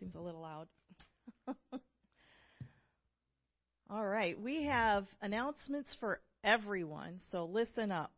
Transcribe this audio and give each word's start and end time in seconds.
seems 0.00 0.14
a 0.14 0.20
little 0.20 0.40
loud. 0.40 0.66
All 3.90 4.06
right, 4.06 4.40
we 4.40 4.64
have 4.64 5.06
announcements 5.20 5.94
for 6.00 6.20
everyone, 6.42 7.20
so 7.30 7.44
listen 7.44 7.92
up. 7.92 8.10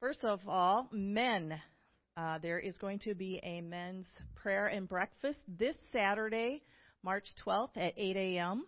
First 0.00 0.24
of 0.24 0.40
all, 0.48 0.88
men. 0.92 1.60
Uh, 2.16 2.38
there 2.38 2.58
is 2.58 2.76
going 2.78 2.98
to 2.98 3.14
be 3.14 3.38
a 3.44 3.60
men's 3.60 4.06
prayer 4.34 4.66
and 4.66 4.88
breakfast 4.88 5.38
this 5.46 5.76
Saturday, 5.92 6.62
March 7.04 7.26
12th 7.46 7.76
at 7.76 7.94
8 7.96 8.16
a.m. 8.16 8.64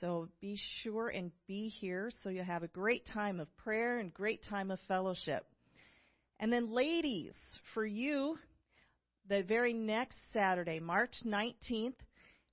So 0.00 0.28
be 0.40 0.58
sure 0.82 1.08
and 1.08 1.30
be 1.46 1.68
here 1.68 2.10
so 2.22 2.30
you'll 2.30 2.44
have 2.44 2.62
a 2.62 2.68
great 2.68 3.06
time 3.06 3.38
of 3.38 3.54
prayer 3.58 3.98
and 3.98 4.14
great 4.14 4.42
time 4.48 4.70
of 4.70 4.78
fellowship. 4.88 5.44
And 6.38 6.50
then, 6.50 6.72
ladies, 6.72 7.34
for 7.74 7.84
you, 7.84 8.38
the 9.28 9.42
very 9.42 9.72
next 9.72 10.16
Saturday, 10.32 10.80
March 10.80 11.14
19th, 11.24 11.94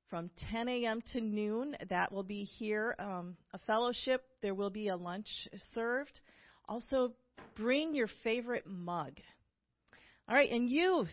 from 0.09 0.29
10 0.51 0.69
a.m. 0.69 1.01
to 1.13 1.21
noon, 1.21 1.75
that 1.89 2.11
will 2.11 2.23
be 2.23 2.43
here, 2.43 2.95
um, 2.99 3.35
a 3.53 3.59
fellowship. 3.59 4.23
There 4.41 4.55
will 4.55 4.69
be 4.69 4.87
a 4.87 4.95
lunch 4.95 5.27
served. 5.73 6.21
Also, 6.69 7.13
bring 7.55 7.93
your 7.93 8.07
favorite 8.23 8.65
mug. 8.65 9.13
All 10.29 10.35
right, 10.35 10.49
and 10.49 10.69
youth, 10.69 11.09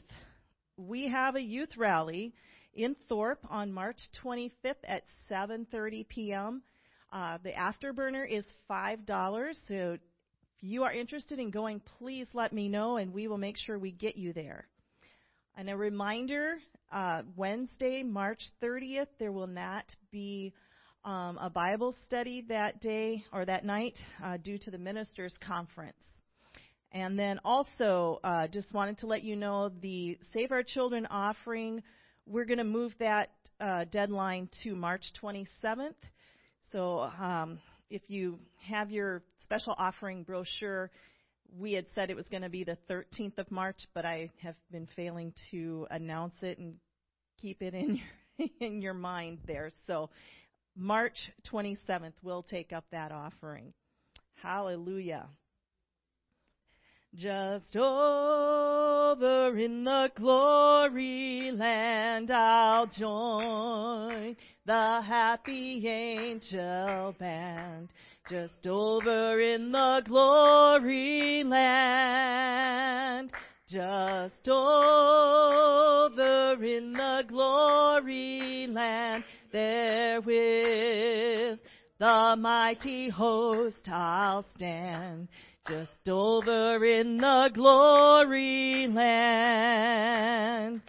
we 0.77 1.09
have 1.09 1.37
a 1.37 1.41
youth 1.41 1.77
rally 1.77 2.35
in 2.75 2.97
Thorpe 3.09 3.45
on 3.49 3.73
March 3.73 3.99
25th 4.23 4.75
at 4.85 5.05
7:30 5.31 6.09
p.m. 6.09 6.63
Uh, 7.13 7.39
the 7.43 7.53
afterburner 7.53 8.29
is 8.29 8.45
five 8.67 9.07
dollars. 9.07 9.59
So 9.69 9.95
if 9.95 10.01
you 10.61 10.83
are 10.83 10.93
interested 10.93 11.39
in 11.39 11.51
going, 11.51 11.81
please 11.99 12.27
let 12.33 12.53
me 12.53 12.69
know, 12.69 12.97
and 12.97 13.13
we 13.13 13.29
will 13.29 13.39
make 13.39 13.57
sure 13.57 13.79
we 13.79 13.93
get 13.93 14.17
you 14.17 14.33
there. 14.33 14.67
And 15.57 15.71
a 15.71 15.77
reminder: 15.77 16.57
uh, 16.93 17.23
Wednesday, 17.37 18.03
March 18.03 18.41
30th, 18.63 19.07
there 19.19 19.33
will 19.33 19.47
not 19.47 19.85
be 20.11 20.53
um, 21.05 21.39
a 21.41 21.51
Bible 21.51 21.95
study 22.07 22.45
that 22.49 22.81
day 22.81 23.25
or 23.33 23.45
that 23.45 23.65
night 23.65 23.99
uh, 24.25 24.37
due 24.37 24.59
to 24.59 24.71
the 24.71 24.79
ministers' 24.79 25.37
conference. 25.47 25.97
And 26.93 27.19
then 27.19 27.41
also, 27.45 28.21
uh, 28.23 28.47
just 28.47 28.73
wanted 28.73 28.99
to 28.99 29.07
let 29.07 29.25
you 29.25 29.37
know 29.37 29.71
the 29.81 30.19
Save 30.33 30.53
Our 30.53 30.63
Children 30.63 31.07
offering 31.11 31.83
we're 32.27 32.45
going 32.45 32.59
to 32.59 32.65
move 32.65 32.95
that 32.99 33.31
uh, 33.61 33.85
deadline 33.91 34.49
to 34.63 34.75
March 34.75 35.05
27th. 35.23 35.95
So 36.73 37.01
um, 37.01 37.59
if 37.91 38.03
you 38.09 38.39
have 38.67 38.91
your 38.91 39.23
special 39.43 39.75
offering 39.77 40.23
brochure, 40.23 40.91
we 41.59 41.73
had 41.73 41.87
said 41.95 42.11
it 42.11 42.17
was 42.17 42.27
going 42.31 42.43
to 42.43 42.49
be 42.49 42.65
the 42.65 42.79
13th 42.91 43.39
of 43.39 43.51
March, 43.51 43.87
but 43.95 44.05
I 44.05 44.31
have 44.43 44.57
been 44.71 44.89
failing 44.97 45.33
to 45.51 45.87
announce 45.91 46.35
it 46.43 46.59
and 46.59 46.75
keep 47.41 47.63
it 47.63 47.75
in 47.75 48.01
your, 48.39 48.49
in 48.61 48.83
your 48.83 48.95
mind 48.95 49.39
there. 49.47 49.71
So 49.87 50.11
March 50.77 51.31
27th, 51.53 52.15
we'll 52.23 52.43
take 52.43 52.73
up 52.73 52.85
that 52.91 53.13
offering. 53.13 53.73
Hallelujah. 54.43 55.27
Just 57.17 57.77
over 57.77 59.57
in 59.57 59.85
the 59.85 60.11
glory 60.17 61.53
land 61.53 62.33
I'll 62.33 62.89
join 62.89 64.37
the 64.67 65.01
happy 65.01 65.87
angel 65.87 67.15
band. 67.21 67.89
Just 68.31 68.67
over 68.67 69.39
in 69.39 69.71
the 69.71 70.03
glory 70.07 71.45
land. 71.45 73.31
Just 73.69 74.49
over 74.49 76.15
in 76.65 76.95
the 76.95 77.25
glory 77.29 78.67
land 78.67 79.25
there 79.53 80.21
with 80.23 81.59
the 81.99 82.37
mighty 82.39 83.11
host 83.11 83.89
I'll 83.91 84.45
stand 84.55 85.29
just 85.69 86.09
over 86.09 86.85
in 86.85 87.19
the 87.19 87.51
glory 87.55 88.87
land. 88.87 90.81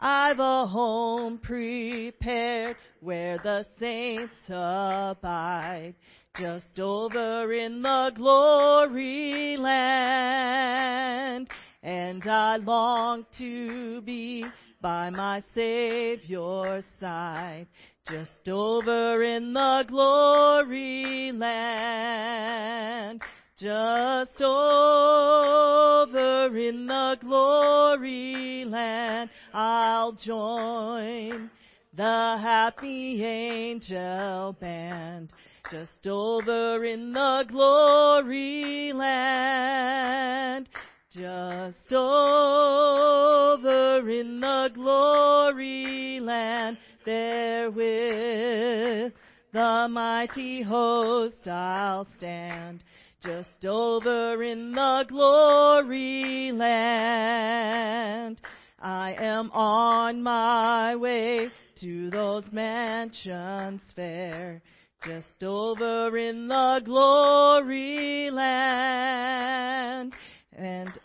I've 0.00 0.40
a 0.40 0.66
home 0.66 1.38
prepared 1.38 2.76
where 3.00 3.38
the 3.38 3.64
saints 3.78 4.34
abide, 4.48 5.94
just 6.38 6.78
over 6.80 7.52
in 7.52 7.82
the 7.82 8.10
glory 8.16 9.56
land. 9.56 11.48
And 11.82 12.26
I 12.26 12.56
long 12.56 13.24
to 13.38 14.00
be 14.02 14.44
by 14.80 15.10
my 15.10 15.42
Savior's 15.54 16.84
side, 16.98 17.68
just 18.08 18.48
over 18.48 19.22
in 19.22 19.52
the 19.52 19.84
glory 19.86 21.30
land. 21.32 23.22
Just 23.56 24.42
over 24.42 24.58
in 26.58 26.86
the 26.86 27.16
glory 27.20 28.64
land 28.64 29.30
I'll 29.52 30.10
join 30.10 31.48
the 31.96 32.36
happy 32.42 33.24
angel 33.24 34.56
band. 34.60 35.30
Just 35.74 36.06
over 36.06 36.84
in 36.84 37.12
the 37.12 37.44
glory 37.48 38.92
land. 38.92 40.68
Just 41.10 41.92
over 41.92 41.98
in 44.08 44.38
the 44.38 44.70
glory 44.72 46.20
land 46.20 46.78
there 47.04 47.72
with 47.72 49.14
the 49.52 49.88
mighty 49.90 50.62
host 50.62 51.48
I'll 51.48 52.06
stand 52.18 52.84
just 53.20 53.66
over 53.66 54.44
in 54.44 54.70
the 54.70 55.04
glory 55.08 56.52
land. 56.52 58.40
I 58.78 59.16
am 59.18 59.50
on 59.50 60.22
my 60.22 60.94
way 60.94 61.50
to 61.80 62.10
those 62.10 62.44
mansions 62.52 63.82
fair, 63.96 64.62
just 65.04 65.42
over 65.42 66.16
in 66.16 66.48
the 66.48 66.80
glory 66.84 68.30
land. 68.30 70.14
And 70.56 70.98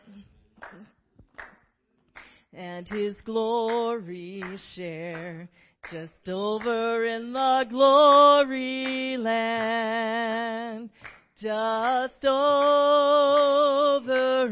and 2.54 2.88
his 2.88 3.16
glory 3.26 4.42
share 4.74 5.50
just 5.92 6.30
over 6.30 7.04
in 7.04 7.34
the 7.34 7.66
glory 7.70 9.18
land. 9.18 10.90
Just 11.38 12.24
over 12.26 12.56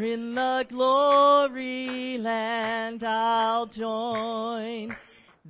in 0.03 0.35
the 0.35 0.65
glory 0.69 2.17
land 2.17 3.03
I'll 3.03 3.67
join 3.67 4.95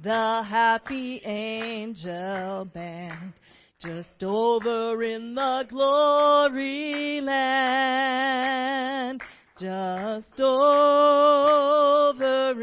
the 0.04 0.44
happy 0.44 1.22
angel 1.24 2.66
band. 2.66 3.34
Just 3.80 4.24
over 4.24 5.04
in 5.04 5.36
the 5.36 5.66
glory 5.70 7.22
land. 7.22 8.42
Just 9.60 10.42
over 10.42 11.04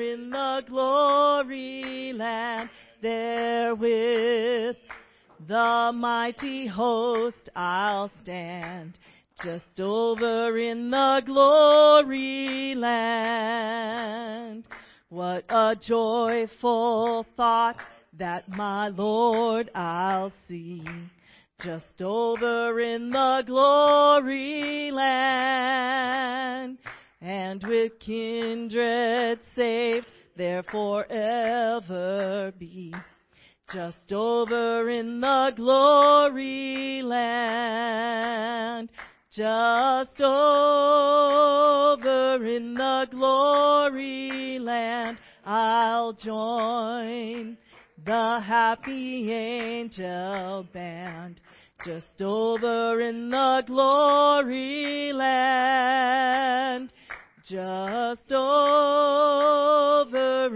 in 0.01 0.31
the 0.31 0.65
glory 0.67 2.13
land 2.13 2.69
there 3.01 3.77
with 3.77 4.77
the 5.47 5.93
mighty 5.95 6.67
host 6.67 7.49
I'll 7.55 8.11
stand 8.23 8.99
just 9.43 9.81
over 9.81 10.59
in 10.59 10.91
the 10.91 11.23
glory 11.27 12.75
land. 12.75 14.65
What 15.11 15.45
a 15.49 15.77
joyful 15.77 17.27
thought 17.37 17.77
that 18.19 18.49
my 18.49 18.89
Lord 18.89 19.71
I'll 19.75 20.33
see 20.49 20.85
just 21.63 22.03
over 22.03 22.79
in 22.81 23.11
the 23.11 23.43
glory 23.47 24.91
land. 24.91 26.79
And 27.21 27.63
with 27.65 27.99
kindred 28.01 29.41
saved 29.55 30.13
there 30.37 30.63
forever 30.63 32.53
be 32.59 32.95
just 33.73 34.13
over 34.13 34.91
in 34.91 35.21
the 35.21 35.53
glory 35.57 37.03
land. 37.03 38.91
Just 39.31 40.21
over 40.21 40.27
in 42.47 42.75
the 42.75 43.09
glory 43.11 44.59
land, 44.61 45.19
I'll 45.45 46.13
join 46.13 47.57
the 48.05 48.41
happy 48.41 49.33
angel 49.33 50.67
band. 50.73 51.41
Just 51.85 52.21
over 52.21 53.01
in 53.01 53.31
the 53.31 53.63
glory 53.67 55.13
land. 55.13 56.93
just 57.47 58.33
over 58.33 58.45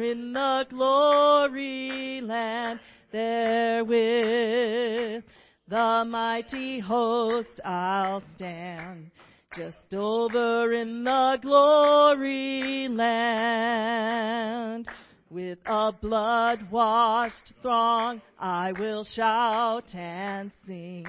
in 0.03 0.33
the 0.33 0.67
glory 0.71 2.21
land, 2.23 2.81
there 3.13 3.85
with 3.85 5.25
the 5.69 6.05
mighty 6.07 6.81
host 6.81 7.61
I'll 7.65 8.23
stand. 8.35 9.11
Just 9.55 9.95
over 9.95 10.73
in 10.73 11.05
the 11.05 11.39
glory 11.43 12.89
land, 12.89 14.87
with 15.31 15.59
a 15.67 15.93
blood 15.93 16.71
washed 16.71 17.53
throng, 17.63 18.23
I 18.39 18.73
will 18.73 19.05
shout 19.05 19.95
and 19.95 20.51
sing. 20.67 21.07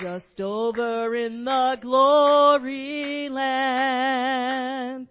Just 0.00 0.40
over 0.40 1.14
in 1.14 1.44
the 1.44 1.78
glory 1.80 3.28
land, 3.30 5.08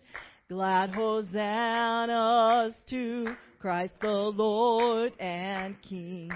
glad 0.48 0.92
hosannas 0.92 2.74
to 2.90 3.36
Christ 3.60 3.94
the 4.00 4.08
Lord 4.08 5.14
and 5.20 5.82
King. 5.82 6.32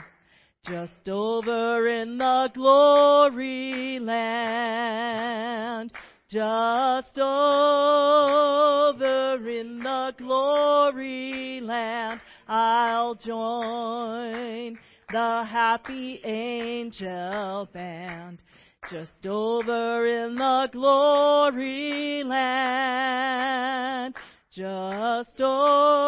Just 0.68 1.08
over 1.08 1.88
in 1.88 2.18
the 2.18 2.50
glory 2.54 4.00
land, 4.00 5.92
just 6.30 7.18
over 7.18 7.30
in 9.50 9.80
the 9.80 10.14
glory 10.16 11.60
land, 11.60 12.22
I'll 12.48 13.16
join 13.16 14.78
the 15.12 15.44
happy 15.44 16.22
angel 16.24 17.68
band. 17.74 18.44
Just 18.92 19.26
over 19.26 20.06
in 20.06 20.36
the 20.36 20.70
glory 20.72 22.24
land, 22.24 24.14
just 24.52 25.42
over 25.42 26.06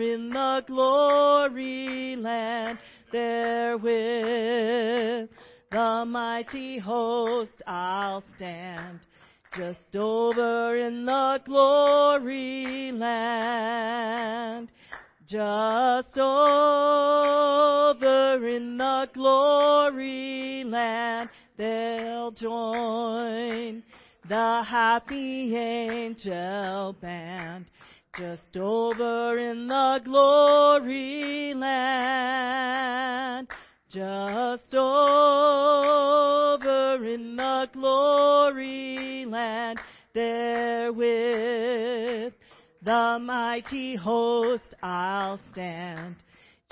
in 0.00 0.30
the 0.30 0.64
glory 0.66 2.16
land, 2.16 2.78
there 3.12 3.76
with 3.76 5.33
the 5.74 6.04
mighty 6.06 6.78
host 6.78 7.60
I'll 7.66 8.22
stand. 8.36 9.00
Just 9.56 9.96
over 9.96 10.76
in 10.76 11.04
the 11.04 11.40
glory 11.44 12.92
land. 12.92 14.70
Just 15.26 16.16
over 16.16 16.28
in 18.46 18.78
the 18.78 19.08
glory 19.12 20.62
land. 20.64 21.30
They'll 21.56 22.30
join 22.30 23.82
the 24.28 24.62
happy 24.64 25.56
angel 25.56 26.92
band. 27.00 27.66
Just 28.16 28.56
over 28.56 29.38
in 29.38 29.66
the 29.66 30.00
glory 30.04 31.52
land. 31.54 33.48
Just 33.94 34.74
over 34.74 35.06
in 37.06 37.36
the 37.36 37.68
glory 37.72 39.24
land, 39.24 39.78
there 40.12 40.92
with 40.92 42.32
the 42.82 43.18
mighty 43.22 43.94
host 43.94 44.74
I'll 44.82 45.38
stand. 45.52 46.16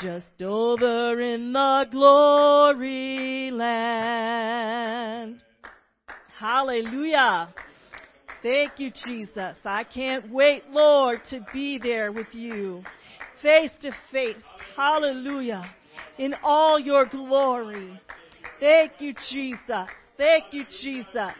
Just 0.00 0.42
over 0.42 1.20
in 1.20 1.52
the 1.52 1.86
glory 1.92 3.52
land. 3.52 5.44
Hallelujah. 6.36 7.54
Thank 8.42 8.80
you, 8.80 8.90
Jesus. 9.06 9.56
I 9.64 9.84
can't 9.84 10.28
wait, 10.32 10.68
Lord, 10.70 11.20
to 11.30 11.46
be 11.52 11.78
there 11.78 12.10
with 12.10 12.34
you, 12.34 12.82
face 13.40 13.70
to 13.82 13.92
face. 14.10 14.42
Hallelujah 14.74 15.72
in 16.18 16.34
all 16.42 16.78
your 16.78 17.06
glory. 17.06 18.00
Thank 18.60 18.92
you, 19.00 19.14
Jesus. 19.30 19.88
Thank 20.16 20.52
you, 20.52 20.64
Jesus. 20.80 21.34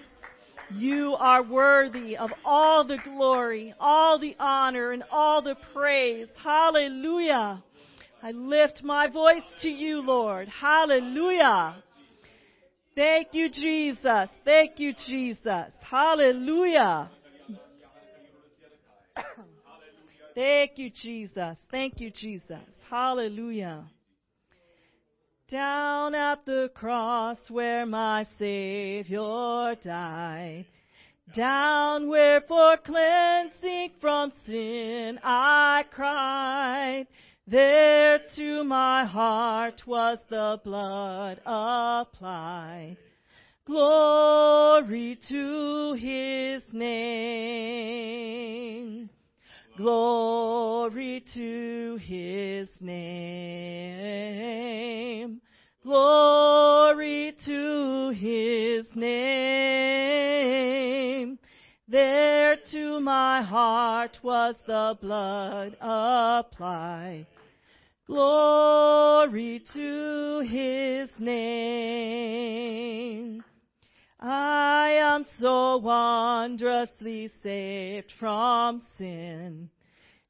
You 0.71 1.15
are 1.19 1.43
worthy 1.43 2.17
of 2.17 2.31
all 2.45 2.85
the 2.87 2.99
glory, 3.05 3.75
all 3.79 4.19
the 4.19 4.35
honor, 4.39 4.93
and 4.93 5.05
all 5.11 5.43
the 5.43 5.57
praise. 5.75 6.29
Hallelujah. 6.43 7.63
I 8.23 8.31
lift 8.31 8.83
my 8.83 9.09
voice 9.09 9.43
to 9.63 9.69
you, 9.69 10.01
Lord. 10.01 10.49
Hallelujah. 10.49 11.83
Thank 12.95 13.29
you, 13.33 13.51
Jesus. 13.51 14.29
Thank 14.45 14.79
you, 14.79 14.95
Jesus. 15.07 15.73
Hallelujah. 15.81 17.11
Thank 20.35 20.73
you, 20.77 20.91
Jesus. 20.91 21.57
Thank 21.71 22.01
you, 22.01 22.11
Jesus. 22.11 22.61
Hallelujah. 22.89 23.85
Down 25.53 26.15
at 26.15 26.47
the 26.47 26.71
cross 26.75 27.37
where 27.51 27.85
my 27.85 28.25
Savior 28.39 29.75
died. 29.83 30.65
Down 31.37 32.09
where 32.09 32.41
for 32.41 32.79
cleansing 32.79 33.91
from 34.01 34.33
sin 34.47 35.21
I 35.23 35.85
cried. 35.91 37.07
There 37.47 38.19
to 38.37 38.65
my 38.65 39.05
heart 39.05 39.87
was 39.87 40.21
the 40.31 40.59
blood 40.65 41.43
applied. 41.45 42.97
Glory 43.67 45.19
to 45.29 45.93
his 45.93 46.63
name. 46.73 47.93
Glory 49.77 51.25
to 51.35 51.99
his 52.03 52.69
name. 52.81 53.03
Glory 55.83 57.35
to 57.47 58.11
his 58.11 58.87
name. 58.95 59.33
There 61.89 62.57
to 62.73 63.01
my 63.01 63.41
heart 63.43 64.19
was 64.23 64.57
the 64.67 64.99
blood 65.01 65.77
applied. 65.81 67.27
Glory 68.07 69.65
to 69.73 70.41
his 70.41 71.09
name. 71.19 72.13
I 74.25 74.91
am 75.01 75.25
so 75.41 75.79
wondrously 75.79 77.29
saved 77.43 78.13
from 78.21 78.83
sin. 78.97 79.69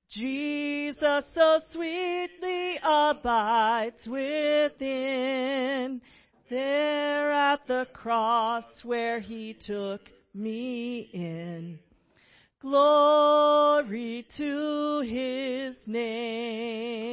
Jesus 0.08 1.24
so 1.34 1.58
sweetly 1.70 2.78
abides 2.82 4.08
within. 4.08 6.00
There 6.48 7.32
at 7.32 7.66
the 7.66 7.86
cross 7.92 8.64
where 8.82 9.20
he 9.20 9.52
took 9.66 10.00
me 10.32 11.10
in. 11.12 11.78
Glory 12.62 14.26
to 14.38 15.00
his 15.00 15.76
name. 15.86 17.12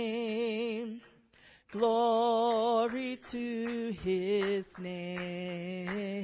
Glory 1.71 3.19
to 3.31 3.93
his 4.01 4.65
name. 4.79 6.19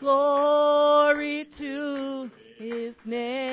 Glory 0.00 1.46
to 1.56 2.28
his 2.58 2.96
name. 3.04 3.46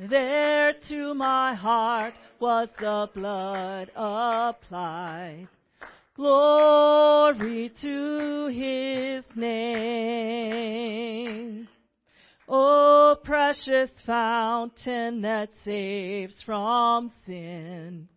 There 0.00 0.72
to 0.88 1.14
my 1.14 1.54
heart 1.54 2.14
was 2.40 2.68
the 2.80 3.08
blood 3.14 3.92
applied. 3.94 5.46
Glory 6.16 7.70
to 7.80 8.48
his 8.48 9.22
name. 9.36 10.58
O 12.50 13.14
precious 13.22 13.90
fountain 14.06 15.20
that 15.20 15.50
saves 15.64 16.42
from 16.44 17.12
sin. 17.26 18.08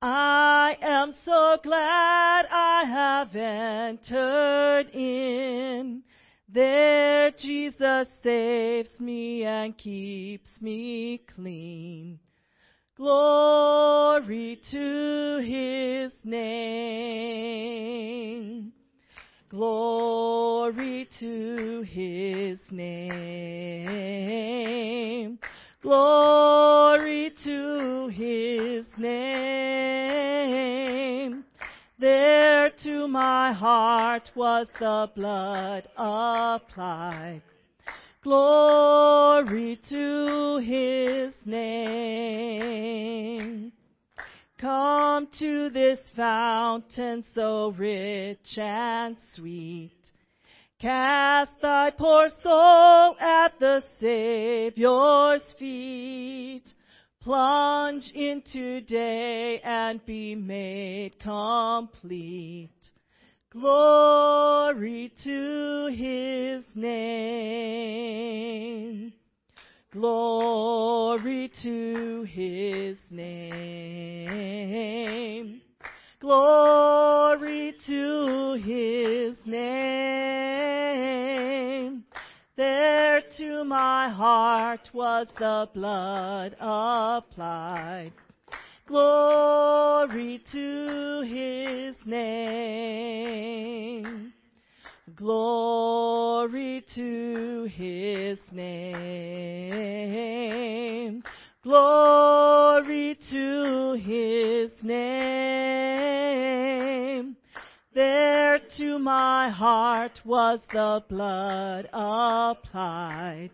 I 0.00 0.78
am 0.80 1.12
so 1.24 1.58
glad 1.62 2.46
I 2.50 2.84
have 2.86 3.36
entered 3.36 4.88
in. 4.94 6.02
There 6.48 7.30
Jesus 7.32 8.08
saves 8.22 8.98
me 8.98 9.44
and 9.44 9.76
keeps 9.76 10.48
me 10.62 11.18
clean. 11.34 12.20
Glory 12.96 14.58
to 14.70 15.42
his 15.44 16.12
name. 16.24 17.18
Glory 19.50 21.08
to 21.20 21.80
his 21.80 22.60
name. 22.70 23.08
Glory 25.80 27.32
to 27.44 28.08
his 28.08 28.84
name. 28.98 29.88
There 31.98 32.68
to 32.84 33.08
my 33.08 33.52
heart 33.52 34.30
was 34.34 34.66
the 34.78 35.10
blood 35.16 35.88
applied. 35.96 37.40
Glory 38.22 39.80
to 39.88 40.58
his 40.58 41.32
name. 41.46 42.68
Come 44.60 45.28
to 45.38 45.70
this 45.70 46.00
fountain 46.16 47.24
so 47.32 47.68
rich 47.78 48.58
and 48.58 49.16
sweet. 49.32 49.92
Cast 50.80 51.52
thy 51.62 51.90
poor 51.90 52.28
soul 52.42 53.16
at 53.20 53.56
the 53.60 53.84
Savior's 54.00 55.42
feet. 55.60 56.64
Plunge 57.20 58.10
into 58.12 58.80
day 58.80 59.60
and 59.60 60.04
be 60.04 60.34
made 60.34 61.20
complete. 61.20 62.70
Glory 63.50 65.12
to 65.22 65.86
his 65.92 66.64
name. 66.74 68.08
Glory 70.00 71.50
to 71.64 72.22
his 72.22 72.98
name. 73.10 74.30
Glory 76.20 77.74
to 77.84 78.52
his 78.64 79.36
name. 79.44 79.64
There 82.56 83.22
to 83.38 83.64
my 83.64 84.08
heart 84.08 84.88
was 84.92 85.26
the 85.36 85.68
blood 85.74 86.54
applied. 86.60 88.12
Glory 88.86 90.40
to 90.52 91.22
his 91.26 91.96
name. 92.06 93.18
Glory 95.18 96.84
to 96.94 97.68
his 97.72 98.38
name. 98.52 98.78
Glory 101.64 103.18
to 103.28 103.94
his 103.94 104.70
name. 104.80 105.18
There 107.92 108.60
to 108.78 108.98
my 109.00 109.50
heart 109.50 110.20
was 110.24 110.60
the 110.72 111.02
blood 111.08 111.88
applied. 111.92 113.50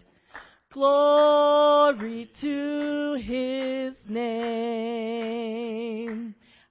Glory 0.71 2.31
to 2.43 3.15
his 3.23 3.95
name. 4.07 4.35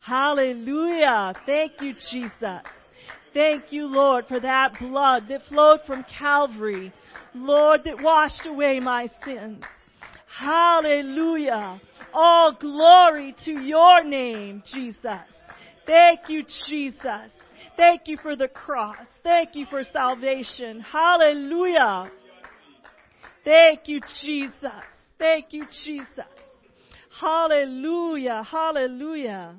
Hallelujah. 0.01 1.33
Thank 1.47 1.81
you, 1.81 1.95
Jesus. 2.11 2.61
Thank 3.33 3.71
you, 3.71 3.87
Lord, 3.87 4.25
for 4.27 4.39
that 4.39 4.79
blood 4.79 5.23
that 5.29 5.43
flowed 5.49 5.81
from 5.87 6.05
Calvary. 6.19 6.93
Lord, 7.33 7.83
that 7.85 8.01
washed 8.01 8.45
away 8.45 8.79
my 8.79 9.09
sins. 9.25 9.63
Hallelujah. 10.27 11.81
All 12.13 12.53
glory 12.53 13.35
to 13.45 13.53
your 13.53 14.03
name, 14.03 14.61
Jesus. 14.71 15.21
Thank 15.85 16.21
you, 16.27 16.43
Jesus. 16.67 17.31
Thank 17.75 18.01
you 18.05 18.17
for 18.17 18.35
the 18.35 18.47
cross. 18.47 19.07
Thank 19.23 19.55
you 19.55 19.65
for 19.65 19.83
salvation. 19.83 20.79
Hallelujah. 20.79 22.11
Thank 23.43 23.87
you, 23.87 23.99
Jesus. 24.21 24.83
Thank 25.17 25.53
you, 25.53 25.65
Jesus. 25.83 26.07
Hallelujah. 27.19 28.43
Hallelujah. 28.43 29.55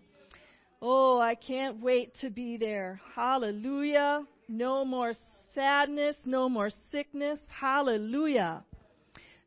Oh, 0.86 1.18
I 1.18 1.34
can't 1.34 1.80
wait 1.80 2.14
to 2.20 2.28
be 2.28 2.58
there. 2.58 3.00
Hallelujah. 3.14 4.26
No 4.50 4.84
more 4.84 5.14
sadness, 5.54 6.14
no 6.26 6.50
more 6.50 6.68
sickness. 6.92 7.38
Hallelujah. 7.48 8.62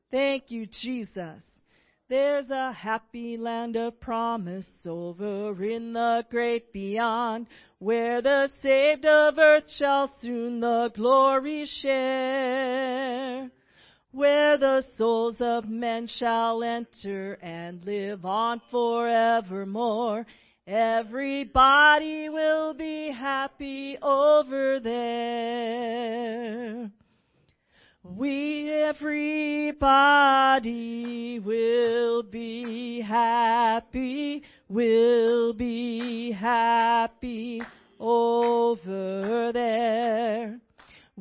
Thank 0.09 0.49
you, 0.49 0.65
Jesus. 0.81 1.43
There's 2.09 2.49
a 2.49 2.71
happy 2.71 3.37
land 3.37 3.75
of 3.75 3.99
promise 3.99 4.65
over 4.83 5.63
in 5.63 5.93
the 5.93 6.25
great 6.31 6.73
beyond, 6.73 7.45
where 7.77 8.19
the 8.23 8.49
saved 8.63 9.05
of 9.05 9.37
earth 9.37 9.69
shall 9.77 10.11
soon 10.19 10.59
the 10.59 10.89
glory 10.95 11.67
share 11.83 13.51
where 14.11 14.57
the 14.57 14.83
souls 14.97 15.35
of 15.39 15.69
men 15.69 16.07
shall 16.07 16.63
enter 16.63 17.33
and 17.33 17.85
live 17.85 18.25
on 18.25 18.59
forevermore. 18.71 20.25
Everybody 20.67 22.27
will 22.27 22.73
be 22.73 23.09
happy 23.09 23.97
over 24.01 24.81
there. 24.81 26.01
We, 28.03 28.69
everybody 28.69 29.79
will 31.39 32.21
be 32.23 32.99
happy, 32.99 34.43
will 34.67 35.53
be 35.53 36.31
happy 36.31 37.61
over 37.97 39.51
there. 39.53 40.59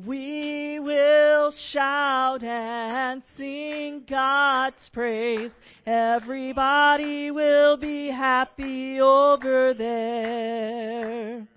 We 0.05 0.79
will 0.79 1.51
shout 1.71 2.43
and 2.43 3.23
sing 3.35 4.03
God's 4.07 4.89
praise. 4.93 5.49
Everybody 5.87 7.31
will 7.31 7.77
be 7.77 8.11
happy 8.11 9.01
over 9.01 9.73
there. 9.73 11.47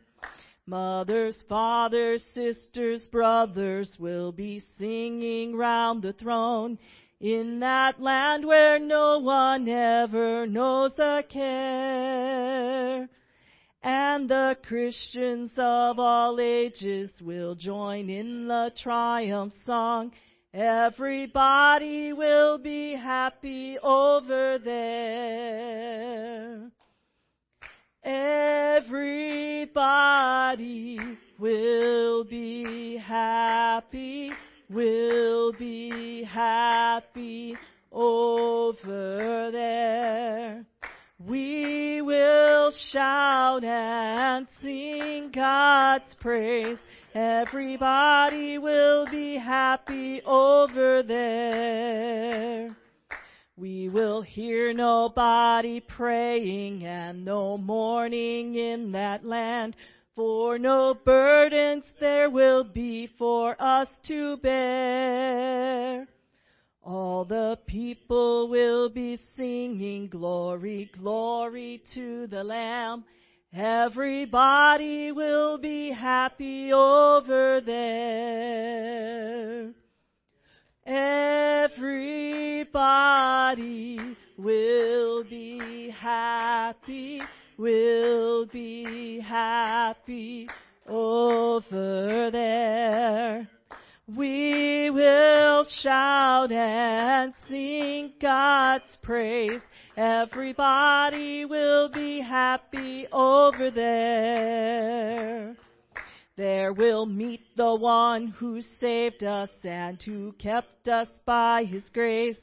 Mothers, 0.66 1.36
fathers, 1.50 2.22
sisters, 2.32 3.06
brothers 3.12 3.94
will 3.98 4.32
be 4.32 4.62
singing 4.78 5.54
round 5.54 6.02
the 6.02 6.14
throne 6.14 6.78
in 7.20 7.60
that 7.60 8.00
land 8.00 8.46
where 8.46 8.78
no 8.78 9.18
one 9.18 9.68
ever 9.68 10.46
knows 10.46 10.92
a 10.98 11.22
care. 11.28 13.06
And 13.82 14.28
the 14.28 14.58
Christians 14.62 15.52
of 15.56 15.98
all 15.98 16.38
ages 16.38 17.10
will 17.22 17.54
join 17.54 18.10
in 18.10 18.46
the 18.46 18.70
triumph 18.82 19.54
song. 19.64 20.12
Everybody 20.52 22.12
will 22.12 22.58
be 22.58 22.94
happy 22.94 23.78
over 23.78 24.58
there. 24.58 25.10
Everybody 28.04 28.98
will 31.38 32.24
be 32.24 32.98
happy, 32.98 34.32
will 34.68 35.52
be 35.52 36.24
happy 36.24 37.56
over 37.92 39.50
there. 39.50 40.66
We 41.28 42.00
will 42.00 42.72
shout 42.92 43.62
and 43.62 44.46
sing 44.62 45.30
God's 45.34 46.14
praise. 46.18 46.78
Everybody 47.14 48.56
will 48.56 49.06
be 49.10 49.36
happy 49.36 50.22
over 50.22 51.02
there. 51.02 52.74
We 53.54 53.90
will 53.90 54.22
hear 54.22 54.72
nobody 54.72 55.80
praying 55.80 56.86
and 56.86 57.26
no 57.26 57.58
mourning 57.58 58.54
in 58.54 58.92
that 58.92 59.22
land, 59.22 59.76
for 60.16 60.58
no 60.58 60.94
burdens 61.04 61.84
there 62.00 62.30
will 62.30 62.64
be 62.64 63.10
for 63.18 63.60
us 63.60 63.88
to 64.06 64.38
bear. 64.38 66.06
All 66.82 67.26
the 67.26 67.58
people 67.66 68.48
will 68.48 68.88
be 68.88 69.18
singing 69.36 70.08
glory, 70.08 70.90
glory 70.98 71.82
to 71.94 72.26
the 72.26 72.42
Lamb. 72.42 73.04
Everybody 73.52 75.12
will 75.12 75.58
be 75.58 75.90
happy 75.90 76.72
over 76.72 77.60
there. 77.60 78.80
Everybody 80.86 82.16
will 84.38 85.24
be 85.24 85.90
happy, 85.90 87.20
will 87.58 88.46
be 88.46 89.20
happy 89.20 90.48
over 90.88 92.30
there. 92.32 92.39
Shout 95.82 96.52
and 96.52 97.32
sing 97.48 98.12
God's 98.20 98.96
praise. 99.02 99.60
Everybody 99.96 101.44
will 101.44 101.88
be 101.88 102.20
happy 102.20 103.06
over 103.12 103.70
there. 103.70 105.56
There 106.36 106.72
we'll 106.72 107.06
meet 107.06 107.42
the 107.56 107.74
one 107.74 108.28
who 108.28 108.60
saved 108.80 109.24
us 109.24 109.50
and 109.62 110.02
who 110.02 110.32
kept 110.32 110.88
us 110.88 111.08
by 111.26 111.64
his 111.64 111.82
grace 111.92 112.38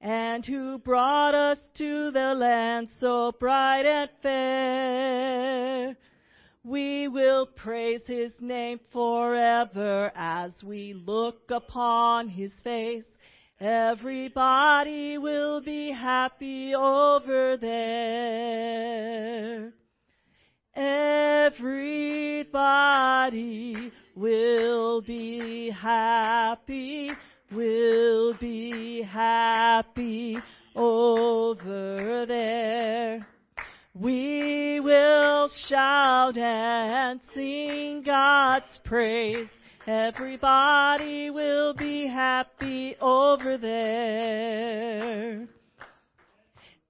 and 0.00 0.44
who 0.44 0.78
brought 0.78 1.34
us 1.34 1.58
to 1.78 2.10
the 2.10 2.34
land 2.34 2.88
so 3.00 3.32
bright 3.38 3.86
and 3.86 4.10
fair. 4.22 5.96
We 6.66 7.06
will 7.06 7.46
praise 7.46 8.02
his 8.08 8.32
name 8.40 8.80
forever 8.92 10.10
as 10.16 10.50
we 10.64 10.94
look 10.94 11.48
upon 11.48 12.28
his 12.28 12.50
face. 12.64 13.04
Everybody 13.60 15.16
will 15.16 15.60
be 15.60 15.92
happy 15.92 16.74
over 16.74 17.56
there. 17.56 18.82
Everybody 20.74 21.62
will 24.16 25.02
be 25.02 25.70
happy, 25.70 27.12
will 27.52 28.34
be 28.34 29.02
happy 29.02 30.36
over 30.74 32.26
there. 32.26 33.24
We 33.98 34.78
will 34.80 35.48
shout 35.68 36.36
and 36.36 37.18
sing 37.34 38.02
God's 38.04 38.78
praise. 38.84 39.48
Everybody 39.86 41.30
will 41.30 41.72
be 41.72 42.06
happy 42.06 42.94
over 43.00 43.56
there. 43.56 45.48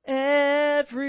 Everybody 0.05 1.05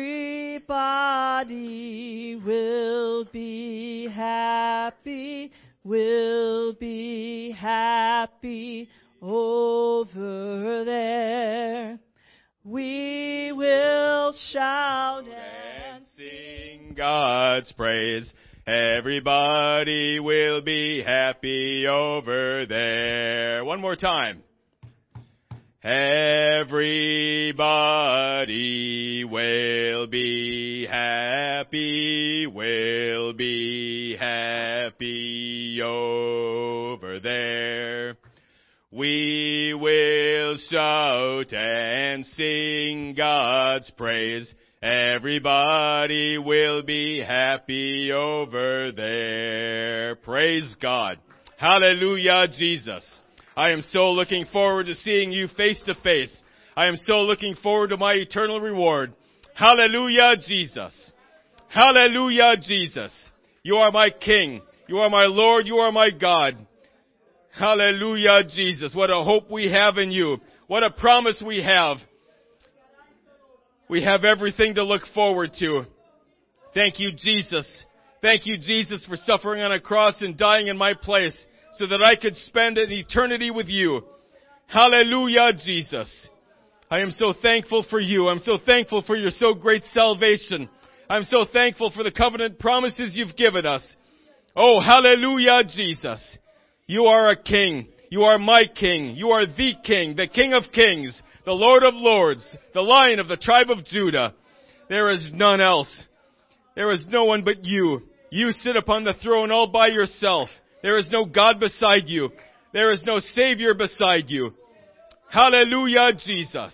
will 2.45 3.25
be 3.33 4.07
happy, 4.07 5.51
will 5.83 6.73
be 6.73 7.55
happy 7.59 8.87
over 9.19 10.85
there. 10.85 11.97
We 12.63 13.51
will 13.51 14.31
shout 14.51 15.23
and 15.25 15.66
sing 16.17 16.95
God's 16.97 17.71
praise. 17.73 18.33
Everybody 18.65 20.19
will 20.19 20.63
be 20.63 21.03
happy 21.05 21.85
over 21.85 22.65
there. 22.65 23.63
One 23.63 23.79
more 23.79 23.95
time. 23.95 24.41
Everybody 25.83 26.73
will 29.25 30.07
be 30.07 30.87
happy, 30.89 32.47
will 32.47 33.33
be 33.33 34.17
happy 34.17 35.79
over 35.83 37.19
there. 37.19 38.17
We 38.97 39.77
will 39.79 40.57
shout 40.71 41.53
and 41.53 42.25
sing 42.25 43.13
God's 43.15 43.91
praise. 43.91 44.51
Everybody 44.81 46.39
will 46.39 46.81
be 46.81 47.19
happy 47.23 48.11
over 48.11 48.91
there. 48.91 50.15
Praise 50.15 50.75
God. 50.81 51.19
Hallelujah, 51.57 52.47
Jesus. 52.57 53.05
I 53.55 53.69
am 53.69 53.83
so 53.93 54.13
looking 54.13 54.47
forward 54.47 54.87
to 54.87 54.95
seeing 54.95 55.31
you 55.31 55.47
face 55.49 55.79
to 55.85 55.93
face. 56.01 56.35
I 56.75 56.87
am 56.87 56.97
so 57.05 57.21
looking 57.21 57.53
forward 57.53 57.91
to 57.91 57.97
my 57.97 58.13
eternal 58.13 58.59
reward. 58.59 59.13
Hallelujah, 59.53 60.37
Jesus. 60.47 61.13
Hallelujah, 61.67 62.55
Jesus. 62.59 63.13
You 63.61 63.75
are 63.75 63.91
my 63.91 64.09
King. 64.09 64.63
You 64.87 64.97
are 64.97 65.09
my 65.11 65.25
Lord. 65.25 65.67
You 65.67 65.75
are 65.77 65.91
my 65.91 66.09
God. 66.09 66.57
Hallelujah, 67.57 68.43
Jesus. 68.47 68.93
What 68.93 69.09
a 69.09 69.23
hope 69.23 69.49
we 69.49 69.71
have 69.71 69.97
in 69.97 70.11
you. 70.11 70.37
What 70.67 70.83
a 70.83 70.91
promise 70.91 71.41
we 71.43 71.63
have. 71.63 71.97
We 73.89 74.03
have 74.03 74.23
everything 74.23 74.75
to 74.75 74.83
look 74.83 75.01
forward 75.15 75.51
to. 75.59 75.85
Thank 76.75 76.99
you, 76.99 77.11
Jesus. 77.13 77.85
Thank 78.21 78.45
you, 78.45 78.57
Jesus, 78.57 79.05
for 79.05 79.15
suffering 79.15 79.63
on 79.63 79.71
a 79.71 79.79
cross 79.79 80.21
and 80.21 80.37
dying 80.37 80.67
in 80.67 80.77
my 80.77 80.93
place 80.93 81.35
so 81.77 81.87
that 81.87 82.01
I 82.01 82.15
could 82.15 82.35
spend 82.35 82.77
an 82.77 82.91
eternity 82.91 83.49
with 83.49 83.67
you. 83.67 84.01
Hallelujah, 84.67 85.53
Jesus. 85.63 86.27
I 86.91 86.99
am 86.99 87.11
so 87.11 87.33
thankful 87.41 87.85
for 87.89 87.99
you. 87.99 88.27
I'm 88.27 88.39
so 88.39 88.59
thankful 88.63 89.01
for 89.01 89.15
your 89.15 89.31
so 89.31 89.53
great 89.55 89.83
salvation. 89.95 90.69
I'm 91.09 91.23
so 91.23 91.45
thankful 91.51 91.91
for 91.91 92.03
the 92.03 92.11
covenant 92.11 92.59
promises 92.59 93.13
you've 93.15 93.35
given 93.35 93.65
us. 93.65 93.83
Oh, 94.55 94.79
hallelujah, 94.79 95.63
Jesus. 95.67 96.37
You 96.87 97.05
are 97.05 97.31
a 97.31 97.35
king. 97.35 97.89
You 98.09 98.23
are 98.23 98.39
my 98.39 98.65
king. 98.65 99.15
You 99.15 99.29
are 99.31 99.45
the 99.45 99.73
king, 99.83 100.15
the 100.15 100.27
king 100.27 100.53
of 100.53 100.63
kings, 100.73 101.21
the 101.45 101.51
lord 101.51 101.83
of 101.83 101.93
lords, 101.93 102.47
the 102.73 102.81
lion 102.81 103.19
of 103.19 103.27
the 103.27 103.37
tribe 103.37 103.69
of 103.69 103.85
Judah. 103.85 104.33
There 104.89 105.11
is 105.11 105.27
none 105.33 105.59
else. 105.59 105.93
There 106.75 106.91
is 106.93 107.05
no 107.09 107.25
one 107.25 107.43
but 107.43 107.65
you. 107.65 108.03
You 108.29 108.51
sit 108.51 108.75
upon 108.75 109.03
the 109.03 109.15
throne 109.21 109.51
all 109.51 109.67
by 109.71 109.87
yourself. 109.87 110.49
There 110.81 110.97
is 110.97 111.09
no 111.11 111.25
God 111.25 111.59
beside 111.59 112.07
you. 112.07 112.29
There 112.71 112.93
is 112.93 113.03
no 113.05 113.19
Savior 113.19 113.73
beside 113.73 114.29
you. 114.29 114.53
Hallelujah, 115.29 116.11
Jesus. 116.13 116.73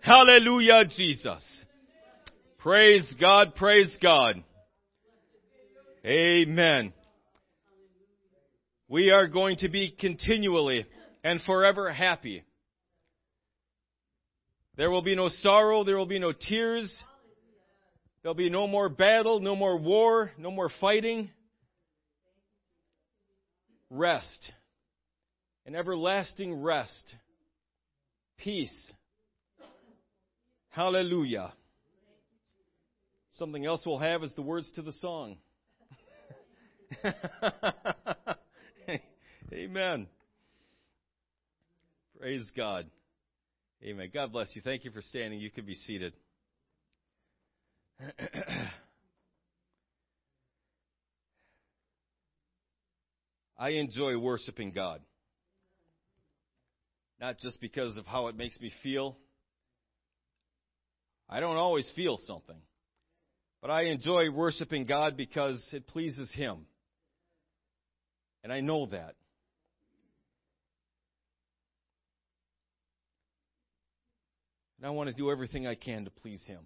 Hallelujah, 0.00 0.84
Jesus. 0.96 1.44
Praise 2.58 3.14
God, 3.20 3.54
praise 3.54 3.94
God. 4.00 4.42
Amen. 6.04 6.92
We 8.88 9.10
are 9.10 9.26
going 9.26 9.58
to 9.58 9.68
be 9.68 9.90
continually 9.90 10.86
and 11.24 11.40
forever 11.42 11.92
happy. 11.92 12.44
There 14.76 14.90
will 14.90 15.02
be 15.02 15.16
no 15.16 15.28
sorrow, 15.28 15.84
there 15.84 15.96
will 15.96 16.06
be 16.06 16.18
no 16.18 16.32
tears. 16.32 16.92
There'll 18.22 18.34
be 18.34 18.50
no 18.50 18.66
more 18.66 18.88
battle, 18.88 19.40
no 19.40 19.54
more 19.56 19.76
war, 19.78 20.32
no 20.36 20.50
more 20.50 20.70
fighting 20.80 21.30
rest, 23.90 24.52
an 25.64 25.74
everlasting 25.74 26.60
rest, 26.60 27.14
peace. 28.38 28.92
Hallelujah. 30.70 31.52
Something 33.32 33.64
else 33.66 33.82
we'll 33.86 33.98
have 33.98 34.22
is 34.22 34.32
the 34.34 34.42
words 34.42 34.70
to 34.74 34.82
the 34.82 34.92
song. 34.92 35.36
Amen. 39.52 40.08
Praise 42.18 42.50
God. 42.56 42.86
Amen. 43.84 44.10
God 44.12 44.32
bless 44.32 44.48
you. 44.54 44.62
Thank 44.62 44.84
you 44.84 44.90
for 44.90 45.00
standing. 45.02 45.38
You 45.38 45.50
can 45.50 45.64
be 45.64 45.76
seated. 45.76 46.14
I 53.58 53.68
enjoy 53.70 54.18
worshiping 54.18 54.72
God. 54.72 55.00
Not 57.20 57.38
just 57.38 57.60
because 57.60 57.96
of 57.96 58.04
how 58.04 58.26
it 58.26 58.36
makes 58.36 58.58
me 58.60 58.72
feel. 58.82 59.16
I 61.30 61.38
don't 61.40 61.56
always 61.56 61.90
feel 61.94 62.18
something. 62.26 62.60
But 63.62 63.70
I 63.70 63.82
enjoy 63.84 64.30
worshiping 64.30 64.86
God 64.86 65.16
because 65.16 65.64
it 65.72 65.86
pleases 65.86 66.32
Him. 66.32 66.66
And 68.42 68.52
I 68.52 68.60
know 68.60 68.86
that. 68.86 69.14
I 74.86 74.90
want 74.90 75.08
to 75.08 75.14
do 75.14 75.32
everything 75.32 75.66
I 75.66 75.74
can 75.74 76.04
to 76.04 76.10
please 76.10 76.42
Him. 76.46 76.60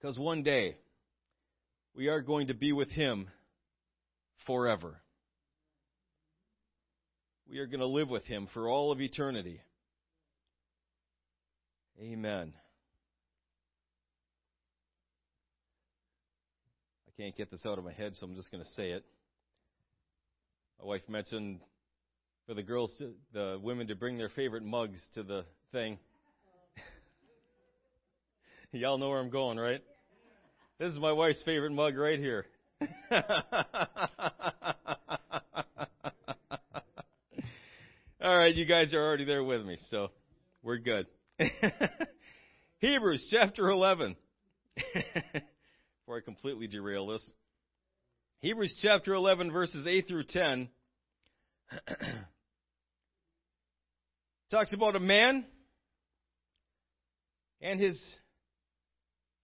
Because 0.00 0.16
one 0.16 0.44
day, 0.44 0.76
we 1.94 2.06
are 2.06 2.20
going 2.20 2.46
to 2.46 2.54
be 2.54 2.72
with 2.72 2.90
Him 2.90 3.28
forever. 4.46 5.00
We 7.50 7.58
are 7.58 7.66
going 7.66 7.80
to 7.80 7.86
live 7.86 8.08
with 8.10 8.24
him 8.24 8.46
for 8.52 8.68
all 8.68 8.92
of 8.92 9.00
eternity. 9.00 9.60
Amen. 11.98 12.52
I 17.08 17.22
can't 17.22 17.34
get 17.36 17.50
this 17.50 17.64
out 17.64 17.78
of 17.78 17.84
my 17.84 17.92
head, 17.92 18.12
so 18.14 18.26
I'm 18.26 18.34
just 18.34 18.50
going 18.50 18.62
to 18.62 18.70
say 18.76 18.90
it. 18.90 19.04
My 20.78 20.86
wife 20.86 21.08
mentioned 21.08 21.60
for 22.46 22.52
the 22.52 22.62
girls, 22.62 22.94
to, 22.98 23.14
the 23.32 23.58
women 23.62 23.88
to 23.88 23.94
bring 23.94 24.18
their 24.18 24.28
favorite 24.28 24.62
mugs 24.62 25.00
to 25.14 25.22
the 25.22 25.44
thing. 25.72 25.98
Y'all 28.72 28.98
know 28.98 29.10
where 29.10 29.20
I'm 29.20 29.30
going, 29.30 29.58
right? 29.58 29.82
This 30.78 30.92
is 30.92 30.98
my 30.98 31.12
wife's 31.12 31.42
favorite 31.44 31.72
mug 31.72 31.96
right 31.96 32.18
here. 32.18 32.46
All 38.20 38.38
right, 38.38 38.54
you 38.54 38.64
guys 38.64 38.92
are 38.94 39.04
already 39.04 39.24
there 39.24 39.42
with 39.42 39.64
me, 39.64 39.78
so 39.90 40.08
we're 40.62 40.78
good. 40.78 41.06
Hebrews 42.78 43.26
chapter 43.30 43.68
11. 43.68 44.16
Before 44.76 46.18
I 46.18 46.20
completely 46.24 46.66
derail 46.66 47.08
this. 47.08 47.28
Hebrews 48.40 48.78
chapter 48.80 49.14
11, 49.14 49.50
verses 49.50 49.86
8 49.86 50.06
through 50.06 50.24
10. 50.24 50.68
talks 54.50 54.72
about 54.72 54.96
a 54.96 55.00
man 55.00 55.44
and 57.60 57.80
his 57.80 58.00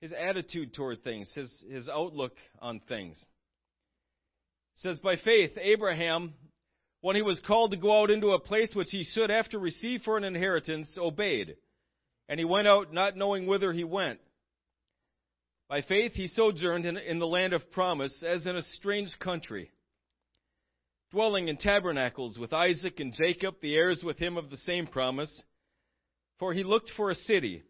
his 0.05 0.13
attitude 0.13 0.75
toward 0.75 1.03
things, 1.03 1.31
his, 1.35 1.51
his 1.71 1.89
outlook 1.89 2.35
on 2.61 2.79
things. 2.89 3.17
It 4.77 4.81
says, 4.81 4.99
By 4.99 5.17
faith, 5.17 5.53
Abraham, 5.57 6.35
when 7.01 7.17
he 7.17 7.23
was 7.23 7.41
called 7.47 7.71
to 7.71 7.79
go 7.79 8.03
out 8.03 8.11
into 8.11 8.33
a 8.33 8.39
place 8.39 8.69
which 8.75 8.91
he 8.91 9.05
should 9.05 9.31
after 9.31 9.59
receive 9.59 10.03
for 10.03 10.19
an 10.19 10.25
inheritance, 10.25 10.95
obeyed. 10.99 11.57
And 12.29 12.39
he 12.39 12.45
went 12.45 12.69
out 12.69 12.93
not 12.93 13.17
knowing 13.17 13.47
whither 13.47 13.73
he 13.73 13.85
went. 13.85 14.21
By 15.71 15.81
faith, 15.81 16.13
he 16.13 16.29
sojourned 16.29 16.85
in, 16.85 16.99
in 16.99 17.19
the 17.19 17.27
land 17.27 17.55
of 17.55 17.71
promise 17.71 18.23
as 18.27 18.45
in 18.45 18.57
a 18.57 18.63
strange 18.75 19.09
country, 19.19 19.71
dwelling 21.13 21.49
in 21.49 21.57
tabernacles 21.57 22.39
with 22.39 22.53
Isaac 22.53 23.01
and 23.01 23.15
Jacob, 23.15 23.55
the 23.63 23.75
heirs 23.75 24.03
with 24.05 24.19
him 24.19 24.37
of 24.37 24.51
the 24.51 24.59
same 24.59 24.87
promise. 24.87 25.43
For 26.39 26.53
he 26.53 26.63
looked 26.63 26.91
for 26.95 27.11
a 27.11 27.15
city 27.15 27.63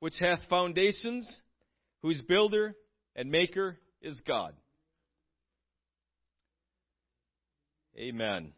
which 0.00 0.14
hath 0.18 0.40
foundations, 0.48 1.28
whose 2.02 2.20
builder 2.22 2.74
and 3.14 3.30
maker 3.30 3.78
is 4.02 4.20
God. 4.26 4.54
Amen. 7.98 8.52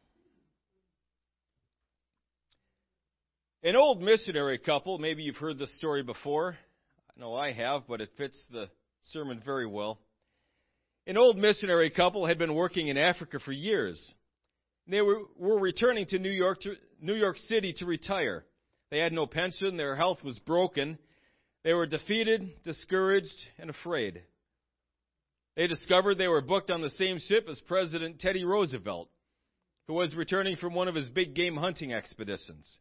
An 3.62 3.76
old 3.76 4.00
missionary 4.00 4.58
couple, 4.58 4.98
maybe 4.98 5.22
you've 5.22 5.36
heard 5.36 5.58
this 5.58 5.74
story 5.76 6.02
before. 6.02 6.56
I 7.16 7.20
know 7.20 7.34
I 7.34 7.52
have, 7.52 7.82
but 7.88 8.00
it 8.00 8.10
fits 8.16 8.40
the 8.50 8.68
sermon 9.12 9.40
very 9.44 9.66
well. 9.66 10.00
An 11.06 11.16
old 11.16 11.38
missionary 11.38 11.90
couple 11.90 12.26
had 12.26 12.38
been 12.38 12.54
working 12.54 12.88
in 12.88 12.96
Africa 12.96 13.38
for 13.38 13.52
years. 13.52 14.14
They 14.86 15.00
were, 15.00 15.22
were 15.36 15.58
returning 15.58 16.06
to 16.06 16.18
New 16.18 16.30
York 16.30 16.60
to 16.62 16.74
New 17.00 17.14
York 17.14 17.38
City 17.38 17.72
to 17.78 17.86
retire. 17.86 18.44
They 18.90 18.98
had 18.98 19.12
no 19.12 19.26
pension, 19.26 19.76
their 19.76 19.96
health 19.96 20.22
was 20.24 20.38
broken, 20.40 20.98
they 21.64 21.72
were 21.72 21.86
defeated, 21.86 22.62
discouraged, 22.64 23.46
and 23.58 23.70
afraid. 23.70 24.22
They 25.56 25.66
discovered 25.66 26.16
they 26.16 26.28
were 26.28 26.40
booked 26.40 26.70
on 26.70 26.82
the 26.82 26.90
same 26.90 27.18
ship 27.18 27.46
as 27.50 27.60
President 27.66 28.20
Teddy 28.20 28.44
Roosevelt, 28.44 29.08
who 29.88 29.94
was 29.94 30.14
returning 30.14 30.56
from 30.56 30.74
one 30.74 30.86
of 30.86 30.94
his 30.94 31.08
big 31.08 31.34
game 31.34 31.56
hunting 31.56 31.92
expeditions. 31.92 32.78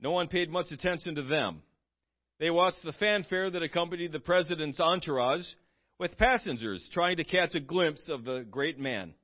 No 0.00 0.10
one 0.10 0.28
paid 0.28 0.50
much 0.50 0.72
attention 0.72 1.14
to 1.14 1.22
them. 1.22 1.62
They 2.38 2.50
watched 2.50 2.82
the 2.84 2.92
fanfare 2.92 3.50
that 3.50 3.62
accompanied 3.62 4.12
the 4.12 4.20
president's 4.20 4.80
entourage, 4.80 5.46
with 5.98 6.18
passengers 6.18 6.90
trying 6.92 7.16
to 7.16 7.24
catch 7.24 7.54
a 7.54 7.60
glimpse 7.60 8.08
of 8.08 8.24
the 8.24 8.44
great 8.50 8.78
man. 8.78 9.14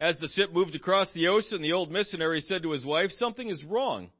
As 0.00 0.18
the 0.18 0.28
ship 0.28 0.50
moved 0.52 0.74
across 0.74 1.08
the 1.12 1.28
ocean, 1.28 1.60
the 1.60 1.74
old 1.74 1.90
missionary 1.90 2.40
said 2.40 2.62
to 2.62 2.72
his 2.72 2.84
wife, 2.84 3.10
Something 3.18 3.50
is 3.50 3.62
wrong. 3.62 4.10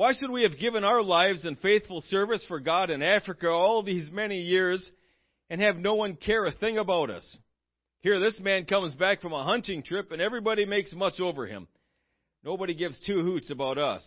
Why 0.00 0.14
should 0.14 0.30
we 0.30 0.44
have 0.44 0.58
given 0.58 0.82
our 0.82 1.02
lives 1.02 1.44
in 1.44 1.56
faithful 1.56 2.00
service 2.00 2.42
for 2.48 2.58
God 2.58 2.88
in 2.88 3.02
Africa 3.02 3.50
all 3.50 3.82
these 3.82 4.10
many 4.10 4.40
years 4.40 4.90
and 5.50 5.60
have 5.60 5.76
no 5.76 5.94
one 5.94 6.16
care 6.16 6.46
a 6.46 6.52
thing 6.52 6.78
about 6.78 7.10
us? 7.10 7.38
Here, 8.00 8.18
this 8.18 8.40
man 8.40 8.64
comes 8.64 8.94
back 8.94 9.20
from 9.20 9.34
a 9.34 9.44
hunting 9.44 9.82
trip 9.82 10.10
and 10.10 10.22
everybody 10.22 10.64
makes 10.64 10.94
much 10.94 11.20
over 11.20 11.46
him. 11.46 11.68
Nobody 12.42 12.72
gives 12.72 12.98
two 13.00 13.22
hoots 13.22 13.50
about 13.50 13.76
us. 13.76 14.02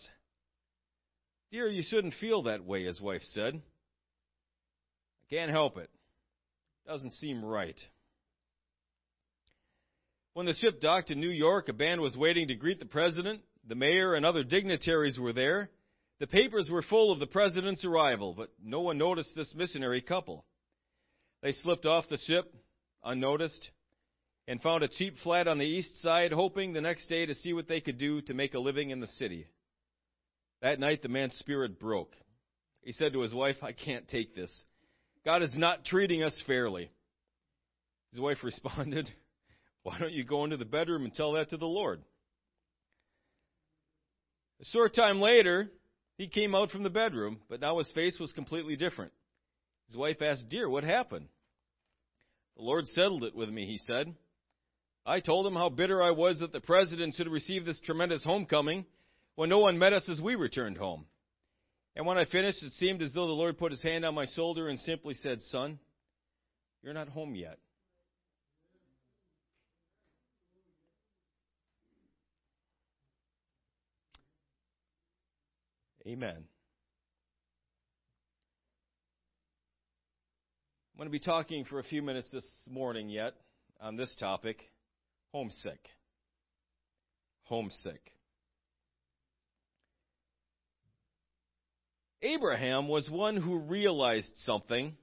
Dear, 1.52 1.68
you 1.68 1.84
shouldn't 1.84 2.16
feel 2.20 2.42
that 2.42 2.66
way, 2.66 2.86
his 2.86 3.00
wife 3.00 3.22
said. 3.26 3.54
I 3.54 5.30
can't 5.30 5.52
help 5.52 5.78
it. 5.78 5.92
Doesn't 6.88 7.14
seem 7.14 7.46
right. 7.46 7.80
When 10.34 10.48
the 10.48 10.56
ship 10.56 10.82
docked 10.82 11.12
in 11.12 11.20
New 11.20 11.30
York, 11.30 11.70
a 11.70 11.74
band 11.74 12.02
was 12.02 12.18
waiting 12.18 12.48
to 12.48 12.56
greet 12.56 12.80
the 12.80 12.88
president. 12.88 13.42
The 13.68 13.76
mayor 13.76 14.16
and 14.16 14.26
other 14.26 14.44
dignitaries 14.44 15.20
were 15.20 15.34
there. 15.34 15.70
The 16.20 16.28
papers 16.28 16.70
were 16.70 16.84
full 16.84 17.12
of 17.12 17.20
the 17.20 17.28
president's 17.28 17.84
arrival, 17.84 18.34
but 18.38 18.50
no 18.64 18.82
one 18.82 18.98
noticed 18.98 19.36
this 19.36 19.54
missionary 19.56 20.02
couple. 20.02 20.46
They 21.42 21.52
slipped 21.52 21.86
off 21.86 22.10
the 22.10 22.18
ship 22.18 22.54
unnoticed 23.04 23.70
and 24.48 24.62
found 24.62 24.84
a 24.84 24.88
cheap 24.88 25.16
flat 25.24 25.48
on 25.48 25.58
the 25.58 25.66
east 25.66 26.02
side, 26.02 26.32
hoping 26.32 26.74
the 26.74 26.82
next 26.82 27.08
day 27.08 27.26
to 27.26 27.36
see 27.36 27.54
what 27.54 27.68
they 27.68 27.82
could 27.82 27.98
do 27.98 28.22
to 28.22 28.34
make 28.34 28.54
a 28.54 28.60
living 28.60 28.90
in 28.90 29.00
the 29.00 29.08
city. 29.08 29.48
That 30.62 30.80
night, 30.80 31.02
the 31.02 31.10
man's 31.10 31.36
spirit 31.36 31.80
broke. 31.80 32.14
He 32.82 32.92
said 32.92 33.14
to 33.14 33.22
his 33.22 33.34
wife, 33.34 33.58
I 33.62 33.72
can't 33.72 34.08
take 34.08 34.36
this. 34.36 34.52
God 35.26 35.42
is 35.42 35.54
not 35.56 35.86
treating 35.86 36.24
us 36.24 36.38
fairly. 36.46 36.90
His 38.12 38.20
wife 38.20 38.38
responded, 38.44 39.10
Why 39.84 39.98
don't 40.00 40.14
you 40.14 40.24
go 40.24 40.44
into 40.44 40.58
the 40.58 40.66
bedroom 40.66 41.04
and 41.04 41.14
tell 41.14 41.34
that 41.34 41.50
to 41.52 41.58
the 41.58 41.66
Lord? 41.66 42.02
A 44.62 44.66
short 44.66 44.96
time 44.96 45.20
later, 45.20 45.70
he 46.24 46.30
came 46.30 46.56
out 46.56 46.72
from 46.72 46.84
the 46.84 46.90
bedroom, 46.90 47.40
but 47.50 47.60
now 47.60 47.78
his 47.80 47.92
face 47.92 48.18
was 48.18 48.32
completely 48.32 48.78
different. 48.78 49.12
His 49.88 49.98
wife 49.98 50.22
asked, 50.22 50.48
Dear, 50.50 50.70
what 50.70 50.86
happened? 50.86 51.28
The 52.56 52.64
Lord 52.64 52.88
settled 52.88 53.26
it 53.26 53.36
with 53.36 53.50
me, 53.50 53.66
he 53.66 53.78
said. 53.78 54.16
I 55.06 55.20
told 55.20 55.46
him 55.46 55.54
how 55.54 55.68
bitter 55.68 56.02
I 56.02 56.12
was 56.12 56.40
that 56.40 56.54
the 56.54 56.62
president 56.62 57.16
should 57.16 57.28
receive 57.28 57.66
this 57.66 57.82
tremendous 57.82 58.24
homecoming 58.24 58.86
when 59.36 59.50
no 59.50 59.60
one 59.60 59.78
met 59.78 59.92
us 59.92 60.08
as 60.08 60.22
we 60.22 60.36
returned 60.36 60.78
home. 60.78 61.06
And 61.98 62.06
when 62.06 62.18
I 62.18 62.24
finished, 62.24 62.64
it 62.64 62.72
seemed 62.74 63.02
as 63.02 63.12
though 63.12 63.28
the 63.28 63.34
Lord 63.34 63.58
put 63.58 63.72
his 63.72 63.82
hand 63.82 64.06
on 64.06 64.16
my 64.16 64.26
shoulder 64.34 64.70
and 64.70 64.80
simply 64.80 65.16
said, 65.16 65.42
Son, 65.42 65.78
you're 66.82 66.94
not 66.94 67.10
home 67.10 67.36
yet. 67.36 67.58
Amen. 76.06 76.36
I'm 80.94 80.98
going 80.98 81.08
to 81.08 81.12
be 81.12 81.20
talking 81.20 81.64
for 81.64 81.80
a 81.80 81.84
few 81.84 82.02
minutes 82.02 82.30
this 82.30 82.46
morning 82.70 83.08
yet 83.08 83.36
on 83.80 83.96
this 83.96 84.14
topic 84.20 84.58
homesick. 85.32 85.80
Homesick. 87.44 88.02
Abraham 92.22 92.90
was 92.90 93.10
one 93.10 93.38
who 93.38 93.60
realized 93.60 94.32
something 94.46 94.98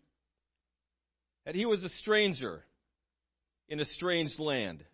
that 1.47 1.55
he 1.55 1.65
was 1.65 1.83
a 1.83 1.89
stranger 1.89 2.63
in 3.71 3.81
a 3.81 3.87
strange 3.87 4.39
land. 4.39 4.85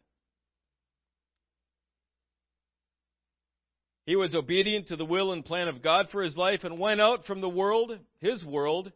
He 4.06 4.14
was 4.14 4.34
obedient 4.34 4.88
to 4.88 4.96
the 4.96 5.04
will 5.04 5.32
and 5.32 5.44
plan 5.44 5.66
of 5.66 5.82
God 5.82 6.06
for 6.12 6.22
his 6.22 6.36
life 6.36 6.62
and 6.62 6.78
went 6.78 7.00
out 7.00 7.26
from 7.26 7.40
the 7.40 7.48
world, 7.48 7.98
his 8.20 8.42
world, 8.44 8.92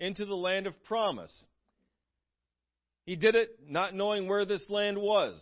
into 0.00 0.24
the 0.24 0.34
land 0.34 0.66
of 0.66 0.82
promise. 0.84 1.44
He 3.04 3.14
did 3.14 3.34
it 3.34 3.58
not 3.68 3.94
knowing 3.94 4.26
where 4.26 4.46
this 4.46 4.64
land 4.70 4.96
was. 4.96 5.38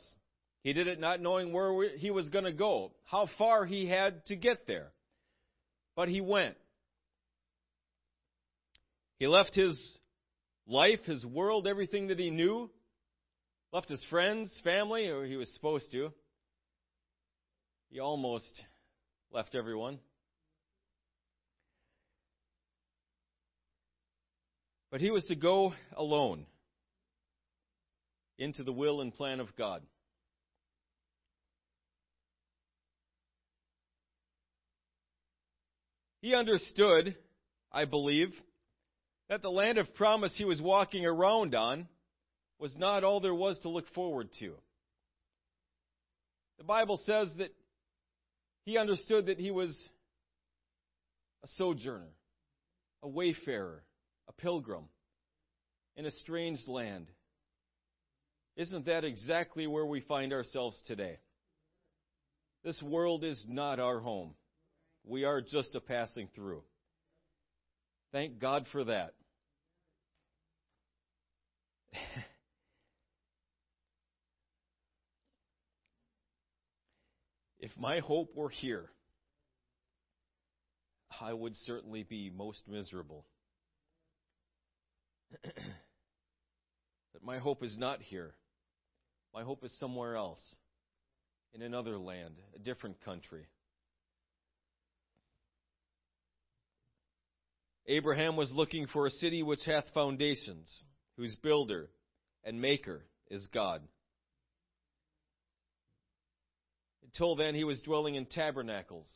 He 0.64 0.72
did 0.72 0.88
it 0.88 0.98
not 0.98 1.20
knowing 1.20 1.52
where 1.52 1.96
he 1.96 2.10
was 2.10 2.28
going 2.30 2.46
to 2.46 2.52
go, 2.52 2.90
how 3.04 3.28
far 3.38 3.64
he 3.64 3.86
had 3.86 4.26
to 4.26 4.34
get 4.34 4.66
there. 4.66 4.90
But 5.94 6.08
he 6.08 6.20
went. 6.20 6.56
He 9.20 9.28
left 9.28 9.54
his 9.54 9.80
life, 10.66 11.00
his 11.04 11.24
world, 11.24 11.68
everything 11.68 12.08
that 12.08 12.18
he 12.18 12.30
knew, 12.30 12.68
left 13.72 13.88
his 13.88 14.04
friends, 14.10 14.52
family, 14.64 15.06
or 15.06 15.24
he 15.24 15.36
was 15.36 15.52
supposed 15.54 15.92
to. 15.92 16.12
He 17.88 18.00
almost 18.00 18.50
left 19.32 19.54
everyone. 19.54 19.98
But 24.90 25.00
he 25.00 25.10
was 25.10 25.24
to 25.26 25.34
go 25.34 25.74
alone 25.96 26.46
into 28.38 28.62
the 28.62 28.72
will 28.72 29.00
and 29.00 29.12
plan 29.12 29.40
of 29.40 29.54
God. 29.56 29.82
He 36.22 36.34
understood, 36.34 37.14
I 37.70 37.84
believe, 37.84 38.32
that 39.28 39.42
the 39.42 39.50
land 39.50 39.78
of 39.78 39.94
promise 39.94 40.32
he 40.36 40.44
was 40.44 40.60
walking 40.60 41.04
around 41.04 41.54
on 41.54 41.88
was 42.58 42.74
not 42.76 43.04
all 43.04 43.20
there 43.20 43.34
was 43.34 43.58
to 43.60 43.68
look 43.68 43.86
forward 43.94 44.30
to. 44.40 44.52
The 46.58 46.64
Bible 46.64 46.98
says 47.04 47.32
that 47.38 47.50
he 48.66 48.76
understood 48.76 49.26
that 49.26 49.38
he 49.38 49.50
was 49.50 49.74
a 51.44 51.48
sojourner, 51.56 52.10
a 53.02 53.08
wayfarer, 53.08 53.84
a 54.28 54.32
pilgrim 54.32 54.88
in 55.96 56.04
a 56.04 56.10
strange 56.10 56.58
land. 56.66 57.06
Isn't 58.56 58.86
that 58.86 59.04
exactly 59.04 59.68
where 59.68 59.86
we 59.86 60.00
find 60.00 60.32
ourselves 60.32 60.76
today? 60.86 61.18
This 62.64 62.82
world 62.82 63.22
is 63.22 63.42
not 63.46 63.78
our 63.78 64.00
home. 64.00 64.34
We 65.04 65.22
are 65.22 65.40
just 65.40 65.76
a 65.76 65.80
passing 65.80 66.28
through. 66.34 66.64
Thank 68.10 68.40
God 68.40 68.66
for 68.72 68.82
that. 68.84 69.14
my 77.78 78.00
hope 78.00 78.34
were 78.34 78.48
here, 78.48 78.86
I 81.20 81.32
would 81.32 81.54
certainly 81.56 82.02
be 82.02 82.30
most 82.34 82.66
miserable. 82.68 83.24
but 85.42 87.22
my 87.22 87.38
hope 87.38 87.62
is 87.62 87.76
not 87.78 88.00
here. 88.02 88.34
My 89.34 89.42
hope 89.42 89.64
is 89.64 89.78
somewhere 89.78 90.16
else, 90.16 90.56
in 91.52 91.62
another 91.62 91.98
land, 91.98 92.34
a 92.54 92.58
different 92.58 93.02
country. 93.04 93.46
Abraham 97.86 98.36
was 98.36 98.50
looking 98.52 98.86
for 98.86 99.06
a 99.06 99.10
city 99.10 99.42
which 99.42 99.64
hath 99.64 99.84
foundations, 99.94 100.84
whose 101.16 101.36
builder 101.36 101.88
and 102.44 102.60
maker 102.60 103.04
is 103.30 103.46
God. 103.52 103.82
Until 107.16 107.34
then, 107.34 107.54
he 107.54 107.64
was 107.64 107.80
dwelling 107.80 108.16
in 108.16 108.26
tabernacles, 108.26 109.06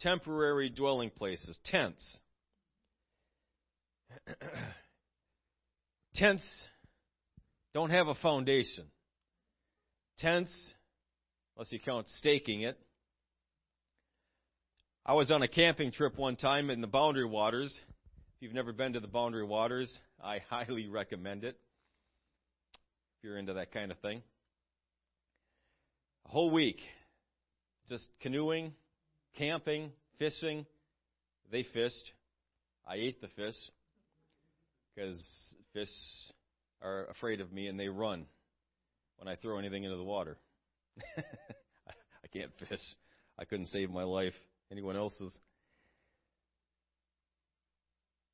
temporary 0.00 0.68
dwelling 0.68 1.08
places, 1.08 1.58
tents. 1.64 2.18
Tents 6.14 6.42
don't 7.72 7.88
have 7.88 8.08
a 8.08 8.14
foundation. 8.16 8.84
Tents, 10.18 10.52
unless 11.56 11.72
you 11.72 11.78
count 11.78 12.06
staking 12.18 12.62
it, 12.62 12.78
I 15.06 15.14
was 15.14 15.30
on 15.30 15.40
a 15.42 15.48
camping 15.48 15.92
trip 15.92 16.18
one 16.18 16.36
time 16.36 16.68
in 16.68 16.82
the 16.82 16.86
Boundary 16.86 17.24
Waters. 17.24 17.72
If 18.36 18.42
you've 18.42 18.52
never 18.52 18.74
been 18.74 18.92
to 18.92 19.00
the 19.00 19.06
Boundary 19.06 19.46
Waters, 19.46 19.90
I 20.22 20.40
highly 20.50 20.88
recommend 20.88 21.44
it. 21.44 21.56
If 22.74 23.24
you're 23.24 23.38
into 23.38 23.54
that 23.54 23.72
kind 23.72 23.90
of 23.90 23.98
thing. 24.00 24.22
Whole 26.30 26.52
week. 26.52 26.78
Just 27.88 28.06
canoeing, 28.20 28.72
camping, 29.36 29.90
fishing. 30.16 30.64
They 31.50 31.64
fished. 31.74 32.12
I 32.86 32.94
ate 32.94 33.20
the 33.20 33.26
fish 33.34 33.56
because 34.94 35.20
fish 35.72 35.88
are 36.82 37.06
afraid 37.06 37.40
of 37.40 37.52
me 37.52 37.66
and 37.66 37.80
they 37.80 37.88
run 37.88 38.26
when 39.18 39.26
I 39.26 39.34
throw 39.34 39.58
anything 39.58 39.82
into 39.82 39.96
the 39.96 40.04
water. 40.04 40.36
I 41.18 42.28
can't 42.32 42.52
fish. 42.68 42.78
I 43.36 43.44
couldn't 43.44 43.66
save 43.66 43.90
my 43.90 44.04
life 44.04 44.34
anyone 44.70 44.96
else's. 44.96 45.36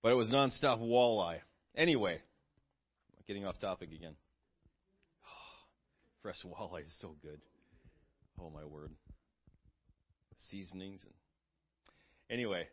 But 0.02 0.12
it 0.12 0.16
was 0.16 0.28
nonstop 0.28 0.80
walleye. 0.80 1.38
Anyway, 1.74 2.18
getting 3.26 3.46
off 3.46 3.59
topic 3.59 3.88
again. 3.90 4.16
Fresh 6.20 6.44
walleye 6.44 6.85
is 6.85 6.94
so 7.00 7.14
good. 7.22 7.40
Oh 8.40 8.51
my 8.51 8.64
word. 8.64 8.92
Seasonings 10.51 11.01
and 11.05 11.14
anyway, 12.31 12.66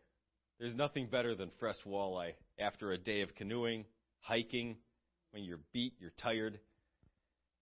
there's 0.59 0.75
nothing 0.75 1.07
better 1.07 1.35
than 1.35 1.51
fresh 1.59 1.77
walleye 1.85 2.33
after 2.59 2.91
a 2.91 2.97
day 2.97 3.21
of 3.21 3.35
canoeing, 3.35 3.85
hiking, 4.19 4.77
when 5.31 5.43
you're 5.43 5.59
beat, 5.73 5.93
you're 5.99 6.13
tired, 6.21 6.59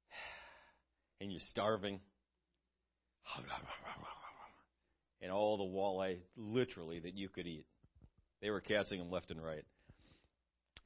and 1.22 1.32
you're 1.32 1.42
starving 1.50 2.00
and 5.22 5.32
all 5.32 5.58
the 5.58 5.64
walleye, 5.64 6.18
literally, 6.36 7.00
that 7.00 7.16
you 7.16 7.30
could 7.30 7.48
eat. 7.48 7.66
They 8.42 8.50
were 8.50 8.62
catching 8.62 9.00
them 9.00 9.12
left 9.12 9.32
and 9.32 9.42
right. 9.42 9.64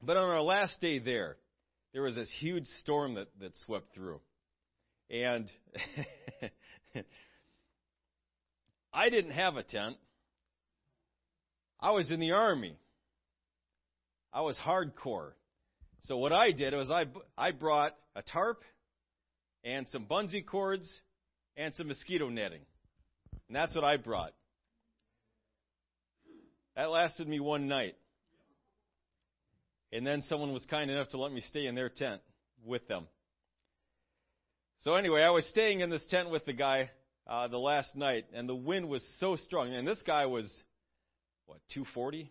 But 0.02 0.16
on 0.16 0.28
our 0.28 0.42
last 0.42 0.80
day 0.80 0.98
there, 0.98 1.36
there 1.92 2.02
was 2.02 2.14
this 2.14 2.30
huge 2.38 2.66
storm 2.82 3.14
that, 3.14 3.28
that 3.40 3.56
swept 3.64 3.94
through. 3.94 4.20
And 5.10 5.50
I 8.92 9.10
didn't 9.10 9.32
have 9.32 9.56
a 9.56 9.62
tent. 9.62 9.96
I 11.78 11.90
was 11.92 12.10
in 12.10 12.20
the 12.20 12.32
army. 12.32 12.78
I 14.32 14.40
was 14.40 14.56
hardcore. 14.56 15.32
So 16.02 16.16
what 16.16 16.32
I 16.32 16.52
did 16.52 16.74
was 16.74 16.90
I, 16.90 17.06
I 17.36 17.52
brought 17.52 17.94
a 18.14 18.22
tarp 18.22 18.62
and 19.64 19.86
some 19.88 20.06
bungee 20.06 20.44
cords 20.44 20.90
and 21.56 21.74
some 21.74 21.88
mosquito 21.88 22.28
netting. 22.28 22.62
And 23.48 23.56
that's 23.56 23.74
what 23.74 23.84
I 23.84 23.96
brought. 23.96 24.32
That 26.76 26.90
lasted 26.90 27.26
me 27.26 27.40
one 27.40 27.68
night. 27.68 27.96
And 29.92 30.06
then 30.06 30.22
someone 30.22 30.52
was 30.52 30.66
kind 30.66 30.90
enough 30.90 31.10
to 31.10 31.18
let 31.18 31.32
me 31.32 31.40
stay 31.40 31.66
in 31.66 31.74
their 31.74 31.88
tent 31.88 32.20
with 32.64 32.86
them. 32.88 33.06
So 34.86 34.94
anyway, 34.94 35.22
I 35.22 35.30
was 35.30 35.44
staying 35.46 35.80
in 35.80 35.90
this 35.90 36.04
tent 36.10 36.30
with 36.30 36.44
the 36.44 36.52
guy 36.52 36.90
uh, 37.26 37.48
the 37.48 37.58
last 37.58 37.96
night, 37.96 38.26
and 38.32 38.48
the 38.48 38.54
wind 38.54 38.88
was 38.88 39.04
so 39.18 39.34
strong. 39.34 39.74
And 39.74 39.84
this 39.84 40.00
guy 40.06 40.26
was, 40.26 40.44
what, 41.46 41.58
240? 41.74 42.30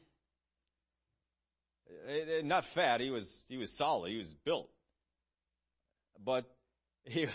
Eh, 1.89 2.11
eh, 2.13 2.41
not 2.45 2.63
fat. 2.73 3.01
He 3.01 3.09
was 3.09 3.27
he 3.49 3.57
was 3.57 3.69
solid. 3.77 4.09
He 4.09 4.19
was 4.19 4.33
built. 4.45 4.69
But 6.23 6.45
he, 7.03 7.25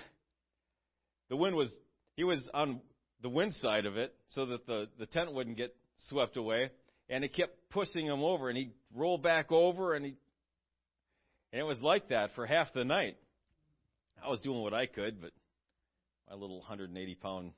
the 1.29 1.37
wind 1.37 1.55
was 1.55 1.71
he 2.17 2.25
was 2.25 2.39
on 2.55 2.81
the 3.21 3.29
wind 3.29 3.53
side 3.53 3.85
of 3.85 3.99
it 3.99 4.15
so 4.29 4.47
that 4.47 4.67
the, 4.67 4.89
the 4.99 5.05
tent 5.05 5.35
wouldn't 5.35 5.59
get 5.59 5.77
swept 6.09 6.39
away. 6.39 6.71
And 7.11 7.25
it 7.25 7.35
kept 7.35 7.69
pushing 7.69 8.07
him 8.07 8.23
over, 8.23 8.49
and 8.49 8.57
he'd 8.57 8.73
roll 8.95 9.19
back 9.19 9.53
over, 9.53 9.93
and 9.93 10.07
he, 10.07 10.15
and 11.53 11.61
it 11.61 11.65
was 11.65 11.83
like 11.83 12.09
that 12.09 12.31
for 12.35 12.47
half 12.47 12.73
the 12.73 12.87
night. 12.87 13.19
I 14.25 14.29
was 14.29 14.41
doing 14.41 14.61
what 14.61 14.75
I 14.75 14.87
could, 14.87 15.21
but 15.21 15.31
my 16.29 16.35
little 16.35 16.59
180 16.59 17.15
pound 17.17 17.53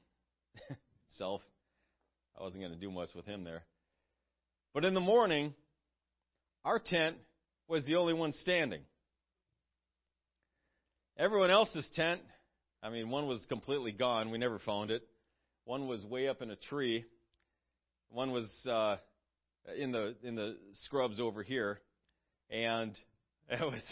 self, 1.18 1.42
I 2.38 2.42
wasn't 2.42 2.62
going 2.62 2.74
to 2.74 2.80
do 2.80 2.90
much 2.90 3.10
with 3.14 3.26
him 3.26 3.44
there. 3.44 3.64
But 4.74 4.84
in 4.84 4.94
the 4.94 5.00
morning, 5.00 5.54
our 6.64 6.78
tent 6.78 7.16
was 7.68 7.84
the 7.84 7.96
only 7.96 8.14
one 8.14 8.32
standing. 8.32 8.82
Everyone 11.18 11.50
else's 11.50 11.88
tent, 11.94 12.20
I 12.82 12.90
mean, 12.90 13.10
one 13.10 13.26
was 13.26 13.44
completely 13.48 13.92
gone. 13.92 14.30
We 14.30 14.38
never 14.38 14.58
found 14.58 14.90
it. 14.90 15.02
One 15.64 15.86
was 15.86 16.04
way 16.04 16.28
up 16.28 16.42
in 16.42 16.50
a 16.50 16.56
tree. 16.56 17.04
One 18.10 18.32
was 18.32 18.50
uh, 18.68 18.96
in 19.78 19.92
the 19.92 20.16
in 20.22 20.34
the 20.34 20.56
scrubs 20.84 21.20
over 21.20 21.42
here, 21.42 21.80
and 22.50 22.92
it 23.48 23.60
was. 23.60 23.82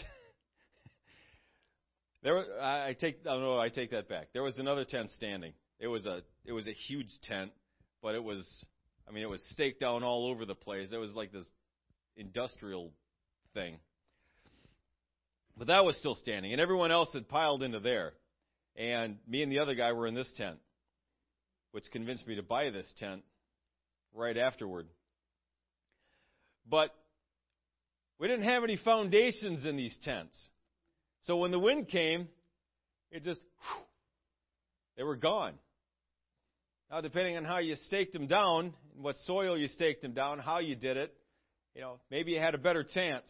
There, 2.22 2.44
I 2.60 2.94
take 2.98 3.20
oh 3.26 3.40
no, 3.40 3.58
I 3.58 3.68
take 3.68 3.90
that 3.92 4.08
back. 4.08 4.28
There 4.32 4.42
was 4.42 4.58
another 4.58 4.84
tent 4.84 5.10
standing. 5.10 5.52
It 5.78 5.88
was 5.88 6.06
a 6.06 6.22
it 6.44 6.52
was 6.52 6.66
a 6.66 6.72
huge 6.72 7.10
tent, 7.22 7.52
but 8.02 8.14
it 8.14 8.22
was 8.22 8.46
I 9.08 9.12
mean 9.12 9.22
it 9.22 9.30
was 9.30 9.42
staked 9.50 9.80
down 9.80 10.02
all 10.02 10.26
over 10.26 10.44
the 10.44 10.54
place. 10.54 10.88
It 10.92 10.98
was 10.98 11.12
like 11.12 11.32
this 11.32 11.46
industrial 12.16 12.92
thing. 13.54 13.78
But 15.56 15.66
that 15.68 15.84
was 15.84 15.96
still 15.96 16.14
standing, 16.14 16.52
and 16.52 16.60
everyone 16.60 16.90
else 16.90 17.12
had 17.12 17.28
piled 17.28 17.62
into 17.62 17.80
there. 17.80 18.12
And 18.76 19.16
me 19.28 19.42
and 19.42 19.50
the 19.50 19.58
other 19.58 19.74
guy 19.74 19.92
were 19.92 20.06
in 20.06 20.14
this 20.14 20.32
tent 20.36 20.58
which 21.72 21.90
convinced 21.92 22.26
me 22.26 22.36
to 22.36 22.42
buy 22.42 22.70
this 22.70 22.92
tent 22.98 23.22
right 24.14 24.36
afterward. 24.36 24.88
But 26.68 26.94
we 28.18 28.28
didn't 28.28 28.44
have 28.44 28.64
any 28.64 28.76
foundations 28.76 29.64
in 29.64 29.76
these 29.76 29.96
tents. 30.02 30.36
So 31.24 31.36
when 31.36 31.50
the 31.50 31.58
wind 31.58 31.88
came, 31.88 32.28
it 33.10 33.24
just, 33.24 33.40
whew, 33.40 33.84
they 34.96 35.02
were 35.02 35.16
gone. 35.16 35.54
Now, 36.90 37.00
depending 37.00 37.36
on 37.36 37.44
how 37.44 37.58
you 37.58 37.76
staked 37.86 38.12
them 38.12 38.26
down, 38.26 38.74
what 38.96 39.16
soil 39.24 39.56
you 39.56 39.68
staked 39.68 40.02
them 40.02 40.12
down, 40.12 40.38
how 40.38 40.58
you 40.58 40.74
did 40.74 40.96
it, 40.96 41.14
you 41.74 41.80
know, 41.80 42.00
maybe 42.10 42.32
you 42.32 42.40
had 42.40 42.54
a 42.54 42.58
better 42.58 42.82
chance. 42.82 43.26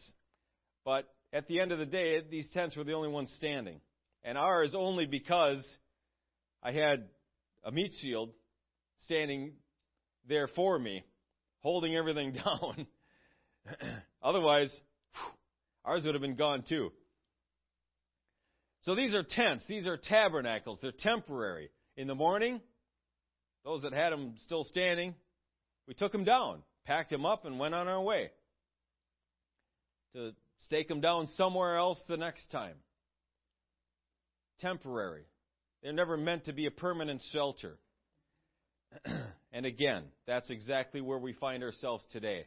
But 0.83 1.07
at 1.31 1.47
the 1.47 1.59
end 1.59 1.71
of 1.71 1.79
the 1.79 1.85
day, 1.85 2.21
these 2.29 2.49
tents 2.53 2.75
were 2.75 2.83
the 2.83 2.93
only 2.93 3.09
ones 3.09 3.31
standing. 3.37 3.79
And 4.23 4.37
ours 4.37 4.73
only 4.75 5.05
because 5.05 5.63
I 6.63 6.71
had 6.71 7.07
a 7.63 7.71
meat 7.71 7.93
shield 8.01 8.31
standing 9.05 9.53
there 10.27 10.47
for 10.47 10.77
me, 10.77 11.03
holding 11.59 11.95
everything 11.95 12.33
down. 12.45 12.87
Otherwise, 14.23 14.75
ours 15.85 16.03
would 16.05 16.15
have 16.15 16.21
been 16.21 16.35
gone 16.35 16.63
too. 16.67 16.91
So 18.83 18.95
these 18.95 19.13
are 19.13 19.23
tents, 19.23 19.63
these 19.67 19.85
are 19.85 19.97
tabernacles, 19.97 20.79
they're 20.81 20.91
temporary. 20.91 21.69
In 21.97 22.07
the 22.07 22.15
morning, 22.15 22.61
those 23.63 23.83
that 23.83 23.93
had 23.93 24.11
them 24.11 24.33
still 24.37 24.63
standing, 24.63 25.13
we 25.87 25.93
took 25.93 26.11
them 26.11 26.23
down, 26.23 26.63
packed 26.85 27.11
them 27.11 27.25
up, 27.25 27.45
and 27.45 27.59
went 27.59 27.75
on 27.75 27.87
our 27.87 28.01
way 28.01 28.31
to 30.13 30.31
stake 30.65 30.87
them 30.87 31.01
down 31.01 31.27
somewhere 31.35 31.77
else 31.77 32.01
the 32.07 32.17
next 32.17 32.49
time. 32.51 32.75
Temporary. 34.59 35.23
They're 35.81 35.93
never 35.93 36.17
meant 36.17 36.45
to 36.45 36.53
be 36.53 36.65
a 36.65 36.71
permanent 36.71 37.21
shelter. 37.31 37.77
and 39.51 39.65
again, 39.65 40.03
that's 40.27 40.49
exactly 40.49 41.01
where 41.01 41.17
we 41.17 41.33
find 41.33 41.63
ourselves 41.63 42.05
today, 42.11 42.45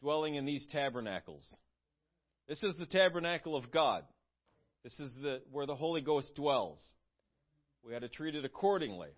dwelling 0.00 0.36
in 0.36 0.44
these 0.44 0.66
tabernacles. 0.72 1.44
This 2.48 2.62
is 2.62 2.76
the 2.76 2.86
tabernacle 2.86 3.56
of 3.56 3.70
God. 3.70 4.04
This 4.84 4.98
is 4.98 5.12
the, 5.22 5.42
where 5.50 5.66
the 5.66 5.76
Holy 5.76 6.00
Ghost 6.00 6.34
dwells. 6.34 6.82
We 7.84 7.92
had 7.92 8.02
to 8.02 8.08
treat 8.08 8.34
it 8.34 8.44
accordingly. 8.44 9.10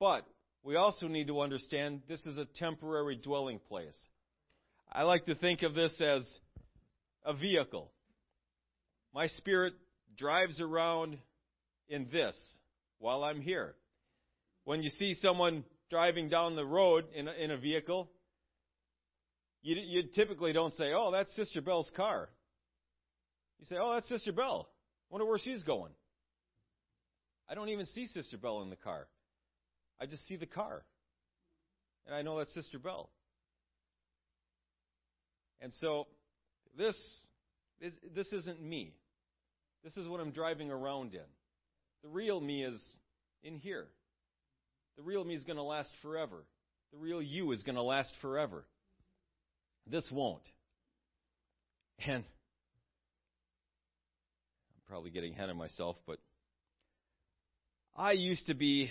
But 0.00 0.26
we 0.64 0.76
also 0.76 1.06
need 1.08 1.28
to 1.28 1.40
understand 1.40 2.02
this 2.08 2.24
is 2.26 2.36
a 2.36 2.46
temporary 2.56 3.16
dwelling 3.16 3.60
place. 3.68 3.96
I 4.90 5.04
like 5.04 5.26
to 5.26 5.34
think 5.34 5.62
of 5.62 5.74
this 5.74 5.92
as 6.00 6.22
a 7.24 7.34
vehicle. 7.34 7.90
My 9.14 9.28
spirit 9.28 9.74
drives 10.16 10.60
around 10.60 11.18
in 11.88 12.08
this 12.12 12.36
while 12.98 13.24
I'm 13.24 13.40
here. 13.40 13.74
When 14.64 14.82
you 14.82 14.90
see 14.90 15.14
someone 15.20 15.64
driving 15.90 16.28
down 16.28 16.56
the 16.56 16.64
road 16.64 17.04
in 17.14 17.28
a, 17.28 17.32
in 17.32 17.50
a 17.50 17.56
vehicle, 17.56 18.10
you, 19.62 19.76
you 19.76 20.02
typically 20.14 20.52
don't 20.52 20.74
say, 20.74 20.92
"Oh, 20.94 21.10
that's 21.12 21.34
Sister 21.34 21.60
Bell's 21.60 21.90
car." 21.96 22.28
You 23.58 23.66
say, 23.66 23.76
"Oh, 23.80 23.94
that's 23.94 24.08
Sister 24.08 24.32
Bell. 24.32 24.68
Wonder 25.12 25.26
where 25.26 25.38
she's 25.38 25.62
going." 25.62 25.92
I 27.48 27.54
don't 27.54 27.68
even 27.68 27.86
see 27.86 28.06
Sister 28.06 28.38
Bell 28.38 28.62
in 28.62 28.70
the 28.70 28.76
car. 28.76 29.06
I 30.00 30.06
just 30.06 30.26
see 30.26 30.36
the 30.36 30.46
car, 30.46 30.84
and 32.06 32.14
I 32.14 32.22
know 32.22 32.38
that's 32.38 32.52
Sister 32.54 32.78
Bell. 32.78 33.10
And 35.60 35.72
so, 35.80 36.08
this 36.76 36.96
is, 37.80 37.92
this 38.14 38.26
isn't 38.32 38.60
me. 38.60 38.94
This 39.84 39.96
is 39.96 40.08
what 40.08 40.20
I'm 40.20 40.32
driving 40.32 40.70
around 40.70 41.14
in. 41.14 41.20
The 42.02 42.08
real 42.08 42.40
me 42.40 42.64
is 42.64 42.82
in 43.44 43.58
here. 43.58 43.86
The 44.96 45.02
real 45.02 45.24
me 45.24 45.34
is 45.34 45.44
going 45.44 45.56
to 45.56 45.62
last 45.62 45.92
forever. 46.02 46.44
The 46.92 46.98
real 46.98 47.22
you 47.22 47.52
is 47.52 47.62
going 47.62 47.76
to 47.76 47.82
last 47.82 48.12
forever. 48.20 48.64
This 49.86 50.08
won't. 50.10 50.42
And 51.98 52.24
probably 54.92 55.10
getting 55.10 55.32
ahead 55.32 55.48
of 55.48 55.56
myself, 55.56 55.96
but 56.06 56.18
I 57.96 58.12
used 58.12 58.46
to 58.48 58.54
be. 58.54 58.90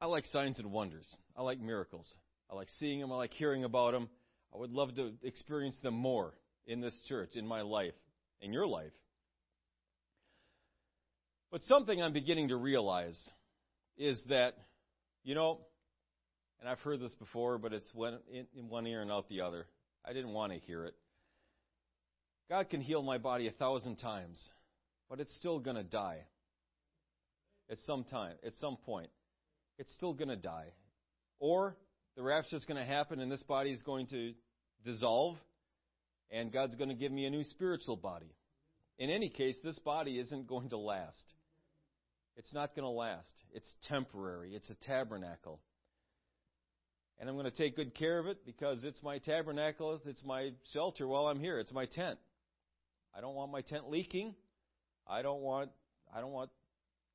I 0.00 0.06
like 0.06 0.26
signs 0.26 0.60
and 0.60 0.70
wonders. 0.70 1.12
I 1.36 1.42
like 1.42 1.58
miracles. 1.58 2.06
I 2.48 2.54
like 2.54 2.68
seeing 2.78 3.00
them. 3.00 3.10
I 3.10 3.16
like 3.16 3.32
hearing 3.32 3.64
about 3.64 3.94
them. 3.94 4.08
I 4.54 4.58
would 4.58 4.70
love 4.70 4.94
to 4.94 5.10
experience 5.24 5.76
them 5.82 5.94
more 5.94 6.34
in 6.68 6.80
this 6.80 6.94
church, 7.08 7.30
in 7.34 7.48
my 7.48 7.62
life, 7.62 7.94
in 8.40 8.52
your 8.52 8.68
life. 8.68 8.92
But 11.50 11.62
something 11.62 12.00
I'm 12.00 12.12
beginning 12.12 12.50
to 12.50 12.56
realize 12.56 13.20
is 13.98 14.22
that, 14.28 14.54
you 15.24 15.34
know, 15.34 15.58
and 16.60 16.68
I've 16.68 16.78
heard 16.78 17.00
this 17.00 17.14
before, 17.14 17.58
but 17.58 17.72
it's 17.72 17.90
in 18.54 18.68
one 18.68 18.86
ear 18.86 19.02
and 19.02 19.10
out 19.10 19.28
the 19.28 19.40
other. 19.40 19.66
I 20.04 20.12
didn't 20.12 20.30
want 20.30 20.52
to 20.52 20.60
hear 20.60 20.84
it. 20.84 20.94
God 22.50 22.68
can 22.68 22.80
heal 22.80 23.00
my 23.00 23.16
body 23.16 23.46
a 23.46 23.52
thousand 23.52 23.96
times, 23.96 24.42
but 25.08 25.20
it's 25.20 25.32
still 25.38 25.60
going 25.60 25.76
to 25.76 25.84
die 25.84 26.18
at 27.70 27.78
some 27.86 28.02
time, 28.02 28.34
at 28.44 28.54
some 28.60 28.76
point. 28.76 29.08
It's 29.78 29.92
still 29.94 30.12
going 30.12 30.30
to 30.30 30.36
die. 30.36 30.72
Or 31.38 31.76
the 32.16 32.24
rapture 32.24 32.56
is 32.56 32.64
going 32.64 32.76
to 32.76 32.84
happen 32.84 33.20
and 33.20 33.30
this 33.30 33.44
body 33.44 33.70
is 33.70 33.80
going 33.82 34.08
to 34.08 34.32
dissolve, 34.84 35.36
and 36.32 36.52
God's 36.52 36.74
going 36.74 36.88
to 36.88 36.96
give 36.96 37.12
me 37.12 37.24
a 37.24 37.30
new 37.30 37.44
spiritual 37.44 37.96
body. 37.96 38.34
In 38.98 39.10
any 39.10 39.28
case, 39.28 39.56
this 39.62 39.78
body 39.78 40.18
isn't 40.18 40.48
going 40.48 40.70
to 40.70 40.76
last. 40.76 41.34
It's 42.36 42.52
not 42.52 42.74
going 42.74 42.84
to 42.84 42.90
last. 42.90 43.32
It's 43.52 43.72
temporary, 43.86 44.56
it's 44.56 44.70
a 44.70 44.74
tabernacle. 44.74 45.60
And 47.20 47.28
I'm 47.28 47.36
going 47.36 47.48
to 47.48 47.56
take 47.56 47.76
good 47.76 47.94
care 47.94 48.18
of 48.18 48.26
it 48.26 48.44
because 48.44 48.82
it's 48.82 49.00
my 49.04 49.18
tabernacle, 49.18 50.00
it's 50.04 50.24
my 50.24 50.50
shelter 50.72 51.06
while 51.06 51.28
I'm 51.28 51.38
here, 51.38 51.60
it's 51.60 51.72
my 51.72 51.86
tent. 51.86 52.18
I 53.14 53.20
don't 53.20 53.34
want 53.34 53.50
my 53.50 53.60
tent 53.62 53.90
leaking. 53.90 54.34
I 55.06 55.22
don't 55.22 55.40
want 55.40 55.70
I 56.14 56.20
don't 56.20 56.32
want 56.32 56.50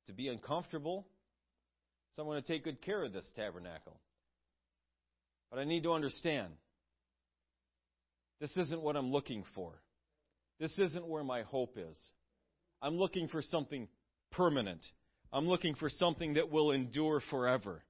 to 0.06 0.12
be 0.12 0.28
uncomfortable. 0.28 1.06
So 2.14 2.22
I'm 2.22 2.28
going 2.28 2.42
to 2.42 2.48
take 2.48 2.64
good 2.64 2.80
care 2.80 3.04
of 3.04 3.12
this 3.12 3.26
tabernacle. 3.34 4.00
But 5.50 5.58
I 5.58 5.64
need 5.64 5.82
to 5.82 5.92
understand 5.92 6.52
this 8.40 8.54
isn't 8.56 8.80
what 8.80 8.96
I'm 8.96 9.10
looking 9.10 9.44
for. 9.54 9.72
This 10.58 10.78
isn't 10.78 11.06
where 11.06 11.24
my 11.24 11.42
hope 11.42 11.76
is. 11.76 11.98
I'm 12.80 12.96
looking 12.96 13.28
for 13.28 13.42
something 13.42 13.88
permanent. 14.32 14.84
I'm 15.32 15.46
looking 15.46 15.74
for 15.74 15.88
something 15.88 16.34
that 16.34 16.50
will 16.50 16.70
endure 16.70 17.20
forever. 17.30 17.82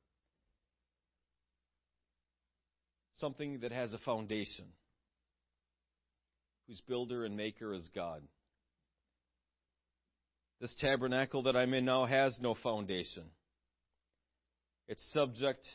Something 3.19 3.61
that 3.61 3.73
has 3.73 3.93
a 3.93 3.99
foundation, 3.99 4.67
whose 6.69 6.81
builder 6.89 7.25
and 7.25 7.37
maker 7.37 7.73
is 7.73 7.89
God. 7.95 8.23
This 10.61 10.75
tabernacle 10.81 11.45
that 11.45 11.57
I'm 11.57 11.75
in 11.75 11.85
now 11.85 12.07
has 12.07 12.37
no 12.41 12.55
foundation. 12.63 13.25
It's 14.89 15.05
subject 15.13 15.67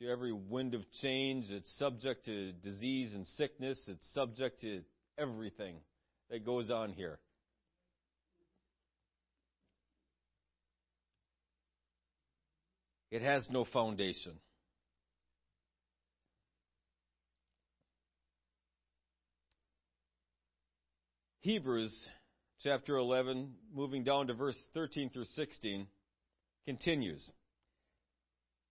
to 0.00 0.08
every 0.08 0.32
wind 0.32 0.74
of 0.74 0.82
change. 1.02 1.46
It's 1.50 1.70
subject 1.78 2.24
to 2.24 2.52
disease 2.52 3.12
and 3.14 3.26
sickness. 3.36 3.80
It's 3.86 4.12
subject 4.14 4.60
to 4.62 4.80
everything 5.18 5.76
that 6.30 6.44
goes 6.44 6.70
on 6.70 6.92
here. 6.92 7.18
It 13.10 13.22
has 13.22 13.46
no 13.50 13.64
foundation. 13.64 14.32
Hebrews 21.44 21.94
chapter 22.62 22.96
11, 22.96 23.52
moving 23.74 24.02
down 24.02 24.28
to 24.28 24.32
verse 24.34 24.56
13 24.72 25.10
through 25.10 25.26
16, 25.26 25.86
continues. 26.64 27.22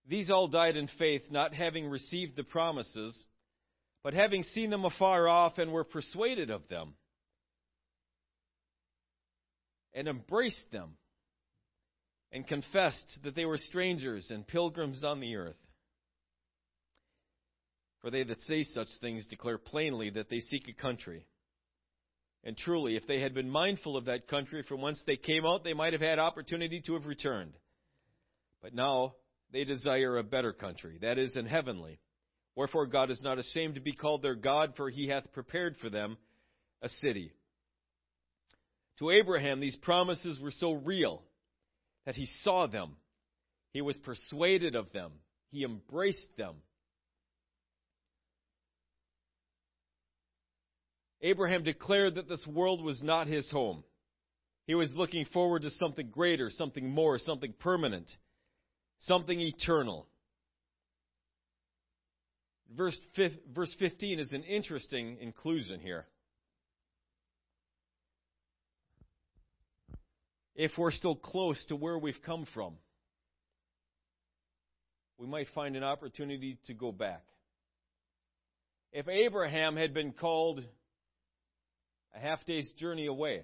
These 0.07 0.31
all 0.31 0.47
died 0.47 0.75
in 0.75 0.89
faith, 0.97 1.21
not 1.29 1.53
having 1.53 1.87
received 1.87 2.35
the 2.35 2.43
promises, 2.43 3.15
but 4.03 4.15
having 4.15 4.41
seen 4.41 4.71
them 4.71 4.85
afar 4.85 5.27
off 5.27 5.59
and 5.59 5.71
were 5.71 5.83
persuaded 5.83 6.49
of 6.49 6.67
them, 6.67 6.95
and 9.93 10.07
embraced 10.07 10.71
them, 10.71 10.95
and 12.31 12.47
confessed 12.47 13.19
that 13.23 13.35
they 13.35 13.45
were 13.45 13.59
strangers 13.59 14.31
and 14.31 14.47
pilgrims 14.47 15.03
on 15.03 15.19
the 15.19 15.35
earth. 15.35 15.61
For 18.01 18.09
they 18.09 18.23
that 18.23 18.41
say 18.41 18.63
such 18.63 18.87
things 18.99 19.27
declare 19.27 19.59
plainly 19.59 20.09
that 20.09 20.31
they 20.31 20.39
seek 20.39 20.67
a 20.67 20.73
country. 20.73 21.27
And 22.43 22.57
truly, 22.57 22.95
if 22.97 23.07
they 23.07 23.21
had 23.21 23.33
been 23.33 23.49
mindful 23.49 23.95
of 23.95 24.05
that 24.05 24.27
country 24.27 24.63
from 24.63 24.81
whence 24.81 25.01
they 25.05 25.15
came 25.15 25.45
out, 25.45 25.63
they 25.63 25.73
might 25.73 25.93
have 25.93 26.01
had 26.01 26.19
opportunity 26.19 26.81
to 26.85 26.93
have 26.93 27.05
returned. 27.05 27.53
But 28.61 28.73
now 28.73 29.15
they 29.51 29.63
desire 29.63 30.17
a 30.17 30.23
better 30.23 30.51
country, 30.51 30.97
that 31.01 31.17
is, 31.17 31.35
an 31.35 31.45
heavenly. 31.45 31.99
Wherefore 32.55 32.85
God 32.85 33.09
is 33.11 33.21
not 33.21 33.39
ashamed 33.39 33.75
to 33.75 33.81
be 33.81 33.93
called 33.93 34.21
their 34.21 34.35
God, 34.35 34.73
for 34.75 34.89
he 34.89 35.07
hath 35.07 35.31
prepared 35.31 35.77
for 35.77 35.89
them 35.89 36.17
a 36.81 36.89
city. 36.89 37.31
To 38.99 39.09
Abraham, 39.09 39.59
these 39.59 39.75
promises 39.77 40.39
were 40.39 40.51
so 40.51 40.73
real 40.73 41.23
that 42.05 42.15
he 42.15 42.27
saw 42.43 42.67
them, 42.67 42.97
he 43.71 43.81
was 43.81 43.97
persuaded 43.97 44.75
of 44.75 44.91
them, 44.91 45.11
he 45.49 45.63
embraced 45.63 46.37
them. 46.37 46.55
Abraham 51.23 51.63
declared 51.63 52.15
that 52.15 52.29
this 52.29 52.45
world 52.45 52.83
was 52.83 53.01
not 53.01 53.27
his 53.27 53.49
home. 53.49 53.83
He 54.67 54.75
was 54.75 54.91
looking 54.93 55.25
forward 55.25 55.63
to 55.63 55.71
something 55.71 56.09
greater, 56.09 56.51
something 56.51 56.87
more, 56.87 57.17
something 57.17 57.53
permanent 57.59 58.09
something 59.05 59.39
eternal. 59.39 60.07
Verse, 62.75 62.97
verse 63.53 63.75
15 63.79 64.19
is 64.19 64.31
an 64.31 64.43
interesting 64.43 65.17
inclusion 65.21 65.79
here. 65.79 66.05
If 70.55 70.71
we're 70.77 70.91
still 70.91 71.15
close 71.15 71.63
to 71.67 71.75
where 71.75 71.97
we've 71.97 72.21
come 72.25 72.45
from, 72.53 72.75
we 75.17 75.27
might 75.27 75.47
find 75.53 75.75
an 75.75 75.83
opportunity 75.83 76.57
to 76.65 76.73
go 76.73 76.91
back. 76.91 77.23
If 78.91 79.07
Abraham 79.07 79.75
had 79.75 79.93
been 79.93 80.11
called 80.11 80.63
a 82.13 82.19
half 82.19 82.45
day's 82.45 82.69
journey 82.77 83.07
away 83.07 83.43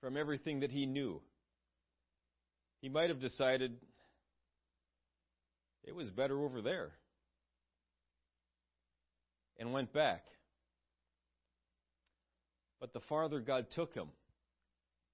from 0.00 0.16
everything 0.16 0.60
that 0.60 0.70
he 0.70 0.86
knew, 0.86 1.20
he 2.80 2.88
might 2.88 3.10
have 3.10 3.20
decided 3.20 3.76
it 5.84 5.94
was 5.94 6.10
better 6.10 6.40
over 6.42 6.62
there 6.62 6.92
and 9.58 9.72
went 9.72 9.92
back. 9.92 10.24
But 12.80 12.92
the 12.92 13.00
farther 13.08 13.40
God 13.40 13.66
took 13.74 13.94
him 13.94 14.08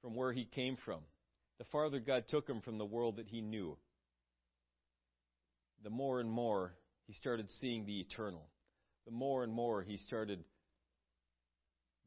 from 0.00 0.14
where 0.14 0.32
he 0.32 0.44
came 0.44 0.78
from, 0.84 1.00
the 1.58 1.64
farther 1.72 2.00
God 2.00 2.24
took 2.28 2.48
him 2.48 2.60
from 2.62 2.78
the 2.78 2.84
world 2.86 3.16
that 3.16 3.26
he 3.26 3.40
knew, 3.40 3.76
the 5.82 5.90
more 5.90 6.20
and 6.20 6.30
more 6.30 6.72
he 7.06 7.12
started 7.14 7.50
seeing 7.60 7.84
the 7.84 8.00
eternal. 8.00 8.48
The 9.06 9.12
more 9.12 9.42
and 9.42 9.52
more 9.52 9.82
he 9.82 9.96
started 9.96 10.44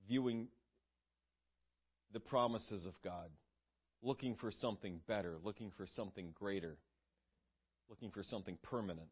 viewing 0.07 0.47
the 2.13 2.19
promises 2.19 2.85
of 2.85 2.93
God 3.03 3.29
looking 4.03 4.35
for 4.35 4.51
something 4.51 4.99
better, 5.07 5.37
looking 5.43 5.71
for 5.77 5.85
something 5.95 6.33
greater, 6.33 6.77
looking 7.89 8.11
for 8.11 8.23
something 8.23 8.57
permanent. 8.63 9.11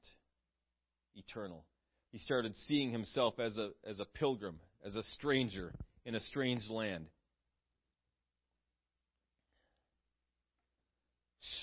eternal. 1.16 1.66
He 2.12 2.20
started 2.20 2.56
seeing 2.68 2.92
himself 2.92 3.40
as 3.40 3.58
a, 3.58 3.72
as 3.88 4.00
a 4.00 4.06
pilgrim, 4.06 4.60
as 4.86 4.96
a 4.96 5.04
stranger 5.14 5.74
in 6.06 6.16
a 6.16 6.20
strange 6.22 6.68
land. 6.70 7.06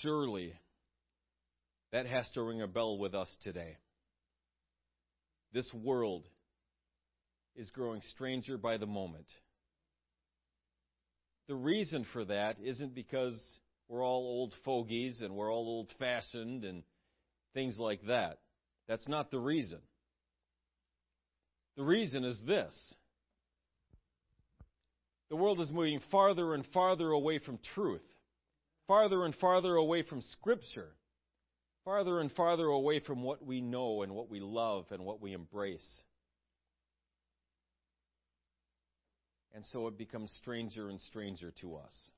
Surely, 0.03 0.53
that 1.93 2.07
has 2.07 2.29
to 2.35 2.43
ring 2.43 2.61
a 2.61 2.67
bell 2.67 2.99
with 2.99 3.15
us 3.15 3.29
today. 3.43 3.77
This 5.53 5.69
world 5.73 6.29
is 7.57 7.71
growing 7.71 8.01
stranger 8.11 8.59
by 8.59 8.77
the 8.77 8.87
moment. 8.87 9.27
The 11.49 11.55
reason 11.55 12.07
for 12.13 12.25
that 12.25 12.57
isn't 12.63 12.95
because 12.95 13.41
we're 13.89 14.05
all 14.05 14.25
old 14.25 14.53
fogies 14.65 15.21
and 15.21 15.35
we're 15.35 15.53
all 15.53 15.67
old 15.67 15.91
fashioned 15.99 16.65
and 16.65 16.83
things 17.55 17.79
like 17.79 18.01
that. 18.09 18.39
That's 18.89 19.09
not 19.09 19.31
the 19.31 19.39
reason. 19.39 19.79
The 21.77 21.85
reason 21.85 22.25
is 22.25 22.41
this 22.47 22.95
the 25.29 25.37
world 25.37 25.61
is 25.61 25.73
moving 25.73 26.01
farther 26.11 26.55
and 26.55 26.65
farther 26.73 27.11
away 27.11 27.39
from 27.39 27.59
truth, 27.75 28.05
farther 28.87 29.25
and 29.25 29.35
farther 29.37 29.75
away 29.75 30.03
from 30.03 30.23
Scripture, 30.23 30.93
farther 31.85 32.21
and 32.21 32.31
farther 32.33 32.67
away 32.67 33.01
from 33.01 33.23
what 33.23 33.45
we 33.45 33.61
know 33.61 34.03
and 34.03 34.13
what 34.13 34.31
we 34.31 34.41
love 34.41 34.87
and 34.91 35.05
what 35.05 35.21
we 35.21 35.33
embrace. 35.33 36.05
And 39.57 39.65
so 39.65 39.87
it 39.87 39.97
becomes 39.97 40.31
stranger 40.33 40.91
and 40.91 41.01
stranger 41.01 41.51
to 41.63 41.77
us. 41.77 42.11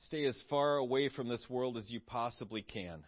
Stay 0.00 0.26
as 0.26 0.38
far 0.50 0.76
away 0.76 1.08
from 1.08 1.26
this 1.26 1.42
world 1.48 1.78
as 1.78 1.88
you 1.88 2.00
possibly 2.00 2.60
can. 2.60 3.02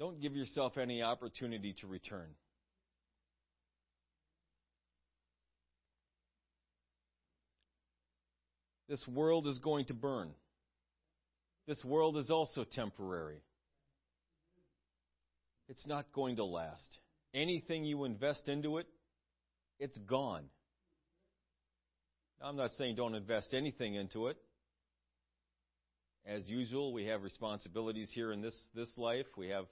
Don't 0.00 0.18
give 0.18 0.34
yourself 0.34 0.78
any 0.78 1.02
opportunity 1.02 1.74
to 1.82 1.86
return. 1.86 2.30
This 8.88 9.06
world 9.06 9.46
is 9.46 9.58
going 9.58 9.84
to 9.86 9.94
burn. 9.94 10.30
This 11.66 11.84
world 11.84 12.16
is 12.16 12.30
also 12.30 12.64
temporary. 12.64 13.42
It's 15.68 15.86
not 15.86 16.12
going 16.12 16.36
to 16.36 16.44
last. 16.44 16.98
Anything 17.34 17.84
you 17.84 18.04
invest 18.04 18.48
into 18.48 18.78
it, 18.78 18.86
it's 19.78 19.98
gone. 19.98 20.44
I'm 22.42 22.56
not 22.56 22.70
saying 22.78 22.96
don't 22.96 23.14
invest 23.14 23.52
anything 23.52 23.94
into 23.94 24.28
it. 24.28 24.36
As 26.26 26.48
usual, 26.48 26.92
we 26.92 27.06
have 27.06 27.22
responsibilities 27.22 28.10
here 28.14 28.32
in 28.32 28.40
this, 28.42 28.54
this 28.74 28.90
life. 28.96 29.26
We 29.36 29.48
have 29.48 29.64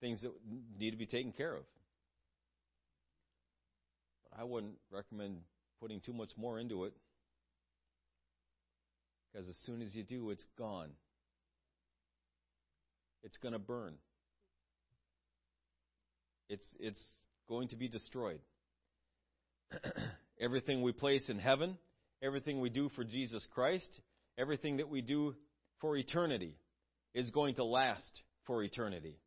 things 0.00 0.20
that 0.22 0.32
need 0.78 0.90
to 0.90 0.96
be 0.96 1.06
taken 1.06 1.32
care 1.32 1.54
of. 1.54 1.62
But 4.24 4.40
I 4.40 4.44
wouldn't 4.44 4.74
recommend 4.90 5.38
putting 5.80 6.00
too 6.00 6.12
much 6.12 6.30
more 6.36 6.58
into 6.58 6.84
it. 6.84 6.92
Because 9.32 9.48
as 9.48 9.56
soon 9.64 9.82
as 9.82 9.94
you 9.94 10.02
do, 10.02 10.30
it's 10.30 10.46
gone. 10.58 10.90
It's 13.22 13.36
going 13.38 13.52
to 13.52 13.58
burn. 13.58 13.94
It's, 16.48 16.66
it's 16.78 17.02
going 17.48 17.68
to 17.68 17.76
be 17.76 17.88
destroyed. 17.88 18.40
everything 20.40 20.82
we 20.82 20.92
place 20.92 21.24
in 21.28 21.38
heaven, 21.38 21.76
everything 22.22 22.60
we 22.60 22.70
do 22.70 22.88
for 22.90 23.04
Jesus 23.04 23.46
Christ, 23.54 23.90
everything 24.38 24.78
that 24.78 24.88
we 24.88 25.00
do 25.00 25.34
for 25.80 25.96
eternity 25.96 26.56
is 27.14 27.30
going 27.30 27.54
to 27.56 27.64
last 27.64 28.22
for 28.46 28.62
eternity. 28.62 29.18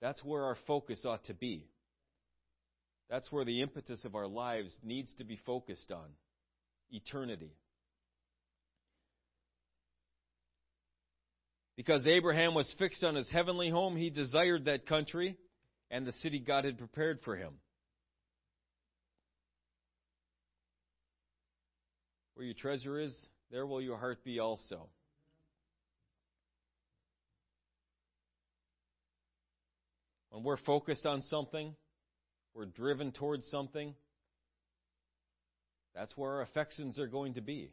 That's 0.00 0.22
where 0.24 0.44
our 0.44 0.56
focus 0.66 1.04
ought 1.04 1.24
to 1.26 1.34
be. 1.34 1.68
That's 3.10 3.30
where 3.30 3.44
the 3.44 3.60
impetus 3.60 4.04
of 4.04 4.14
our 4.14 4.26
lives 4.26 4.74
needs 4.82 5.12
to 5.18 5.24
be 5.24 5.38
focused 5.46 5.92
on 5.92 6.06
eternity. 6.90 7.52
Because 11.76 12.06
Abraham 12.06 12.54
was 12.54 12.72
fixed 12.78 13.02
on 13.02 13.16
his 13.16 13.28
heavenly 13.28 13.68
home, 13.68 13.96
he 13.96 14.08
desired 14.08 14.66
that 14.66 14.86
country 14.86 15.36
and 15.90 16.06
the 16.06 16.12
city 16.12 16.38
God 16.38 16.64
had 16.64 16.78
prepared 16.78 17.20
for 17.24 17.36
him. 17.36 17.54
Where 22.34 22.46
your 22.46 22.54
treasure 22.54 22.98
is, 22.98 23.14
there 23.50 23.66
will 23.66 23.80
your 23.80 23.96
heart 23.96 24.24
be 24.24 24.40
also. 24.40 24.88
When 30.30 30.42
we're 30.42 30.56
focused 30.56 31.06
on 31.06 31.22
something, 31.22 31.76
we're 32.54 32.66
driven 32.66 33.12
towards 33.12 33.46
something, 33.46 33.94
that's 35.94 36.16
where 36.16 36.32
our 36.32 36.42
affections 36.42 36.98
are 36.98 37.06
going 37.06 37.34
to 37.34 37.40
be. 37.40 37.70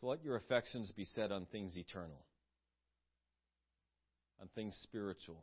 So 0.00 0.08
let 0.08 0.22
your 0.22 0.36
affections 0.36 0.92
be 0.92 1.06
set 1.06 1.32
on 1.32 1.46
things 1.46 1.76
eternal, 1.76 2.24
on 4.40 4.48
things 4.54 4.78
spiritual. 4.82 5.42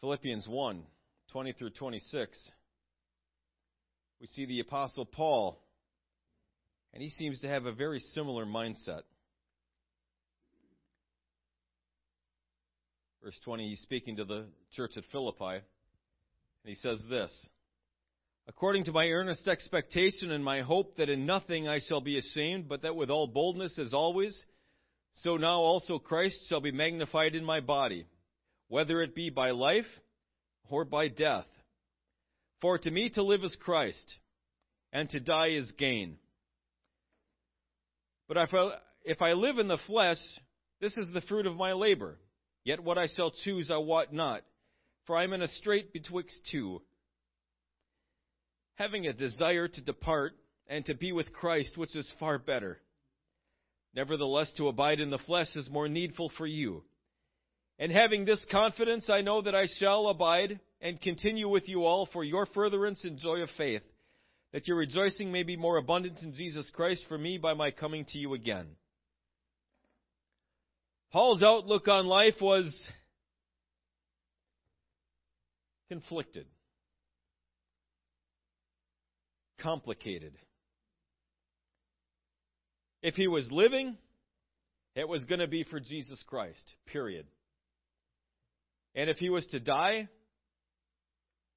Philippians 0.00 0.46
1 0.48 0.82
20 1.32 1.52
through 1.52 1.70
26. 1.70 2.50
We 4.20 4.26
see 4.28 4.46
the 4.46 4.60
Apostle 4.60 5.04
Paul 5.04 5.60
and 6.96 7.02
he 7.02 7.10
seems 7.10 7.40
to 7.40 7.48
have 7.48 7.66
a 7.66 7.72
very 7.72 8.00
similar 8.14 8.46
mindset. 8.46 9.02
Verse 13.22 13.38
20, 13.44 13.68
he's 13.68 13.80
speaking 13.80 14.16
to 14.16 14.24
the 14.24 14.46
church 14.72 14.92
at 14.96 15.04
Philippi, 15.12 15.56
and 15.56 15.62
he 16.64 16.74
says 16.76 16.98
this 17.10 17.30
According 18.48 18.84
to 18.84 18.92
my 18.92 19.08
earnest 19.08 19.48
expectation 19.48 20.30
and 20.30 20.44
my 20.44 20.60
hope 20.60 20.96
that 20.96 21.08
in 21.08 21.26
nothing 21.26 21.66
I 21.66 21.80
shall 21.80 22.00
be 22.00 22.18
ashamed, 22.18 22.68
but 22.68 22.82
that 22.82 22.94
with 22.94 23.10
all 23.10 23.26
boldness 23.26 23.78
as 23.78 23.92
always, 23.92 24.44
so 25.14 25.36
now 25.36 25.58
also 25.58 25.98
Christ 25.98 26.38
shall 26.48 26.60
be 26.60 26.70
magnified 26.70 27.34
in 27.34 27.44
my 27.44 27.60
body, 27.60 28.06
whether 28.68 29.02
it 29.02 29.14
be 29.14 29.30
by 29.30 29.50
life 29.50 29.86
or 30.68 30.84
by 30.84 31.08
death. 31.08 31.46
For 32.60 32.78
to 32.78 32.90
me 32.90 33.10
to 33.10 33.22
live 33.22 33.42
is 33.42 33.56
Christ, 33.60 34.14
and 34.92 35.10
to 35.10 35.20
die 35.20 35.50
is 35.50 35.72
gain. 35.72 36.16
But 38.28 38.36
if 38.36 38.54
I, 38.54 38.70
if 39.04 39.22
I 39.22 39.32
live 39.32 39.58
in 39.58 39.68
the 39.68 39.78
flesh, 39.86 40.18
this 40.80 40.96
is 40.96 41.08
the 41.12 41.20
fruit 41.22 41.46
of 41.46 41.56
my 41.56 41.72
labor. 41.72 42.18
Yet 42.64 42.82
what 42.82 42.98
I 42.98 43.08
shall 43.08 43.32
choose 43.44 43.70
I 43.70 43.76
wot 43.78 44.12
not, 44.12 44.42
for 45.06 45.16
I 45.16 45.24
am 45.24 45.32
in 45.32 45.42
a 45.42 45.48
strait 45.48 45.92
betwixt 45.92 46.40
two, 46.50 46.82
having 48.76 49.06
a 49.06 49.12
desire 49.12 49.68
to 49.68 49.82
depart 49.82 50.32
and 50.66 50.84
to 50.86 50.94
be 50.94 51.12
with 51.12 51.32
Christ, 51.32 51.76
which 51.76 51.94
is 51.94 52.10
far 52.18 52.38
better. 52.38 52.78
Nevertheless, 53.94 54.52
to 54.56 54.68
abide 54.68 55.00
in 55.00 55.10
the 55.10 55.18
flesh 55.18 55.54
is 55.54 55.68
more 55.70 55.88
needful 55.88 56.30
for 56.38 56.46
you. 56.46 56.82
And 57.78 57.92
having 57.92 58.24
this 58.24 58.44
confidence, 58.50 59.10
I 59.10 59.20
know 59.20 59.42
that 59.42 59.54
I 59.54 59.66
shall 59.78 60.08
abide 60.08 60.60
and 60.80 61.00
continue 61.00 61.48
with 61.48 61.68
you 61.68 61.84
all 61.84 62.06
for 62.12 62.24
your 62.24 62.46
furtherance 62.46 63.04
and 63.04 63.18
joy 63.18 63.40
of 63.40 63.50
faith 63.56 63.82
that 64.56 64.66
your 64.66 64.78
rejoicing 64.78 65.30
may 65.30 65.42
be 65.42 65.54
more 65.54 65.76
abundant 65.76 66.22
in 66.22 66.32
Jesus 66.32 66.66
Christ 66.72 67.04
for 67.08 67.18
me 67.18 67.36
by 67.36 67.52
my 67.52 67.70
coming 67.70 68.06
to 68.06 68.18
you 68.18 68.32
again. 68.32 68.66
Paul's 71.12 71.42
outlook 71.42 71.88
on 71.88 72.06
life 72.06 72.36
was 72.40 72.72
conflicted, 75.90 76.46
complicated. 79.66 80.32
If 83.02 83.16
he 83.16 83.26
was 83.26 83.50
living, 83.50 83.96
it 84.94 85.08
was 85.08 85.24
going 85.24 85.40
to 85.40 85.48
be 85.48 85.64
for 85.64 85.80
Jesus 85.80 86.22
Christ, 86.28 86.72
period. 86.86 87.26
And 88.94 89.10
if 89.10 89.16
he 89.16 89.28
was 89.28 89.44
to 89.48 89.58
die, 89.58 90.08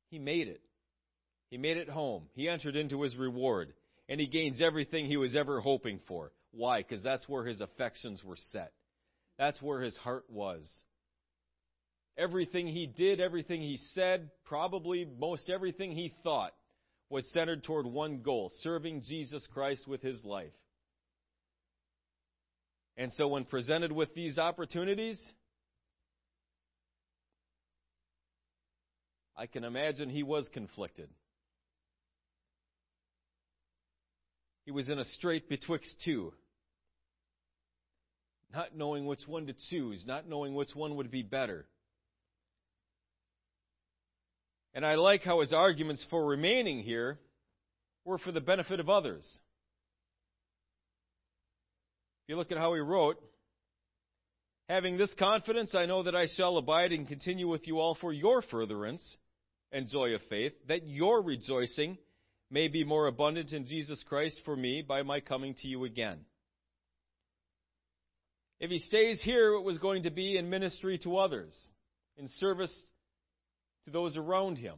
he 0.10 0.18
made 0.18 0.48
it. 0.48 0.62
He 1.52 1.58
made 1.58 1.78
it 1.78 1.88
home. 1.88 2.24
He 2.34 2.50
entered 2.50 2.76
into 2.76 3.04
his 3.04 3.16
reward. 3.16 3.74
And 4.10 4.20
he 4.20 4.26
gains 4.26 4.60
everything 4.60 5.06
he 5.06 5.18
was 5.18 5.36
ever 5.36 5.62
hoping 5.62 6.00
for. 6.08 6.32
Why? 6.52 6.80
Because 6.82 7.04
that's 7.04 7.30
where 7.30 7.46
his 7.46 7.62
affections 7.62 8.24
were 8.24 8.38
set. 8.52 8.72
That's 9.38 9.62
where 9.62 9.82
his 9.82 9.96
heart 9.98 10.26
was. 10.30 10.68
Everything 12.18 12.66
he 12.66 12.88
did, 12.88 13.22
everything 13.22 13.62
he 13.62 13.78
said, 13.94 14.32
probably 14.46 15.08
most 15.20 15.48
everything 15.48 15.92
he 15.92 16.12
thought 16.24 16.54
was 17.10 17.26
centered 17.34 17.64
toward 17.64 17.86
one 17.86 18.22
goal 18.22 18.52
serving 18.62 19.04
Jesus 19.08 19.48
Christ 19.54 19.88
with 19.88 20.02
his 20.02 20.24
life. 20.24 20.52
And 22.98 23.12
so, 23.14 23.28
when 23.30 23.46
presented 23.46 23.92
with 23.92 24.14
these 24.14 24.38
opportunities, 24.38 25.18
I 29.36 29.48
can 29.48 29.64
imagine 29.64 30.10
he 30.10 30.24
was 30.24 30.50
conflicted. 30.54 31.10
He 34.66 34.72
was 34.72 34.90
in 34.90 35.00
a 35.00 35.06
strait 35.06 35.50
betwixt 35.50 35.90
two, 36.04 36.34
not 38.54 38.76
knowing 38.76 39.06
which 39.06 39.26
one 39.26 39.48
to 39.48 39.56
choose, 39.70 40.04
not 40.06 40.28
knowing 40.28 40.54
which 40.54 40.76
one 40.76 40.98
would 40.98 41.10
be 41.10 41.24
better. 41.24 41.66
And 44.80 44.86
I 44.86 44.96
like 44.96 45.24
how 45.24 45.42
his 45.42 45.52
arguments 45.52 46.06
for 46.10 46.26
remaining 46.26 46.82
here 46.84 47.20
were 48.06 48.18
for 48.18 48.32
the 48.32 48.40
benefit 48.40 48.80
of 48.80 48.88
others. 48.88 49.26
If 52.24 52.30
you 52.30 52.38
look 52.38 52.54
at 52.54 52.58
how 52.58 52.74
he 52.76 52.80
wrote, 52.80 53.18
Having 54.70 54.98
this 54.98 55.14
confidence, 55.20 55.76
I 55.76 55.86
know 55.86 56.04
that 56.04 56.16
I 56.16 56.28
shall 56.28 56.56
abide 56.56 56.94
and 56.94 57.10
continue 57.10 57.50
with 57.50 57.68
you 57.68 57.78
all 57.82 57.98
for 58.00 58.14
your 58.14 58.42
furtherance 58.42 59.04
and 59.74 59.90
joy 59.90 60.14
of 60.14 60.22
faith, 60.30 60.54
that 60.70 60.88
your 60.88 61.22
rejoicing 61.24 61.98
may 62.50 62.70
be 62.70 62.86
more 62.86 63.08
abundant 63.08 63.52
in 63.52 63.68
Jesus 63.68 64.02
Christ 64.08 64.40
for 64.46 64.56
me 64.56 64.82
by 64.82 65.02
my 65.02 65.20
coming 65.20 65.56
to 65.56 65.68
you 65.68 65.84
again. 65.84 66.20
If 68.62 68.72
he 68.72 68.80
stays 68.80 69.20
here, 69.22 69.56
it 69.56 69.64
was 69.64 69.78
going 69.78 70.04
to 70.04 70.10
be 70.10 70.38
in 70.38 70.50
ministry 70.50 70.98
to 71.00 71.18
others, 71.18 71.54
in 72.16 72.30
service 72.30 72.72
to 73.86 73.92
those 73.92 74.18
around 74.18 74.58
him. 74.58 74.76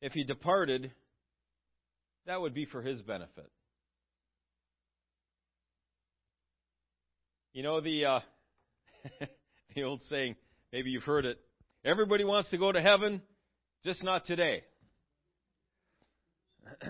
If 0.00 0.12
he 0.12 0.24
departed, 0.24 0.92
that 2.26 2.40
would 2.40 2.54
be 2.54 2.66
for 2.66 2.82
his 2.82 3.00
benefit. 3.02 3.50
You 7.52 7.62
know 7.62 7.80
the 7.80 8.04
uh, 8.04 8.20
the 9.74 9.82
old 9.84 10.02
saying, 10.08 10.36
maybe 10.72 10.90
you've 10.90 11.04
heard 11.04 11.24
it. 11.24 11.38
Everybody 11.84 12.24
wants 12.24 12.50
to 12.50 12.58
go 12.58 12.72
to 12.72 12.82
heaven, 12.82 13.22
just 13.84 14.02
not 14.02 14.24
today. 14.24 14.62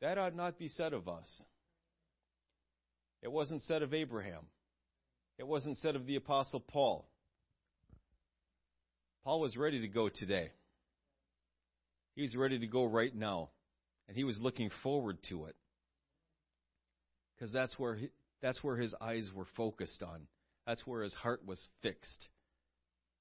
that 0.00 0.18
ought 0.18 0.34
not 0.36 0.58
be 0.58 0.68
said 0.68 0.92
of 0.92 1.08
us. 1.08 1.28
It 3.22 3.32
wasn't 3.32 3.62
said 3.62 3.82
of 3.82 3.92
Abraham. 3.92 4.46
It 5.38 5.46
wasn't 5.46 5.78
said 5.78 5.96
of 5.96 6.06
the 6.06 6.16
Apostle 6.16 6.60
Paul. 6.60 7.08
Paul 9.24 9.40
was 9.40 9.56
ready 9.56 9.80
to 9.80 9.88
go 9.88 10.08
today. 10.08 10.50
He 12.14 12.22
was 12.22 12.36
ready 12.36 12.58
to 12.58 12.66
go 12.66 12.84
right 12.84 13.14
now. 13.14 13.50
And 14.06 14.16
he 14.16 14.24
was 14.24 14.38
looking 14.38 14.70
forward 14.82 15.18
to 15.30 15.46
it 15.46 15.56
because 17.34 17.52
that's 17.52 17.78
where 17.78 17.94
he, 17.94 18.10
that's 18.42 18.62
where 18.62 18.76
his 18.76 18.94
eyes 19.00 19.30
were 19.34 19.46
focused 19.56 20.02
on. 20.02 20.26
That's 20.66 20.86
where 20.86 21.02
his 21.02 21.14
heart 21.14 21.40
was 21.46 21.66
fixed. 21.82 22.28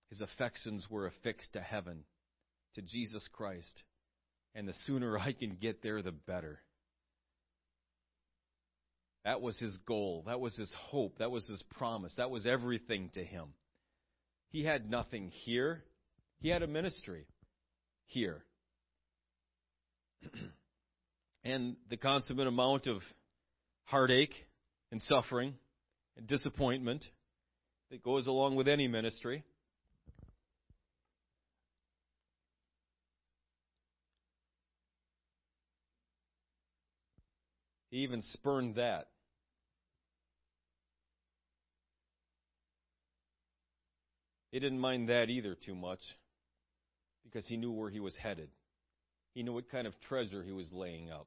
His 0.10 0.22
affections 0.22 0.88
were 0.90 1.08
affixed 1.08 1.54
to 1.54 1.62
heaven, 1.62 2.04
to 2.76 2.82
Jesus 2.82 3.28
Christ. 3.32 3.84
And 4.54 4.68
the 4.68 4.74
sooner 4.86 5.18
I 5.20 5.32
can 5.32 5.58
get 5.60 5.82
there, 5.82 6.02
the 6.02 6.12
better. 6.12 6.60
That 9.26 9.42
was 9.42 9.58
his 9.58 9.78
goal. 9.86 10.24
That 10.28 10.40
was 10.40 10.56
his 10.56 10.72
hope. 10.90 11.20
That 11.20 11.32
was 11.32 11.48
his 11.48 11.64
promise. 11.78 12.14
That 12.18 12.30
was 12.30 12.46
everything 12.46 13.10
to 13.14 13.24
him. 13.24 13.54
He 14.50 14.64
had 14.64 14.90
nothing 14.90 15.30
here. 15.30 15.84
He 16.40 16.50
had 16.50 16.62
a 16.62 16.68
ministry 16.68 17.26
here. 18.06 18.44
and 21.44 21.78
the 21.90 21.98
consummate 21.98 22.48
amount 22.48 22.88
of 22.88 23.02
heartache 23.86 24.36
and 24.92 25.02
suffering 25.02 25.54
and 26.18 26.28
disappointment 26.28 27.06
that 27.92 28.04
goes 28.04 28.28
along 28.28 28.56
with 28.56 28.68
any 28.68 28.88
ministry. 28.88 29.44
He 37.90 38.00
even 38.00 38.22
spurned 38.22 38.76
that. 38.76 39.08
He 44.54 44.60
didn't 44.60 44.80
mind 44.80 45.10
that 45.10 45.32
either 45.32 45.56
too 45.56 45.74
much 45.74 46.00
because 47.24 47.48
he 47.48 47.58
knew 47.58 47.72
where 47.72 47.90
he 47.90 48.00
was 48.00 48.16
headed. 48.16 48.50
He 49.34 49.42
knew 49.42 49.52
what 49.52 49.72
kind 49.72 49.88
of 49.88 50.00
treasure 50.08 50.44
he 50.44 50.52
was 50.52 50.72
laying 50.72 51.10
up. 51.10 51.26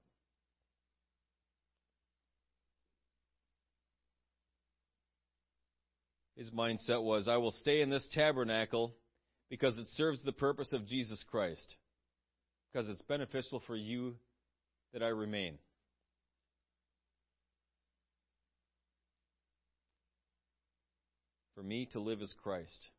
His 6.36 6.50
mindset 6.52 7.02
was, 7.02 7.26
I 7.26 7.38
will 7.38 7.50
stay 7.50 7.80
in 7.80 7.90
this 7.90 8.08
tabernacle 8.12 8.94
because 9.50 9.76
it 9.76 9.88
serves 9.94 10.22
the 10.22 10.30
purpose 10.30 10.72
of 10.72 10.86
Jesus 10.86 11.20
Christ, 11.28 11.74
because 12.72 12.88
it's 12.88 13.02
beneficial 13.02 13.60
for 13.66 13.74
you 13.74 14.14
that 14.92 15.02
I 15.02 15.08
remain. 15.08 15.58
For 21.56 21.64
me 21.64 21.88
to 21.90 21.98
live 21.98 22.22
is 22.22 22.32
Christ, 22.40 22.90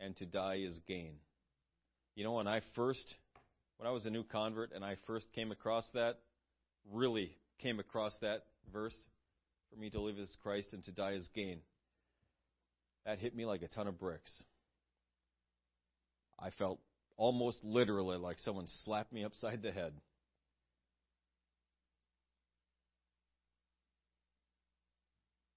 and 0.00 0.16
to 0.16 0.26
die 0.26 0.60
is 0.66 0.78
gain. 0.86 1.14
You 2.14 2.24
know, 2.24 2.32
when 2.32 2.46
I 2.46 2.60
first, 2.74 3.14
when 3.76 3.88
I 3.88 3.92
was 3.92 4.06
a 4.06 4.10
new 4.10 4.24
convert 4.24 4.72
and 4.72 4.84
I 4.84 4.96
first 5.06 5.32
came 5.34 5.52
across 5.52 5.86
that, 5.94 6.18
really 6.92 7.32
came 7.60 7.80
across 7.80 8.12
that 8.22 8.44
verse, 8.72 8.96
for 9.70 9.78
me 9.78 9.90
to 9.90 10.00
live 10.00 10.18
is 10.18 10.34
Christ 10.42 10.72
and 10.72 10.84
to 10.84 10.92
die 10.92 11.12
is 11.12 11.28
gain 11.34 11.60
that 13.08 13.18
hit 13.18 13.34
me 13.34 13.46
like 13.46 13.62
a 13.62 13.68
ton 13.68 13.86
of 13.86 13.98
bricks. 13.98 14.30
I 16.38 16.50
felt 16.50 16.78
almost 17.16 17.64
literally 17.64 18.18
like 18.18 18.38
someone 18.38 18.66
slapped 18.84 19.14
me 19.14 19.24
upside 19.24 19.62
the 19.62 19.72
head. 19.72 19.94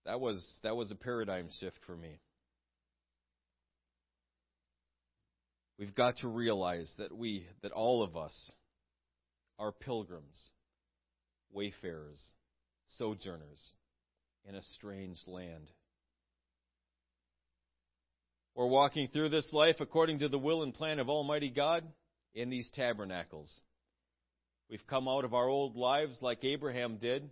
That 0.05 0.21
was 0.21 0.41
that 0.63 0.77
was 0.77 0.91
a 0.91 0.95
paradigm 0.95 1.49
shift 1.59 1.77
for 1.85 1.95
me. 1.95 2.19
We've 5.81 5.95
got 5.95 6.19
to 6.19 6.27
realize 6.27 6.93
that 6.99 7.11
we 7.11 7.47
that 7.63 7.71
all 7.71 8.03
of 8.03 8.15
us 8.15 8.51
are 9.57 9.71
pilgrims, 9.71 10.51
wayfarers, 11.51 12.21
sojourners 12.99 13.59
in 14.47 14.53
a 14.53 14.61
strange 14.75 15.17
land. 15.25 15.71
We're 18.53 18.67
walking 18.67 19.07
through 19.11 19.29
this 19.29 19.51
life 19.53 19.77
according 19.79 20.19
to 20.19 20.29
the 20.29 20.37
will 20.37 20.61
and 20.61 20.71
plan 20.71 20.99
of 20.99 21.09
Almighty 21.09 21.49
God 21.49 21.83
in 22.35 22.51
these 22.51 22.69
tabernacles. 22.75 23.51
We've 24.69 24.85
come 24.85 25.07
out 25.07 25.25
of 25.25 25.33
our 25.33 25.47
old 25.47 25.75
lives 25.75 26.15
like 26.21 26.43
Abraham 26.43 26.97
did, 26.97 27.27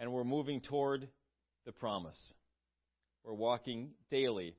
and 0.00 0.12
we're 0.12 0.24
moving 0.24 0.62
toward 0.62 1.06
the 1.64 1.70
promise. 1.70 2.34
We're 3.22 3.34
walking 3.34 3.90
daily 4.10 4.56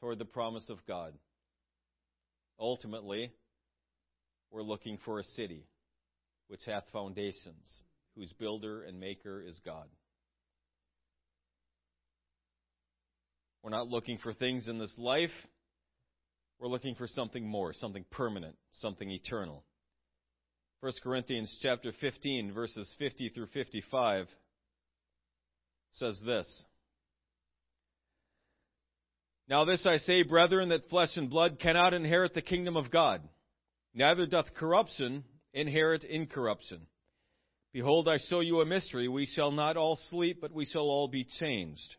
toward 0.00 0.18
the 0.18 0.24
promise 0.24 0.70
of 0.70 0.78
God. 0.86 1.12
Ultimately, 2.60 3.32
we're 4.50 4.62
looking 4.62 4.98
for 5.04 5.18
a 5.18 5.24
city 5.24 5.64
which 6.48 6.60
hath 6.66 6.84
foundations, 6.92 7.84
whose 8.16 8.32
builder 8.34 8.82
and 8.82 9.00
maker 9.00 9.42
is 9.42 9.58
God. 9.64 9.86
We're 13.62 13.70
not 13.70 13.88
looking 13.88 14.18
for 14.18 14.32
things 14.32 14.68
in 14.68 14.78
this 14.78 14.92
life. 14.98 15.30
We're 16.58 16.68
looking 16.68 16.94
for 16.94 17.06
something 17.06 17.46
more, 17.46 17.72
something 17.72 18.04
permanent, 18.10 18.56
something 18.72 19.10
eternal. 19.10 19.64
1 20.80 20.92
Corinthians 21.02 21.56
chapter 21.62 21.92
15 22.00 22.52
verses 22.52 22.90
50 22.98 23.30
through 23.30 23.48
55 23.52 24.26
says 25.92 26.18
this. 26.24 26.64
Now 29.50 29.64
this 29.64 29.84
I 29.84 29.98
say, 29.98 30.22
brethren, 30.22 30.68
that 30.68 30.88
flesh 30.90 31.16
and 31.16 31.28
blood 31.28 31.58
cannot 31.58 31.92
inherit 31.92 32.34
the 32.34 32.40
kingdom 32.40 32.76
of 32.76 32.92
God, 32.92 33.20
neither 33.92 34.24
doth 34.24 34.54
corruption 34.54 35.24
inherit 35.52 36.04
incorruption. 36.04 36.86
Behold, 37.72 38.08
I 38.08 38.18
show 38.18 38.38
you 38.38 38.60
a 38.60 38.66
mystery. 38.66 39.08
We 39.08 39.26
shall 39.26 39.50
not 39.50 39.76
all 39.76 39.98
sleep, 40.08 40.38
but 40.40 40.52
we 40.52 40.66
shall 40.66 40.84
all 40.84 41.08
be 41.08 41.26
changed 41.40 41.96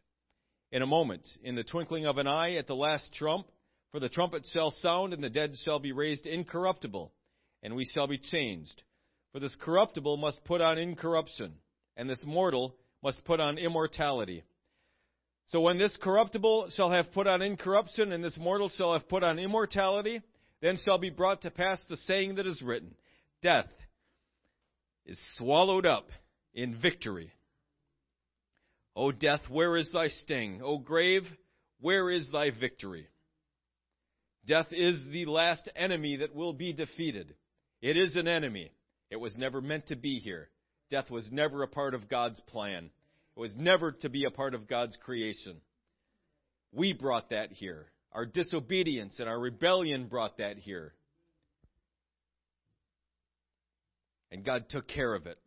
in 0.71 0.81
a 0.81 0.87
moment, 0.87 1.27
in 1.43 1.55
the 1.55 1.65
twinkling 1.65 2.05
of 2.05 2.17
an 2.17 2.25
eye, 2.25 2.55
at 2.55 2.67
the 2.67 2.73
last 2.73 3.13
trump. 3.15 3.47
For 3.91 3.99
the 3.99 4.07
trumpet 4.07 4.45
shall 4.53 4.71
sound, 4.71 5.13
and 5.13 5.21
the 5.21 5.29
dead 5.29 5.55
shall 5.65 5.79
be 5.79 5.91
raised 5.91 6.25
incorruptible, 6.25 7.11
and 7.63 7.75
we 7.75 7.83
shall 7.83 8.07
be 8.07 8.17
changed. 8.17 8.81
For 9.33 9.41
this 9.41 9.57
corruptible 9.59 10.15
must 10.15 10.41
put 10.45 10.61
on 10.61 10.77
incorruption, 10.77 11.55
and 11.97 12.09
this 12.09 12.23
mortal 12.25 12.77
must 13.03 13.25
put 13.25 13.41
on 13.41 13.57
immortality. 13.57 14.43
So 15.51 15.59
when 15.59 15.77
this 15.77 15.95
corruptible 16.01 16.69
shall 16.75 16.91
have 16.91 17.11
put 17.11 17.27
on 17.27 17.41
incorruption, 17.41 18.13
and 18.13 18.23
this 18.23 18.37
mortal 18.37 18.69
shall 18.69 18.93
have 18.93 19.09
put 19.09 19.21
on 19.21 19.37
immortality, 19.37 20.21
then 20.61 20.77
shall 20.77 20.97
be 20.97 21.09
brought 21.09 21.41
to 21.41 21.51
pass 21.51 21.79
the 21.89 21.97
saying 21.97 22.35
that 22.35 22.47
is 22.47 22.61
written 22.61 22.95
Death 23.41 23.67
is 25.05 25.19
swallowed 25.37 25.85
up 25.85 26.07
in 26.53 26.79
victory. 26.79 27.33
O 28.95 29.11
death, 29.11 29.41
where 29.49 29.75
is 29.75 29.91
thy 29.91 30.07
sting? 30.07 30.61
O 30.63 30.77
grave, 30.77 31.23
where 31.81 32.09
is 32.09 32.29
thy 32.31 32.51
victory? 32.51 33.07
Death 34.45 34.67
is 34.71 35.01
the 35.11 35.25
last 35.25 35.67
enemy 35.75 36.17
that 36.17 36.33
will 36.33 36.53
be 36.53 36.71
defeated. 36.71 37.35
It 37.81 37.97
is 37.97 38.15
an 38.15 38.27
enemy. 38.27 38.71
It 39.09 39.17
was 39.17 39.35
never 39.37 39.59
meant 39.59 39.87
to 39.87 39.97
be 39.97 40.19
here. 40.19 40.49
Death 40.89 41.09
was 41.09 41.29
never 41.29 41.61
a 41.61 41.67
part 41.67 41.93
of 41.93 42.07
God's 42.07 42.39
plan. 42.41 42.89
It 43.35 43.39
was 43.39 43.55
never 43.55 43.91
to 43.93 44.09
be 44.09 44.25
a 44.25 44.31
part 44.31 44.53
of 44.53 44.67
God's 44.67 44.97
creation. 45.03 45.57
We 46.73 46.93
brought 46.93 47.29
that 47.29 47.51
here. 47.51 47.87
Our 48.11 48.25
disobedience 48.25 49.19
and 49.19 49.29
our 49.29 49.39
rebellion 49.39 50.07
brought 50.07 50.37
that 50.37 50.57
here. 50.57 50.93
And 54.31 54.43
God 54.43 54.65
took 54.69 54.87
care 54.87 55.13
of 55.13 55.27
it. 55.27 55.37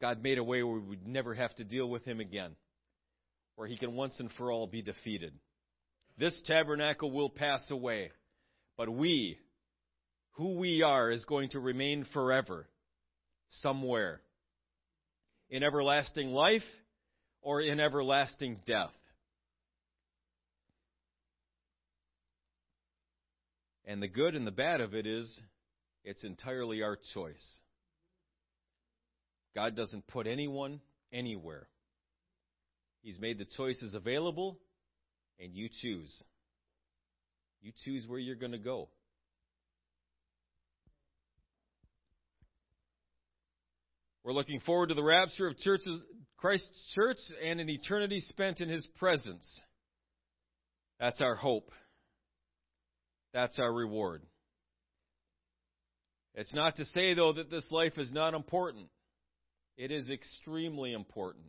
God 0.00 0.22
made 0.22 0.38
a 0.38 0.44
way 0.44 0.62
where 0.62 0.78
we 0.78 0.88
would 0.88 1.06
never 1.06 1.34
have 1.34 1.54
to 1.56 1.64
deal 1.64 1.88
with 1.88 2.04
him 2.04 2.20
again, 2.20 2.52
where 3.56 3.68
he 3.68 3.76
can 3.76 3.94
once 3.94 4.18
and 4.20 4.30
for 4.36 4.52
all 4.52 4.66
be 4.66 4.82
defeated. 4.82 5.32
This 6.18 6.34
tabernacle 6.46 7.10
will 7.10 7.30
pass 7.30 7.70
away, 7.70 8.10
but 8.76 8.90
we, 8.90 9.38
who 10.32 10.58
we 10.58 10.82
are, 10.82 11.10
is 11.10 11.24
going 11.24 11.50
to 11.50 11.60
remain 11.60 12.06
forever, 12.12 12.68
somewhere, 13.48 14.20
in 15.50 15.62
everlasting 15.62 16.30
life 16.30 16.62
or 17.42 17.60
in 17.60 17.80
everlasting 17.80 18.58
death. 18.66 18.90
And 23.86 24.02
the 24.02 24.08
good 24.08 24.34
and 24.34 24.46
the 24.46 24.50
bad 24.50 24.80
of 24.80 24.94
it 24.94 25.06
is, 25.06 25.40
it's 26.04 26.24
entirely 26.24 26.82
our 26.82 26.98
choice. 27.12 27.44
God 29.54 29.76
doesn't 29.76 30.06
put 30.06 30.26
anyone 30.26 30.80
anywhere. 31.12 31.68
He's 33.02 33.20
made 33.20 33.38
the 33.38 33.46
choices 33.56 33.94
available, 33.94 34.58
and 35.38 35.54
you 35.54 35.68
choose. 35.82 36.24
You 37.60 37.72
choose 37.84 38.06
where 38.06 38.18
you're 38.18 38.36
going 38.36 38.52
to 38.52 38.58
go. 38.58 38.88
We're 44.24 44.32
looking 44.32 44.60
forward 44.60 44.88
to 44.88 44.94
the 44.94 45.02
rapture 45.02 45.46
of 45.46 45.58
churches, 45.58 46.00
Christ's 46.38 46.92
church 46.94 47.18
and 47.44 47.60
an 47.60 47.68
eternity 47.68 48.20
spent 48.20 48.62
in 48.62 48.70
His 48.70 48.86
presence. 48.98 49.46
That's 50.98 51.20
our 51.20 51.34
hope. 51.34 51.70
That's 53.34 53.58
our 53.58 53.70
reward. 53.70 54.22
It's 56.34 56.54
not 56.54 56.76
to 56.76 56.86
say, 56.86 57.12
though, 57.12 57.34
that 57.34 57.50
this 57.50 57.66
life 57.70 57.98
is 57.98 58.12
not 58.12 58.32
important. 58.32 58.86
It 59.76 59.90
is 59.90 60.08
extremely 60.08 60.94
important. 60.94 61.44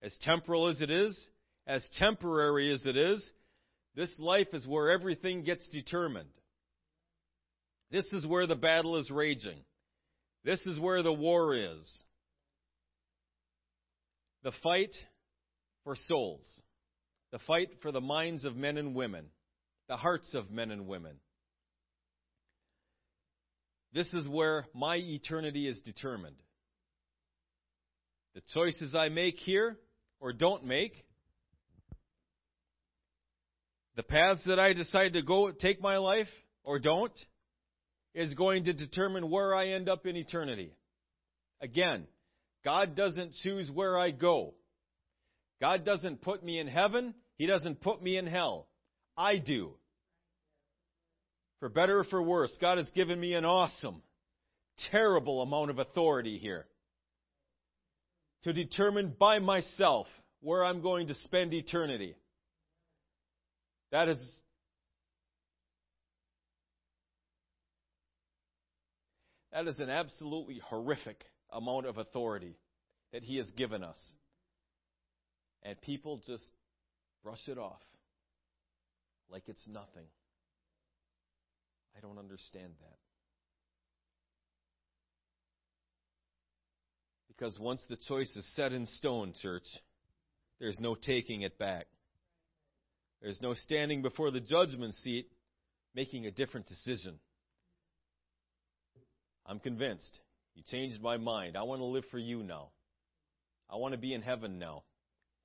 As 0.00 0.16
temporal 0.22 0.68
as 0.68 0.80
it 0.80 0.90
is, 0.90 1.18
as 1.66 1.84
temporary 1.98 2.72
as 2.72 2.86
it 2.86 2.96
is, 2.96 3.28
this 3.96 4.14
life 4.18 4.48
is 4.52 4.66
where 4.66 4.90
everything 4.90 5.42
gets 5.42 5.66
determined. 5.70 6.28
This 7.90 8.06
is 8.12 8.26
where 8.26 8.46
the 8.46 8.54
battle 8.54 8.96
is 8.96 9.10
raging. 9.10 9.58
This 10.46 10.64
is 10.64 10.78
where 10.78 11.02
the 11.02 11.12
war 11.12 11.56
is. 11.56 12.04
The 14.44 14.52
fight 14.62 14.94
for 15.82 15.96
souls. 16.06 16.48
The 17.32 17.40
fight 17.48 17.68
for 17.82 17.90
the 17.90 18.00
minds 18.00 18.44
of 18.44 18.54
men 18.54 18.78
and 18.78 18.94
women. 18.94 19.26
The 19.88 19.96
hearts 19.96 20.32
of 20.34 20.48
men 20.52 20.70
and 20.70 20.86
women. 20.86 21.16
This 23.92 24.12
is 24.12 24.28
where 24.28 24.66
my 24.72 24.96
eternity 24.96 25.66
is 25.66 25.80
determined. 25.80 26.36
The 28.36 28.42
choices 28.54 28.94
I 28.94 29.08
make 29.08 29.38
here 29.38 29.76
or 30.20 30.32
don't 30.32 30.64
make, 30.64 30.92
the 33.96 34.04
paths 34.04 34.44
that 34.46 34.60
I 34.60 34.74
decide 34.74 35.14
to 35.14 35.22
go 35.22 35.50
take 35.50 35.80
my 35.80 35.96
life 35.96 36.28
or 36.62 36.78
don't, 36.78 37.12
is 38.16 38.32
going 38.32 38.64
to 38.64 38.72
determine 38.72 39.30
where 39.30 39.54
I 39.54 39.68
end 39.68 39.90
up 39.90 40.06
in 40.06 40.16
eternity. 40.16 40.72
Again, 41.60 42.06
God 42.64 42.96
doesn't 42.96 43.34
choose 43.42 43.70
where 43.70 43.98
I 43.98 44.10
go. 44.10 44.54
God 45.60 45.84
doesn't 45.84 46.22
put 46.22 46.42
me 46.42 46.58
in 46.58 46.66
heaven. 46.66 47.14
He 47.36 47.46
doesn't 47.46 47.82
put 47.82 48.02
me 48.02 48.16
in 48.16 48.26
hell. 48.26 48.68
I 49.18 49.36
do. 49.36 49.74
For 51.60 51.68
better 51.68 52.00
or 52.00 52.04
for 52.04 52.22
worse, 52.22 52.52
God 52.58 52.78
has 52.78 52.88
given 52.94 53.20
me 53.20 53.34
an 53.34 53.44
awesome, 53.44 54.02
terrible 54.90 55.42
amount 55.42 55.70
of 55.70 55.78
authority 55.78 56.38
here 56.38 56.66
to 58.44 58.54
determine 58.54 59.14
by 59.18 59.40
myself 59.40 60.06
where 60.40 60.64
I'm 60.64 60.80
going 60.80 61.08
to 61.08 61.14
spend 61.14 61.52
eternity. 61.52 62.16
That 63.92 64.08
is 64.08 64.18
that 69.56 69.68
is 69.68 69.78
an 69.78 69.88
absolutely 69.88 70.60
horrific 70.68 71.24
amount 71.50 71.86
of 71.86 71.96
authority 71.96 72.58
that 73.14 73.22
he 73.22 73.38
has 73.38 73.50
given 73.52 73.82
us. 73.82 73.98
And 75.62 75.80
people 75.80 76.20
just 76.26 76.44
brush 77.24 77.40
it 77.48 77.56
off 77.56 77.80
like 79.30 79.44
it's 79.46 79.66
nothing. 79.66 80.04
I 81.96 82.00
don't 82.00 82.18
understand 82.18 82.72
that. 82.80 82.98
Because 87.28 87.58
once 87.58 87.82
the 87.88 87.96
choice 87.96 88.36
is 88.36 88.46
set 88.56 88.74
in 88.74 88.84
stone, 88.84 89.32
church, 89.40 89.66
there's 90.60 90.78
no 90.78 90.94
taking 90.94 91.42
it 91.42 91.58
back. 91.58 91.86
There's 93.22 93.40
no 93.40 93.54
standing 93.54 94.02
before 94.02 94.30
the 94.30 94.40
judgment 94.40 94.94
seat 94.96 95.28
making 95.94 96.26
a 96.26 96.30
different 96.30 96.66
decision. 96.66 97.18
I'm 99.46 99.60
convinced. 99.60 100.20
You 100.54 100.62
changed 100.70 101.00
my 101.02 101.16
mind. 101.16 101.56
I 101.56 101.62
want 101.62 101.80
to 101.80 101.84
live 101.84 102.04
for 102.10 102.18
you 102.18 102.42
now. 102.42 102.70
I 103.70 103.76
want 103.76 103.92
to 103.92 103.98
be 103.98 104.12
in 104.12 104.22
heaven 104.22 104.58
now. 104.58 104.82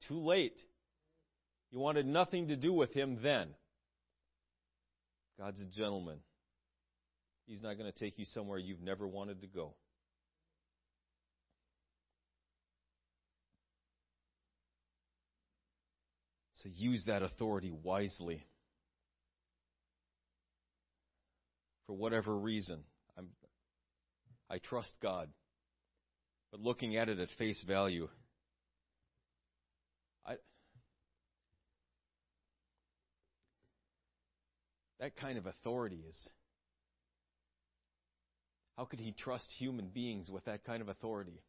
Too 0.08 0.20
late. 0.20 0.60
You 1.72 1.80
wanted 1.80 2.06
nothing 2.06 2.48
to 2.48 2.56
do 2.56 2.74
with 2.74 2.94
him 2.94 3.20
then. 3.22 3.50
God's 5.40 5.60
a 5.60 5.66
gentleman. 5.66 6.20
He's 7.46 7.62
not 7.62 7.78
going 7.78 7.92
to 7.92 7.98
take 7.98 8.18
you 8.18 8.26
somewhere 8.26 8.58
you've 8.60 8.82
never 8.82 9.08
wanted 9.08 9.42
to 9.42 9.48
go. 9.48 9.74
So 16.64 16.70
use 16.74 17.04
that 17.08 17.24
authority 17.24 17.72
wisely. 17.72 18.46
For 21.88 21.94
whatever 21.94 22.38
reason, 22.38 22.84
I 24.52 24.58
trust 24.58 24.92
God. 25.02 25.30
But 26.52 26.60
looking 26.60 26.98
at 26.98 27.08
it 27.08 27.20
at 27.20 27.30
face 27.38 27.62
value, 27.66 28.10
I, 30.26 30.34
that 35.00 35.16
kind 35.16 35.38
of 35.38 35.46
authority 35.46 36.04
is. 36.08 36.30
How 38.78 38.84
could 38.84 39.00
he 39.00 39.14
trust 39.14 39.48
human 39.58 39.88
beings 39.88 40.30
with 40.30 40.44
that 40.46 40.66
kind 40.66 40.82
of 40.82 40.90
authority? 40.90 41.40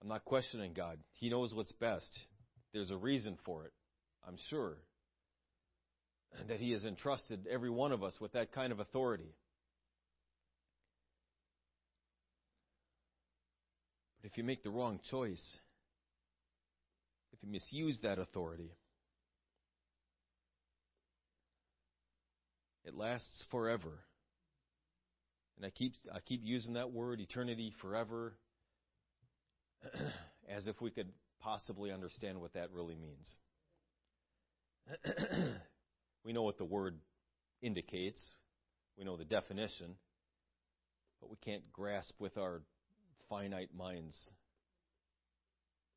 I'm 0.00 0.08
not 0.08 0.24
questioning 0.24 0.72
God. 0.72 0.98
He 1.14 1.30
knows 1.30 1.52
what's 1.52 1.72
best. 1.72 2.10
There's 2.72 2.90
a 2.90 2.96
reason 2.96 3.38
for 3.44 3.64
it, 3.64 3.72
I'm 4.26 4.36
sure, 4.50 4.76
that 6.48 6.60
He 6.60 6.72
has 6.72 6.84
entrusted 6.84 7.46
every 7.50 7.70
one 7.70 7.90
of 7.90 8.04
us 8.04 8.14
with 8.20 8.32
that 8.32 8.52
kind 8.52 8.72
of 8.72 8.78
authority. 8.78 9.34
But 14.22 14.30
if 14.30 14.38
you 14.38 14.44
make 14.44 14.62
the 14.62 14.70
wrong 14.70 15.00
choice, 15.10 15.58
if 17.32 17.42
you 17.42 17.50
misuse 17.50 17.98
that 18.02 18.20
authority, 18.20 18.70
it 22.84 22.94
lasts 22.94 23.44
forever. 23.50 23.98
And 25.56 25.66
I 25.66 25.70
keep 25.70 25.94
I 26.14 26.20
keep 26.20 26.42
using 26.44 26.74
that 26.74 26.92
word 26.92 27.20
eternity 27.20 27.72
forever 27.80 28.34
as 30.48 30.68
if 30.68 30.80
we 30.80 30.90
could 30.90 31.08
possibly 31.40 31.90
understand 31.90 32.40
what 32.40 32.52
that 32.54 32.70
really 32.72 32.94
means. 32.96 33.34
we 36.24 36.32
know 36.32 36.42
what 36.42 36.58
the 36.58 36.64
word 36.64 36.96
indicates, 37.60 38.20
we 38.96 39.04
know 39.04 39.16
the 39.16 39.24
definition, 39.24 39.96
but 41.20 41.30
we 41.30 41.36
can't 41.44 41.72
grasp 41.72 42.14
with 42.18 42.36
our 42.36 42.62
finite 43.32 43.70
minds 43.74 44.14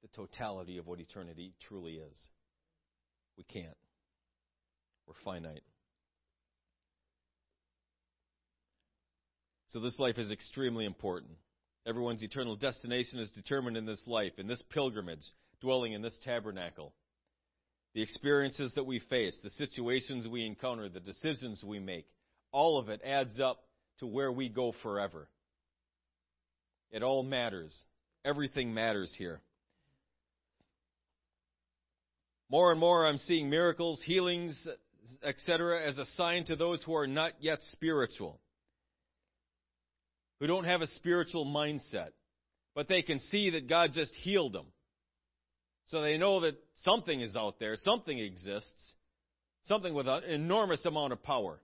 the 0.01 0.07
totality 0.15 0.77
of 0.77 0.87
what 0.87 1.01
eternity 1.01 1.53
truly 1.67 1.95
is. 1.95 2.29
We 3.37 3.43
can't. 3.43 3.75
We're 5.05 5.15
finite. 5.25 5.63
So 9.67 9.81
this 9.81 9.99
life 9.99 10.17
is 10.17 10.31
extremely 10.31 10.85
important. 10.85 11.33
Everyone's 11.85 12.23
eternal 12.23 12.55
destination 12.55 13.19
is 13.19 13.29
determined 13.31 13.75
in 13.75 13.85
this 13.85 14.01
life, 14.07 14.31
in 14.37 14.47
this 14.47 14.63
pilgrimage, 14.69 15.19
dwelling 15.59 15.91
in 15.91 16.01
this 16.01 16.17
tabernacle. 16.23 16.93
the 17.95 18.01
experiences 18.01 18.73
that 18.75 18.85
we 18.85 18.99
face, 19.09 19.35
the 19.41 19.49
situations 19.51 20.27
we 20.27 20.45
encounter, 20.45 20.89
the 20.89 20.99
decisions 20.99 21.63
we 21.63 21.79
make, 21.79 22.05
all 22.51 22.77
of 22.77 22.89
it 22.89 22.99
adds 23.03 23.39
up 23.39 23.63
to 23.99 24.05
where 24.05 24.31
we 24.31 24.49
go 24.49 24.73
forever. 24.83 25.29
It 26.95 27.03
all 27.03 27.23
matters. 27.23 27.77
Everything 28.23 28.73
matters 28.73 29.13
here. 29.17 29.41
More 32.49 32.71
and 32.71 32.79
more, 32.79 33.05
I'm 33.05 33.17
seeing 33.17 33.49
miracles, 33.49 34.01
healings, 34.05 34.65
etc., 35.21 35.85
as 35.85 35.97
a 35.97 36.05
sign 36.15 36.45
to 36.45 36.55
those 36.55 36.81
who 36.83 36.95
are 36.95 37.05
not 37.05 37.33
yet 37.41 37.59
spiritual, 37.73 38.39
who 40.39 40.47
don't 40.47 40.63
have 40.63 40.81
a 40.81 40.87
spiritual 40.87 41.45
mindset, 41.45 42.11
but 42.75 42.87
they 42.87 43.01
can 43.01 43.19
see 43.19 43.49
that 43.49 43.67
God 43.67 43.91
just 43.91 44.13
healed 44.15 44.53
them. 44.53 44.67
So 45.87 46.01
they 46.01 46.17
know 46.17 46.39
that 46.39 46.55
something 46.85 47.19
is 47.19 47.35
out 47.35 47.59
there, 47.59 47.75
something 47.75 48.17
exists, 48.17 48.93
something 49.63 49.93
with 49.93 50.07
an 50.07 50.23
enormous 50.23 50.85
amount 50.85 51.11
of 51.11 51.21
power. 51.21 51.59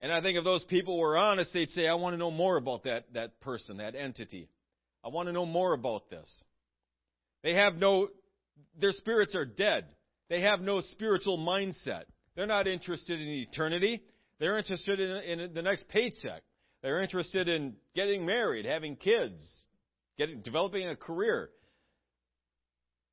And 0.00 0.12
I 0.12 0.20
think 0.20 0.38
if 0.38 0.44
those 0.44 0.64
people 0.64 0.98
were 0.98 1.16
honest, 1.16 1.52
they'd 1.52 1.70
say, 1.70 1.88
I 1.88 1.94
want 1.94 2.14
to 2.14 2.18
know 2.18 2.30
more 2.30 2.56
about 2.56 2.84
that, 2.84 3.06
that 3.14 3.40
person, 3.40 3.78
that 3.78 3.94
entity. 3.94 4.48
I 5.04 5.08
want 5.08 5.26
to 5.28 5.32
know 5.32 5.46
more 5.46 5.72
about 5.72 6.08
this. 6.10 6.28
They 7.42 7.54
have 7.54 7.74
no, 7.74 8.08
their 8.80 8.92
spirits 8.92 9.34
are 9.34 9.44
dead. 9.44 9.86
They 10.28 10.42
have 10.42 10.60
no 10.60 10.80
spiritual 10.80 11.38
mindset. 11.38 12.04
They're 12.36 12.46
not 12.46 12.66
interested 12.66 13.20
in 13.20 13.28
eternity. 13.28 14.02
They're 14.38 14.58
interested 14.58 15.00
in, 15.00 15.40
in 15.40 15.54
the 15.54 15.62
next 15.62 15.88
paycheck. 15.88 16.42
They're 16.82 17.02
interested 17.02 17.48
in 17.48 17.74
getting 17.96 18.24
married, 18.24 18.64
having 18.64 18.94
kids, 18.94 19.42
getting, 20.16 20.42
developing 20.42 20.86
a 20.86 20.94
career. 20.94 21.50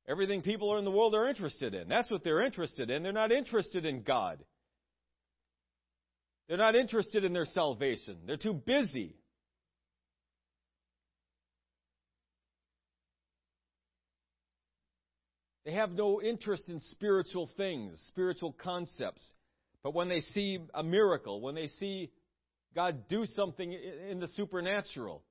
Everything 0.08 0.42
people 0.42 0.72
are 0.72 0.78
in 0.78 0.84
the 0.84 0.90
world 0.90 1.16
are 1.16 1.28
interested 1.28 1.74
in. 1.74 1.88
That's 1.88 2.10
what 2.10 2.22
they're 2.22 2.42
interested 2.42 2.90
in. 2.90 3.02
They're 3.02 3.12
not 3.12 3.32
interested 3.32 3.84
in 3.84 4.02
God. 4.02 4.44
They're 6.48 6.56
not 6.56 6.76
interested 6.76 7.24
in 7.24 7.32
their 7.32 7.46
salvation. 7.46 8.18
They're 8.26 8.36
too 8.36 8.54
busy. 8.54 9.16
They 15.64 15.72
have 15.72 15.90
no 15.90 16.22
interest 16.22 16.68
in 16.68 16.80
spiritual 16.80 17.50
things, 17.56 18.00
spiritual 18.08 18.52
concepts. 18.52 19.28
But 19.82 19.94
when 19.94 20.08
they 20.08 20.20
see 20.20 20.58
a 20.72 20.84
miracle, 20.84 21.40
when 21.40 21.56
they 21.56 21.66
see 21.66 22.12
God 22.74 23.08
do 23.08 23.26
something 23.34 23.72
in 23.72 24.20
the 24.20 24.28
supernatural, 24.28 25.24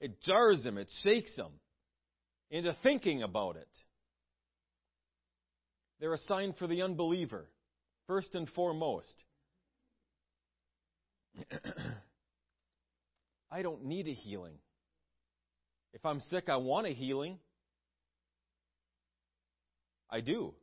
it 0.00 0.22
jars 0.22 0.62
them, 0.62 0.78
it 0.78 0.88
shakes 1.02 1.34
them 1.34 1.52
into 2.50 2.76
thinking 2.84 3.24
about 3.24 3.56
it. 3.56 3.68
They're 5.98 6.14
a 6.14 6.18
sign 6.18 6.52
for 6.52 6.68
the 6.68 6.82
unbeliever, 6.82 7.48
first 8.06 8.34
and 8.36 8.48
foremost. 8.50 9.14
I 13.50 13.62
don't 13.62 13.84
need 13.84 14.08
a 14.08 14.14
healing. 14.14 14.54
If 15.92 16.04
I'm 16.04 16.20
sick, 16.22 16.48
I 16.48 16.56
want 16.56 16.86
a 16.86 16.90
healing. 16.90 17.38
I 20.10 20.20
do. 20.20 20.54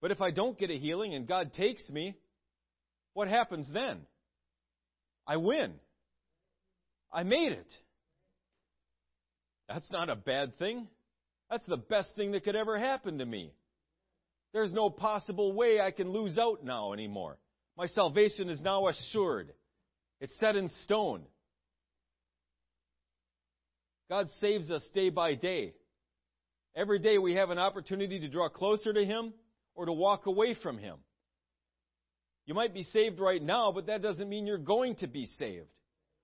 But 0.00 0.10
if 0.10 0.20
I 0.20 0.30
don't 0.30 0.58
get 0.58 0.70
a 0.70 0.78
healing 0.78 1.14
and 1.14 1.26
God 1.26 1.52
takes 1.52 1.88
me, 1.90 2.16
what 3.14 3.28
happens 3.28 3.68
then? 3.72 4.00
I 5.26 5.36
win. 5.36 5.74
I 7.12 7.22
made 7.22 7.52
it. 7.52 7.72
That's 9.68 9.90
not 9.90 10.08
a 10.08 10.16
bad 10.16 10.58
thing. 10.58 10.88
That's 11.50 11.64
the 11.66 11.76
best 11.76 12.16
thing 12.16 12.32
that 12.32 12.44
could 12.44 12.56
ever 12.56 12.78
happen 12.78 13.18
to 13.18 13.26
me. 13.26 13.52
There's 14.52 14.72
no 14.72 14.90
possible 14.90 15.52
way 15.52 15.80
I 15.80 15.90
can 15.90 16.10
lose 16.10 16.38
out 16.38 16.64
now 16.64 16.92
anymore. 16.92 17.38
My 17.76 17.86
salvation 17.86 18.48
is 18.48 18.60
now 18.60 18.88
assured. 18.88 19.52
It's 20.22 20.38
set 20.38 20.54
in 20.54 20.68
stone. 20.84 21.22
God 24.08 24.28
saves 24.40 24.70
us 24.70 24.88
day 24.94 25.10
by 25.10 25.34
day. 25.34 25.74
Every 26.76 27.00
day 27.00 27.18
we 27.18 27.34
have 27.34 27.50
an 27.50 27.58
opportunity 27.58 28.20
to 28.20 28.28
draw 28.28 28.48
closer 28.48 28.92
to 28.92 29.04
Him 29.04 29.32
or 29.74 29.84
to 29.84 29.92
walk 29.92 30.26
away 30.26 30.54
from 30.54 30.78
Him. 30.78 30.98
You 32.46 32.54
might 32.54 32.72
be 32.72 32.84
saved 32.84 33.18
right 33.18 33.42
now, 33.42 33.72
but 33.72 33.86
that 33.86 34.00
doesn't 34.00 34.28
mean 34.28 34.46
you're 34.46 34.58
going 34.58 34.94
to 34.96 35.08
be 35.08 35.26
saved. 35.40 35.66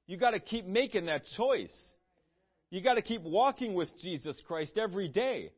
You 0.07 0.17
got 0.17 0.31
to 0.31 0.39
keep 0.39 0.65
making 0.65 1.07
that 1.07 1.25
choice. 1.37 1.75
You 2.71 2.81
got 2.81 2.95
to 2.95 3.03
keep 3.03 3.23
walking 3.23 3.75
with 3.75 3.89
Jesus 3.99 4.41
Christ 4.47 4.79
every 4.79 5.09
day. 5.09 5.51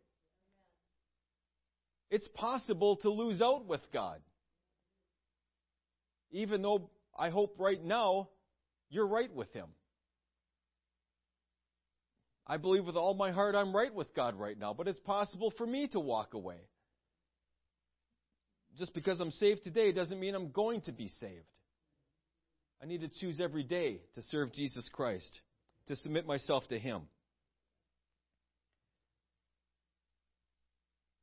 It's 2.11 2.29
possible 2.29 2.97
to 3.03 3.11
lose 3.11 3.43
out 3.43 3.67
with 3.67 3.83
God. 3.93 4.19
Even 6.33 6.63
though 6.63 6.89
I 7.19 7.31
hope 7.31 7.57
right 7.59 7.83
now 7.83 8.29
you're 8.89 9.07
right 9.07 9.33
with 9.33 9.53
Him. 9.53 9.67
I 12.47 12.57
believe 12.57 12.85
with 12.85 12.97
all 12.97 13.15
my 13.15 13.31
heart 13.31 13.55
I'm 13.55 13.75
right 13.75 13.95
with 13.95 14.15
God 14.15 14.35
right 14.35 14.59
now, 14.59 14.75
but 14.75 14.89
it's 14.89 14.99
possible 15.01 15.53
for 15.57 15.67
me 15.67 15.87
to 15.89 16.01
walk 16.01 16.35
away. 16.35 16.59
Just 18.77 18.95
because 18.95 19.21
I'm 19.21 19.31
saved 19.31 19.63
today 19.63 19.93
doesn't 19.93 20.19
mean 20.19 20.35
I'm 20.35 20.51
going 20.51 20.81
to 20.83 20.93
be 20.93 21.09
saved. 21.21 21.47
I 22.83 22.87
need 22.87 23.03
to 23.03 23.09
choose 23.21 23.41
every 23.41 23.63
day 23.63 24.01
to 24.15 24.23
serve 24.31 24.53
Jesus 24.53 24.89
Christ, 24.93 25.41
to 25.89 25.97
submit 25.97 26.27
myself 26.27 26.67
to 26.69 26.79
Him. 26.79 27.03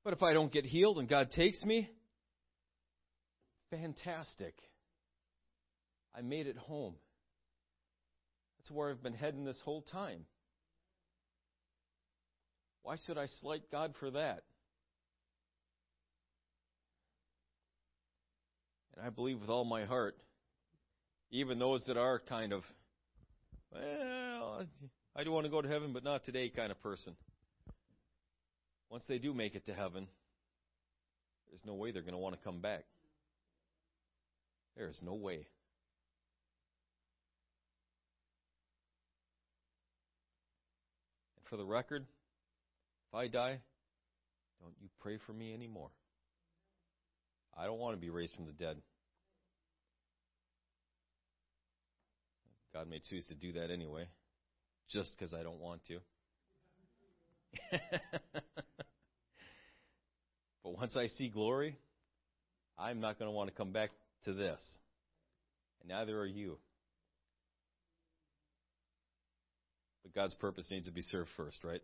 But 0.04 0.14
if 0.14 0.24
I 0.24 0.32
don't 0.32 0.54
get 0.54 0.66
healed 0.66 1.00
and 1.00 1.10
God 1.10 1.32
takes 1.32 1.62
me, 1.66 1.90
fantastic. 3.70 4.54
I 6.18 6.22
made 6.22 6.47
it 6.47 6.57
home. 6.57 6.95
That's 8.57 8.72
where 8.72 8.89
I've 8.89 9.03
been 9.03 9.13
heading 9.13 9.45
this 9.45 9.59
whole 9.63 9.82
time. 9.82 10.26
Why 12.82 12.95
should 13.05 13.18
I 13.18 13.28
slight 13.41 13.63
God 13.72 13.93
for 13.99 14.09
that? 14.11 14.43
And 18.95 19.05
I 19.05 19.09
believe 19.09 19.41
with 19.41 19.49
all 19.49 19.63
my 19.63 19.86
heart, 19.86 20.15
even 21.30 21.59
those 21.59 21.84
that 21.86 21.97
are 21.97 22.20
kind 22.28 22.51
of, 22.51 22.63
well, 23.72 24.65
I 25.15 25.24
do 25.24 25.32
want 25.32 25.45
to 25.45 25.51
go 25.51 25.61
to 25.61 25.68
heaven, 25.68 25.93
but 25.93 26.03
not 26.03 26.26
today 26.26 26.49
kind 26.49 26.72
of 26.72 26.82
person. 26.82 27.15
Once 28.89 29.03
they 29.07 29.20
do 29.20 29.34
make 29.34 29.53
it 29.53 29.65
to 29.68 29.74
heaven, 29.74 30.07
there's 31.49 31.61
no 31.65 31.76
way 31.76 31.91
they're 31.91 32.01
going 32.01 32.13
to 32.13 32.18
want 32.18 32.36
to 32.36 32.43
come 32.43 32.59
back. 32.59 32.86
There 34.76 34.89
is 34.89 34.99
no 35.03 35.13
way. 35.13 35.45
For 41.50 41.58
the 41.58 41.66
record, 41.66 42.06
if 43.10 43.16
I 43.16 43.28
die, 43.28 43.60
don't 44.62 44.74
you 44.82 44.89
pray 45.00 45.18
for 45.26 45.34
me 45.34 45.54
anymore. 45.54 45.89
I 47.58 47.66
don't 47.66 47.80
want 47.80 47.95
to 47.95 48.02
be 48.02 48.10
raised 48.10 48.36
from 48.36 48.45
the 48.45 48.52
dead. 48.52 48.78
God 52.74 52.89
may 52.89 53.02
choose 53.10 53.26
to 53.28 53.36
do 53.36 53.54
that 53.54 53.72
anyway, 53.72 54.08
just 54.91 55.14
because 55.18 55.34
I 55.34 55.41
don't 55.41 55.60
want 55.60 55.82
to. 55.88 56.00
but 60.64 60.78
once 60.78 60.95
I 60.95 61.08
see 61.08 61.30
glory, 61.30 61.78
I'm 62.78 63.00
not 63.00 63.18
going 63.18 63.30
to 63.30 63.36
want 63.36 63.50
to 63.50 63.56
come 63.56 63.72
back 63.72 63.89
to 64.26 64.34
this. 64.34 64.60
And 65.82 65.89
neither 65.89 66.20
are 66.20 66.28
you. 66.28 66.58
But 70.08 70.22
God's 70.22 70.36
purpose 70.36 70.68
needs 70.72 70.86
to 70.86 70.91
be 70.91 71.01
served 71.01 71.30
first, 71.36 71.64
right? 71.64 71.82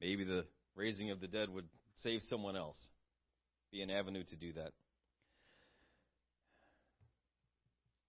Maybe 0.00 0.24
the 0.24 0.44
raising 0.76 1.10
of 1.10 1.20
the 1.20 1.26
dead 1.26 1.48
would 1.48 1.66
save 1.98 2.20
someone 2.28 2.56
else, 2.56 2.76
be 3.72 3.82
an 3.82 3.90
avenue 3.90 4.22
to 4.24 4.36
do 4.36 4.52
that. 4.52 4.72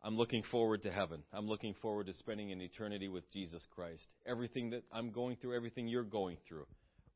I'm 0.03 0.17
looking 0.17 0.43
forward 0.51 0.83
to 0.83 0.91
heaven. 0.91 1.23
I'm 1.33 1.47
looking 1.47 1.73
forward 1.81 2.05
to 2.07 2.13
spending 2.13 2.51
an 2.51 2.61
eternity 2.61 3.07
with 3.07 3.23
Jesus 3.33 3.65
Christ. 3.73 4.05
Everything 4.27 4.69
that 4.71 4.83
I'm 4.91 5.11
going 5.11 5.37
through, 5.37 5.55
everything 5.55 5.87
you're 5.87 6.03
going 6.03 6.37
through, 6.47 6.67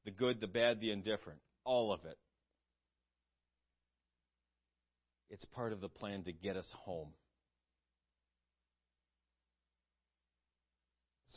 the 0.05 0.11
good, 0.11 0.41
the 0.41 0.47
bad, 0.47 0.79
the 0.79 0.91
indifferent, 0.91 1.39
all 1.65 1.93
of 1.93 1.99
it. 2.05 2.17
It's 5.29 5.45
part 5.45 5.71
of 5.71 5.81
the 5.81 5.89
plan 5.89 6.23
to 6.23 6.33
get 6.33 6.57
us 6.57 6.69
home. 6.83 7.09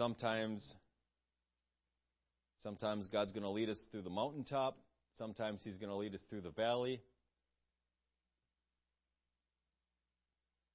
Sometimes, 0.02 0.68
sometimes 2.64 3.06
God's 3.06 3.30
going 3.30 3.44
to 3.44 3.50
lead 3.50 3.68
us 3.68 3.78
through 3.92 4.02
the 4.02 4.10
mountaintop. 4.10 4.76
Sometimes 5.16 5.60
He's 5.62 5.76
going 5.76 5.90
to 5.90 5.94
lead 5.94 6.12
us 6.12 6.20
through 6.28 6.40
the 6.40 6.50
valley. 6.50 7.00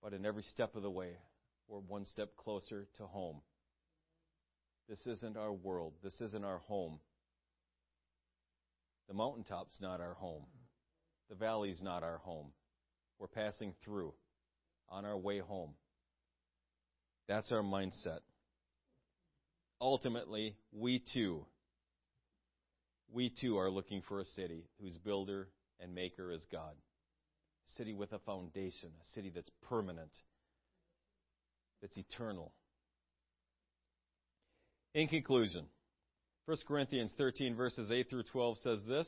But 0.01 0.13
in 0.13 0.25
every 0.25 0.43
step 0.43 0.77
of 0.77 0.81
the 0.81 0.89
way, 0.89 1.09
we're 1.67 1.79
one 1.79 2.05
step 2.05 2.37
closer 2.37 2.87
to 2.99 3.03
home. 3.03 3.41
This 4.87 5.05
isn't 5.05 5.35
our 5.35 5.51
world. 5.51 5.91
This 6.01 6.21
isn't 6.21 6.45
our 6.45 6.59
home. 6.59 7.01
The 9.09 9.13
mountaintop's 9.13 9.75
not 9.81 9.99
our 9.99 10.13
home. 10.13 10.45
The 11.29 11.35
valley's 11.35 11.81
not 11.81 12.01
our 12.01 12.19
home. 12.19 12.53
We're 13.19 13.27
passing 13.27 13.73
through 13.83 14.13
on 14.87 15.03
our 15.03 15.17
way 15.17 15.39
home. 15.39 15.71
That's 17.27 17.51
our 17.51 17.61
mindset. 17.61 18.19
Ultimately, 19.79 20.55
we 20.71 21.03
too, 21.13 21.45
we 23.11 23.29
too 23.29 23.57
are 23.57 23.69
looking 23.69 24.01
for 24.07 24.19
a 24.19 24.25
city 24.25 24.65
whose 24.81 24.97
builder 24.97 25.49
and 25.79 25.93
maker 25.93 26.31
is 26.31 26.45
God. 26.51 26.73
A 26.73 27.71
city 27.77 27.93
with 27.93 28.11
a 28.11 28.19
foundation, 28.19 28.89
a 28.89 29.07
city 29.13 29.31
that's 29.33 29.51
permanent, 29.69 30.11
that's 31.81 31.97
eternal. 31.97 32.53
In 34.95 35.07
conclusion, 35.07 35.65
1 36.45 36.57
Corinthians 36.67 37.13
13, 37.17 37.55
verses 37.55 37.91
8 37.91 38.09
through 38.09 38.23
12 38.23 38.57
says 38.63 38.79
this 38.87 39.07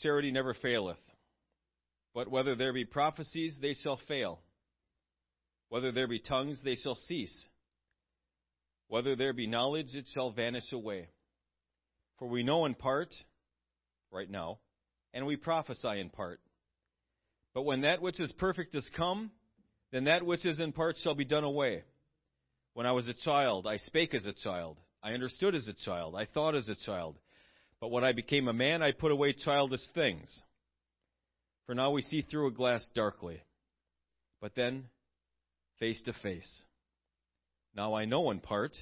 Charity 0.00 0.32
never 0.32 0.54
faileth, 0.54 0.98
but 2.14 2.30
whether 2.30 2.54
there 2.56 2.72
be 2.72 2.84
prophecies, 2.84 3.56
they 3.60 3.74
shall 3.74 4.00
fail. 4.08 4.40
Whether 5.68 5.92
there 5.92 6.08
be 6.08 6.20
tongues, 6.20 6.60
they 6.64 6.76
shall 6.76 6.94
cease. 6.94 7.46
Whether 8.92 9.16
there 9.16 9.32
be 9.32 9.46
knowledge, 9.46 9.94
it 9.94 10.04
shall 10.12 10.32
vanish 10.32 10.70
away. 10.70 11.08
For 12.18 12.28
we 12.28 12.42
know 12.42 12.66
in 12.66 12.74
part, 12.74 13.08
right 14.10 14.28
now, 14.28 14.58
and 15.14 15.24
we 15.24 15.36
prophesy 15.36 15.98
in 15.98 16.10
part. 16.10 16.40
But 17.54 17.62
when 17.62 17.80
that 17.80 18.02
which 18.02 18.20
is 18.20 18.30
perfect 18.32 18.74
is 18.74 18.86
come, 18.94 19.30
then 19.92 20.04
that 20.04 20.26
which 20.26 20.44
is 20.44 20.60
in 20.60 20.72
part 20.72 20.98
shall 20.98 21.14
be 21.14 21.24
done 21.24 21.42
away. 21.42 21.84
When 22.74 22.84
I 22.84 22.92
was 22.92 23.08
a 23.08 23.14
child, 23.14 23.66
I 23.66 23.78
spake 23.78 24.12
as 24.12 24.26
a 24.26 24.34
child. 24.34 24.76
I 25.02 25.12
understood 25.12 25.54
as 25.54 25.66
a 25.68 25.84
child. 25.86 26.14
I 26.14 26.26
thought 26.26 26.54
as 26.54 26.68
a 26.68 26.74
child. 26.74 27.16
But 27.80 27.92
when 27.92 28.04
I 28.04 28.12
became 28.12 28.46
a 28.46 28.52
man, 28.52 28.82
I 28.82 28.92
put 28.92 29.10
away 29.10 29.32
childish 29.32 29.80
things. 29.94 30.28
For 31.64 31.74
now 31.74 31.92
we 31.92 32.02
see 32.02 32.20
through 32.20 32.48
a 32.48 32.52
glass 32.52 32.86
darkly, 32.94 33.40
but 34.42 34.54
then 34.54 34.84
face 35.78 36.02
to 36.02 36.12
face. 36.12 36.64
Now 37.74 37.94
I 37.94 38.04
know 38.04 38.30
in 38.30 38.40
part, 38.40 38.76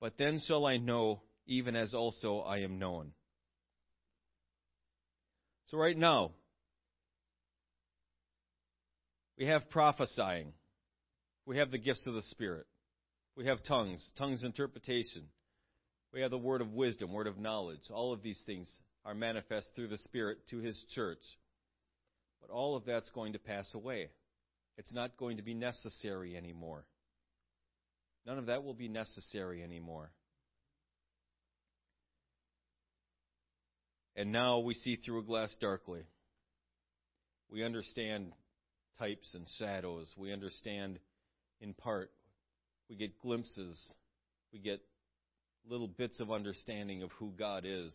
but 0.00 0.14
then 0.18 0.40
shall 0.46 0.66
I 0.66 0.76
know 0.76 1.22
even 1.46 1.76
as 1.76 1.94
also 1.94 2.40
I 2.40 2.58
am 2.58 2.78
known. 2.78 3.12
So 5.70 5.78
right 5.78 5.96
now, 5.96 6.32
we 9.38 9.46
have 9.46 9.70
prophesying. 9.70 10.52
We 11.46 11.58
have 11.58 11.70
the 11.70 11.78
gifts 11.78 12.04
of 12.06 12.14
the 12.14 12.22
Spirit. 12.22 12.66
We 13.36 13.46
have 13.46 13.64
tongues, 13.64 14.04
tongues 14.18 14.42
interpretation. 14.42 15.24
We 16.12 16.20
have 16.20 16.30
the 16.30 16.38
word 16.38 16.60
of 16.60 16.72
wisdom, 16.72 17.12
word 17.12 17.26
of 17.26 17.38
knowledge. 17.38 17.80
All 17.90 18.12
of 18.12 18.22
these 18.22 18.38
things 18.44 18.68
are 19.04 19.14
manifest 19.14 19.68
through 19.74 19.88
the 19.88 19.98
Spirit 19.98 20.38
to 20.50 20.58
His 20.58 20.84
church. 20.94 21.22
But 22.40 22.50
all 22.50 22.76
of 22.76 22.84
that's 22.84 23.10
going 23.10 23.32
to 23.32 23.38
pass 23.38 23.72
away. 23.74 24.10
It's 24.76 24.92
not 24.92 25.16
going 25.16 25.38
to 25.38 25.42
be 25.42 25.54
necessary 25.54 26.36
anymore. 26.36 26.84
None 28.26 28.38
of 28.38 28.46
that 28.46 28.62
will 28.64 28.74
be 28.74 28.88
necessary 28.88 29.62
anymore. 29.62 30.10
And 34.14 34.30
now 34.30 34.58
we 34.58 34.74
see 34.74 34.96
through 34.96 35.20
a 35.20 35.24
glass 35.24 35.54
darkly. 35.60 36.02
We 37.50 37.64
understand 37.64 38.32
types 38.98 39.28
and 39.34 39.46
shadows. 39.58 40.12
We 40.16 40.32
understand 40.32 40.98
in 41.60 41.74
part. 41.74 42.10
We 42.88 42.96
get 42.96 43.18
glimpses. 43.20 43.80
We 44.52 44.58
get 44.58 44.80
little 45.68 45.88
bits 45.88 46.20
of 46.20 46.30
understanding 46.30 47.02
of 47.02 47.10
who 47.12 47.32
God 47.38 47.64
is. 47.66 47.92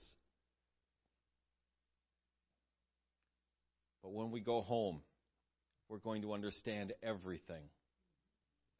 But 4.01 4.13
when 4.13 4.31
we 4.31 4.39
go 4.39 4.61
home, 4.61 5.01
we're 5.89 5.97
going 5.99 6.21
to 6.23 6.33
understand 6.33 6.93
everything. 7.03 7.63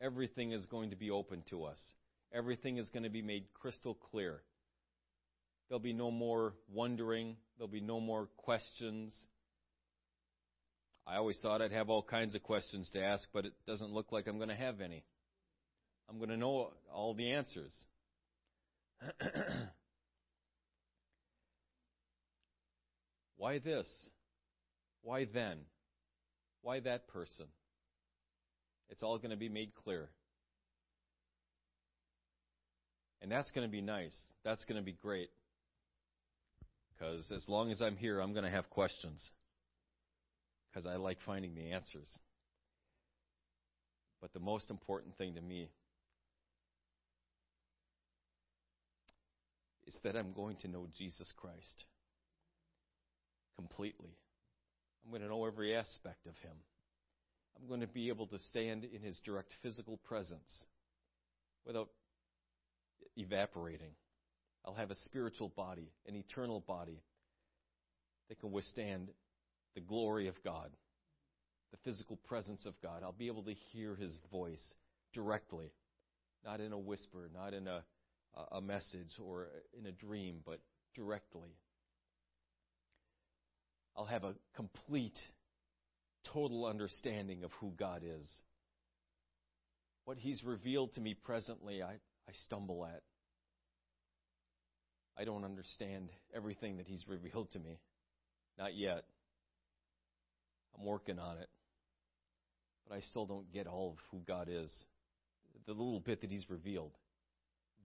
Everything 0.01 0.51
is 0.51 0.65
going 0.67 0.91
to 0.91 0.95
be 0.95 1.09
open 1.09 1.43
to 1.49 1.63
us. 1.63 1.79
Everything 2.33 2.77
is 2.77 2.89
going 2.89 3.03
to 3.03 3.09
be 3.09 3.21
made 3.21 3.45
crystal 3.53 3.95
clear. 3.95 4.41
There'll 5.67 5.79
be 5.79 5.93
no 5.93 6.11
more 6.11 6.53
wondering. 6.71 7.35
There'll 7.57 7.71
be 7.71 7.81
no 7.81 7.99
more 7.99 8.29
questions. 8.37 9.13
I 11.05 11.15
always 11.17 11.37
thought 11.41 11.61
I'd 11.61 11.71
have 11.71 11.89
all 11.89 12.03
kinds 12.03 12.35
of 12.35 12.43
questions 12.43 12.89
to 12.91 13.01
ask, 13.01 13.27
but 13.33 13.45
it 13.45 13.53
doesn't 13.65 13.91
look 13.91 14.11
like 14.11 14.27
I'm 14.27 14.37
going 14.37 14.49
to 14.49 14.55
have 14.55 14.81
any. 14.81 15.03
I'm 16.09 16.17
going 16.17 16.29
to 16.29 16.37
know 16.37 16.71
all 16.93 17.13
the 17.13 17.31
answers. 17.31 17.73
Why 23.37 23.59
this? 23.59 23.87
Why 25.01 25.25
then? 25.33 25.59
Why 26.61 26.79
that 26.81 27.07
person? 27.07 27.45
It's 28.89 29.03
all 29.03 29.17
going 29.17 29.31
to 29.31 29.37
be 29.37 29.49
made 29.49 29.71
clear. 29.83 30.09
And 33.21 33.31
that's 33.31 33.51
going 33.51 33.67
to 33.67 33.71
be 33.71 33.81
nice. 33.81 34.15
That's 34.43 34.63
going 34.65 34.77
to 34.77 34.85
be 34.85 34.93
great. 34.93 35.29
Because 36.93 37.31
as 37.31 37.47
long 37.47 37.71
as 37.71 37.81
I'm 37.81 37.95
here, 37.95 38.19
I'm 38.19 38.33
going 38.33 38.45
to 38.45 38.51
have 38.51 38.69
questions. 38.69 39.31
Because 40.69 40.87
I 40.87 40.95
like 40.95 41.17
finding 41.25 41.55
the 41.55 41.71
answers. 41.71 42.19
But 44.21 44.33
the 44.33 44.39
most 44.39 44.69
important 44.69 45.17
thing 45.17 45.35
to 45.35 45.41
me 45.41 45.69
is 49.85 49.95
that 50.03 50.15
I'm 50.15 50.33
going 50.33 50.57
to 50.57 50.67
know 50.67 50.87
Jesus 50.97 51.31
Christ 51.37 51.85
completely. 53.55 54.15
I'm 55.03 55.11
going 55.11 55.21
to 55.21 55.29
know 55.29 55.45
every 55.45 55.75
aspect 55.75 56.25
of 56.27 56.35
him. 56.37 56.57
I'm 57.59 57.67
going 57.67 57.81
to 57.81 57.87
be 57.87 58.09
able 58.09 58.27
to 58.27 58.39
stand 58.49 58.83
in 58.83 59.01
his 59.01 59.19
direct 59.25 59.53
physical 59.63 59.97
presence 60.05 60.65
without 61.65 61.89
evaporating. 63.15 63.91
I'll 64.65 64.75
have 64.75 64.91
a 64.91 64.95
spiritual 64.95 65.49
body, 65.55 65.91
an 66.05 66.15
eternal 66.15 66.59
body 66.59 67.01
that 68.29 68.39
can 68.39 68.51
withstand 68.51 69.09
the 69.75 69.81
glory 69.81 70.27
of 70.27 70.35
God, 70.43 70.69
the 71.71 71.77
physical 71.83 72.17
presence 72.27 72.65
of 72.65 72.73
God. 72.81 73.01
I'll 73.03 73.11
be 73.11 73.27
able 73.27 73.43
to 73.43 73.53
hear 73.71 73.95
his 73.95 74.17
voice 74.31 74.63
directly, 75.13 75.71
not 76.45 76.59
in 76.59 76.73
a 76.73 76.77
whisper, 76.77 77.29
not 77.33 77.53
in 77.53 77.67
a, 77.67 77.83
a 78.51 78.61
message 78.61 79.11
or 79.23 79.47
in 79.77 79.85
a 79.85 79.91
dream, 79.91 80.41
but 80.45 80.59
directly. 80.95 81.55
I'll 83.95 84.05
have 84.05 84.23
a 84.23 84.35
complete, 84.55 85.17
total 86.33 86.65
understanding 86.65 87.43
of 87.43 87.51
who 87.59 87.73
God 87.77 88.03
is. 88.03 88.29
What 90.05 90.17
He's 90.17 90.43
revealed 90.43 90.93
to 90.93 91.01
me 91.01 91.13
presently, 91.13 91.81
I, 91.81 91.93
I 91.93 92.31
stumble 92.45 92.85
at. 92.85 93.01
I 95.17 95.25
don't 95.25 95.43
understand 95.43 96.09
everything 96.35 96.77
that 96.77 96.87
He's 96.87 97.07
revealed 97.07 97.51
to 97.51 97.59
me. 97.59 97.79
Not 98.57 98.75
yet. 98.75 99.03
I'm 100.77 100.85
working 100.85 101.19
on 101.19 101.37
it. 101.37 101.49
But 102.87 102.95
I 102.95 103.01
still 103.01 103.25
don't 103.25 103.51
get 103.51 103.67
all 103.67 103.91
of 103.91 103.97
who 104.11 104.21
God 104.27 104.47
is. 104.49 104.71
The 105.65 105.73
little 105.73 105.99
bit 105.99 106.21
that 106.21 106.31
He's 106.31 106.49
revealed. 106.49 106.91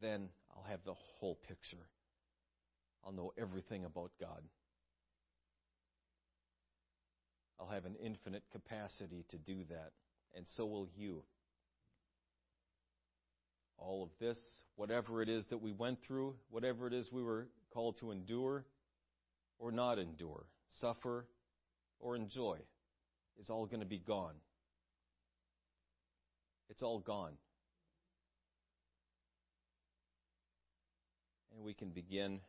Then 0.00 0.28
I'll 0.54 0.70
have 0.70 0.80
the 0.84 0.94
whole 1.18 1.38
picture. 1.48 1.86
I'll 3.04 3.12
know 3.12 3.32
everything 3.36 3.84
about 3.84 4.12
God. 4.20 4.42
I'll 7.62 7.72
have 7.72 7.84
an 7.84 7.94
infinite 8.04 8.42
capacity 8.50 9.24
to 9.30 9.38
do 9.38 9.64
that, 9.68 9.92
and 10.34 10.44
so 10.56 10.66
will 10.66 10.88
you. 10.96 11.22
All 13.78 14.02
of 14.02 14.10
this, 14.18 14.38
whatever 14.74 15.22
it 15.22 15.28
is 15.28 15.46
that 15.50 15.58
we 15.58 15.70
went 15.70 15.98
through, 16.06 16.34
whatever 16.50 16.88
it 16.88 16.92
is 16.92 17.12
we 17.12 17.22
were 17.22 17.46
called 17.72 17.98
to 18.00 18.10
endure 18.10 18.64
or 19.58 19.70
not 19.70 19.98
endure, 19.98 20.44
suffer 20.80 21.26
or 22.00 22.16
enjoy, 22.16 22.58
is 23.38 23.48
all 23.48 23.66
going 23.66 23.80
to 23.80 23.86
be 23.86 23.98
gone. 23.98 24.34
It's 26.68 26.82
all 26.82 26.98
gone. 26.98 27.34
And 31.54 31.64
we 31.64 31.74
can 31.74 31.90
begin 31.90 32.40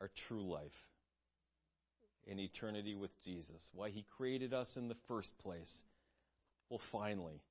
our 0.00 0.10
true 0.28 0.42
life 0.42 0.72
in 2.26 2.38
eternity 2.38 2.94
with 2.94 3.10
Jesus, 3.24 3.62
why 3.74 3.90
He 3.90 4.04
created 4.16 4.52
us 4.54 4.68
in 4.76 4.88
the 4.88 4.96
first 5.08 5.30
place, 5.42 5.82
will 6.70 6.80
finally, 6.90 7.42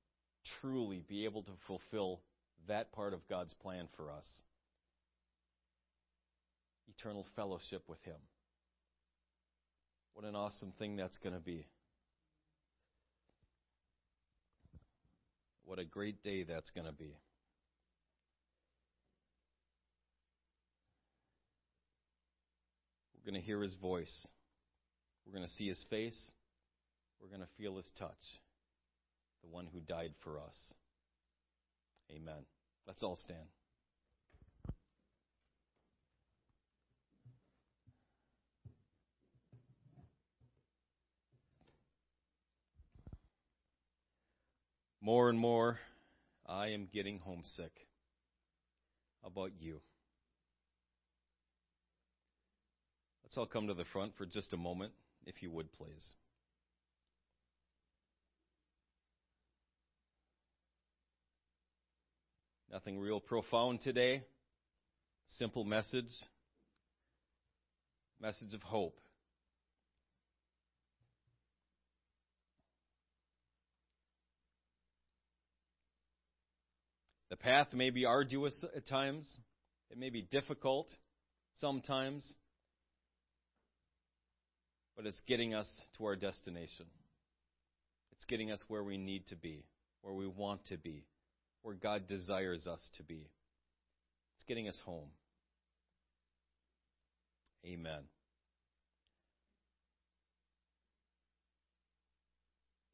truly 0.60 1.02
be 1.08 1.24
able 1.24 1.42
to 1.42 1.52
fulfill 1.66 2.20
that 2.68 2.92
part 2.92 3.12
of 3.12 3.28
God's 3.28 3.54
plan 3.54 3.88
for 3.96 4.10
us 4.10 4.26
eternal 6.98 7.26
fellowship 7.36 7.82
with 7.88 8.02
Him. 8.02 8.16
What 10.14 10.26
an 10.26 10.36
awesome 10.36 10.72
thing 10.78 10.96
that's 10.96 11.16
going 11.18 11.34
to 11.34 11.40
be. 11.40 11.66
What 15.64 15.78
a 15.78 15.84
great 15.84 16.22
day 16.22 16.44
that's 16.44 16.70
going 16.70 16.86
to 16.86 16.92
be. 16.92 17.16
We're 23.14 23.30
going 23.30 23.40
to 23.40 23.46
hear 23.46 23.62
his 23.62 23.74
voice. 23.74 24.26
We're 25.26 25.32
going 25.32 25.46
to 25.46 25.54
see 25.54 25.68
his 25.68 25.84
face. 25.88 26.18
We're 27.20 27.28
going 27.28 27.40
to 27.40 27.54
feel 27.56 27.76
his 27.76 27.90
touch. 27.98 28.10
The 29.42 29.50
one 29.50 29.66
who 29.72 29.80
died 29.80 30.12
for 30.22 30.38
us. 30.38 30.74
Amen. 32.10 32.44
Let's 32.86 33.02
all 33.02 33.16
stand. 33.16 33.46
More 45.00 45.28
and 45.28 45.36
more, 45.38 45.80
I 46.46 46.68
am 46.68 46.88
getting 46.92 47.18
homesick. 47.18 47.72
How 49.20 49.28
about 49.28 49.50
you? 49.58 49.80
Let's 53.24 53.36
all 53.36 53.46
come 53.46 53.66
to 53.66 53.74
the 53.74 53.84
front 53.92 54.12
for 54.16 54.26
just 54.26 54.52
a 54.52 54.56
moment, 54.56 54.92
if 55.26 55.42
you 55.42 55.50
would, 55.50 55.72
please. 55.72 56.14
Nothing 62.70 62.98
real 62.98 63.20
profound 63.20 63.82
today. 63.82 64.22
Simple 65.38 65.64
message. 65.64 66.10
Message 68.20 68.54
of 68.54 68.62
hope. 68.62 68.98
The 77.28 77.36
path 77.36 77.68
may 77.72 77.88
be 77.88 78.04
arduous 78.04 78.54
at 78.76 78.86
times, 78.86 79.26
it 79.90 79.96
may 79.96 80.10
be 80.10 80.20
difficult 80.20 80.88
sometimes, 81.60 82.30
but 85.02 85.08
it's 85.08 85.20
getting 85.26 85.52
us 85.52 85.66
to 85.98 86.04
our 86.04 86.14
destination. 86.14 86.86
It's 88.12 88.24
getting 88.26 88.52
us 88.52 88.60
where 88.68 88.84
we 88.84 88.96
need 88.96 89.26
to 89.30 89.36
be, 89.36 89.64
where 90.00 90.14
we 90.14 90.28
want 90.28 90.64
to 90.66 90.76
be, 90.76 91.06
where 91.62 91.74
God 91.74 92.06
desires 92.06 92.68
us 92.68 92.78
to 92.98 93.02
be. 93.02 93.28
It's 94.36 94.44
getting 94.46 94.68
us 94.68 94.78
home. 94.84 95.08
Amen. 97.66 98.02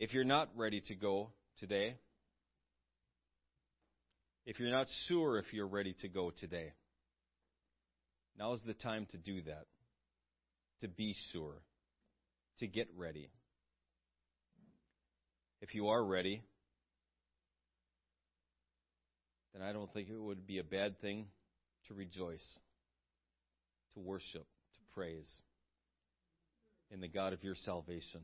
If 0.00 0.14
you're 0.14 0.24
not 0.24 0.48
ready 0.56 0.80
to 0.86 0.94
go 0.94 1.28
today, 1.59 1.96
if 4.46 4.59
you're 4.59 4.70
not 4.70 4.86
sure 5.09 5.38
if 5.38 5.52
you're 5.52 5.68
ready 5.68 5.94
to 6.00 6.09
go 6.09 6.30
today, 6.30 6.72
now 8.38 8.54
is 8.54 8.62
the 8.66 8.72
time 8.72 9.06
to 9.11 9.18
do 9.18 9.42
that, 9.42 9.66
to 10.80 10.88
be 10.88 11.14
sure, 11.32 11.61
to 12.59 12.66
get 12.66 12.88
ready. 12.96 13.30
If 15.61 15.74
you 15.74 15.88
are 15.88 16.04
ready, 16.04 16.42
then 19.52 19.62
I 19.62 19.72
don't 19.72 19.92
think 19.92 20.09
it 20.09 20.20
would 20.20 20.46
be 20.46 20.59
a 20.59 20.64
bad 20.64 21.00
thing 21.00 21.26
to 21.88 21.94
rejoice, 21.94 22.59
to 23.94 24.00
worship, 24.00 24.44
to 24.44 24.94
praise 24.94 25.28
in 26.90 27.00
the 27.00 27.09
God 27.09 27.32
of 27.32 27.42
your 27.42 27.54
salvation. 27.56 28.20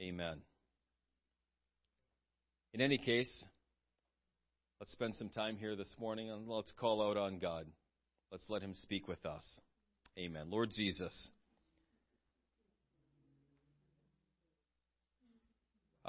Amen. 0.00 0.38
In 2.72 2.80
any 2.80 2.98
case, 2.98 3.44
Let's 4.80 4.92
spend 4.92 5.14
some 5.14 5.28
time 5.28 5.58
here 5.58 5.76
this 5.76 5.94
morning 6.00 6.30
and 6.30 6.48
let's 6.48 6.72
call 6.72 7.06
out 7.06 7.18
on 7.18 7.38
God. 7.38 7.66
Let's 8.32 8.46
let 8.48 8.62
Him 8.62 8.72
speak 8.74 9.08
with 9.08 9.26
us. 9.26 9.44
Amen. 10.18 10.46
Lord 10.48 10.70
Jesus, 10.74 11.30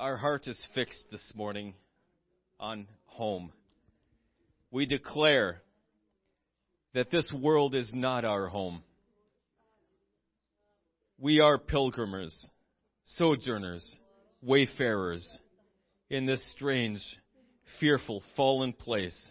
our 0.02 0.18
heart 0.18 0.48
is 0.48 0.60
fixed 0.74 1.06
this 1.12 1.32
morning 1.36 1.76
on 2.60 2.88
home. 3.06 3.52
We 4.72 4.88
declare 4.88 5.62
that 6.96 7.12
this 7.12 7.32
world 7.32 7.76
is 7.76 7.92
not 7.94 8.26
our 8.26 8.48
home. 8.48 8.82
We 11.20 11.40
are 11.40 11.60
pilgrims, 11.60 12.36
sojourners, 13.06 13.86
wayfarers 14.42 15.24
in 16.10 16.26
this 16.26 16.42
strange 16.54 17.00
fearful, 17.80 18.24
fallen 18.36 18.74
place. 18.74 19.22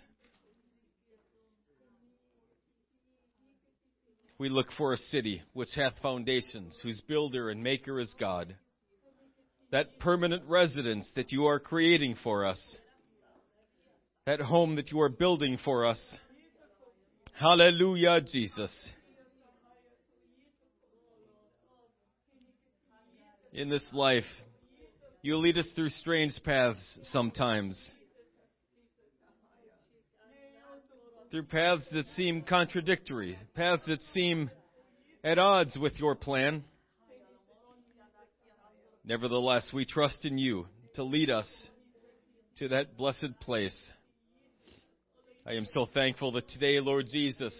We 4.38 4.50
look 4.50 4.68
for 4.78 4.92
a 4.92 4.98
city 4.98 5.42
which 5.52 5.70
hath 5.74 5.94
foundations, 6.00 6.78
whose 6.80 7.00
builder 7.08 7.50
and 7.50 7.60
maker 7.60 7.98
is 7.98 8.14
God. 8.20 8.54
That 9.70 9.98
permanent 10.00 10.42
residence 10.48 11.10
that 11.16 11.32
you 11.32 11.46
are 11.46 11.60
creating 11.60 12.16
for 12.22 12.44
us. 12.44 12.60
That 14.26 14.40
home 14.40 14.76
that 14.76 14.90
you 14.90 15.00
are 15.00 15.08
building 15.08 15.58
for 15.64 15.86
us. 15.86 16.00
Hallelujah, 17.38 18.20
Jesus. 18.20 18.88
In 23.52 23.68
this 23.68 23.86
life, 23.92 24.24
you 25.22 25.36
lead 25.36 25.58
us 25.58 25.68
through 25.74 25.90
strange 25.90 26.38
paths 26.44 26.98
sometimes. 27.04 27.90
through 31.30 31.44
paths 31.44 31.84
that 31.92 32.06
seem 32.06 32.42
contradictory, 32.42 33.38
paths 33.54 33.84
that 33.86 34.02
seem 34.02 34.50
at 35.22 35.38
odds 35.38 35.76
with 35.78 35.98
your 35.98 36.14
plan. 36.14 36.64
Nevertheless, 39.04 39.70
we 39.72 39.84
trust 39.84 40.24
in 40.24 40.38
you 40.38 40.66
to 40.94 41.04
lead 41.04 41.30
us 41.30 41.48
to 42.58 42.68
that 42.68 42.96
blessed 42.96 43.38
place. 43.40 43.76
I 45.46 45.52
am 45.52 45.66
so 45.66 45.86
thankful 45.92 46.32
that 46.32 46.48
today, 46.48 46.80
Lord 46.80 47.06
Jesus, 47.10 47.54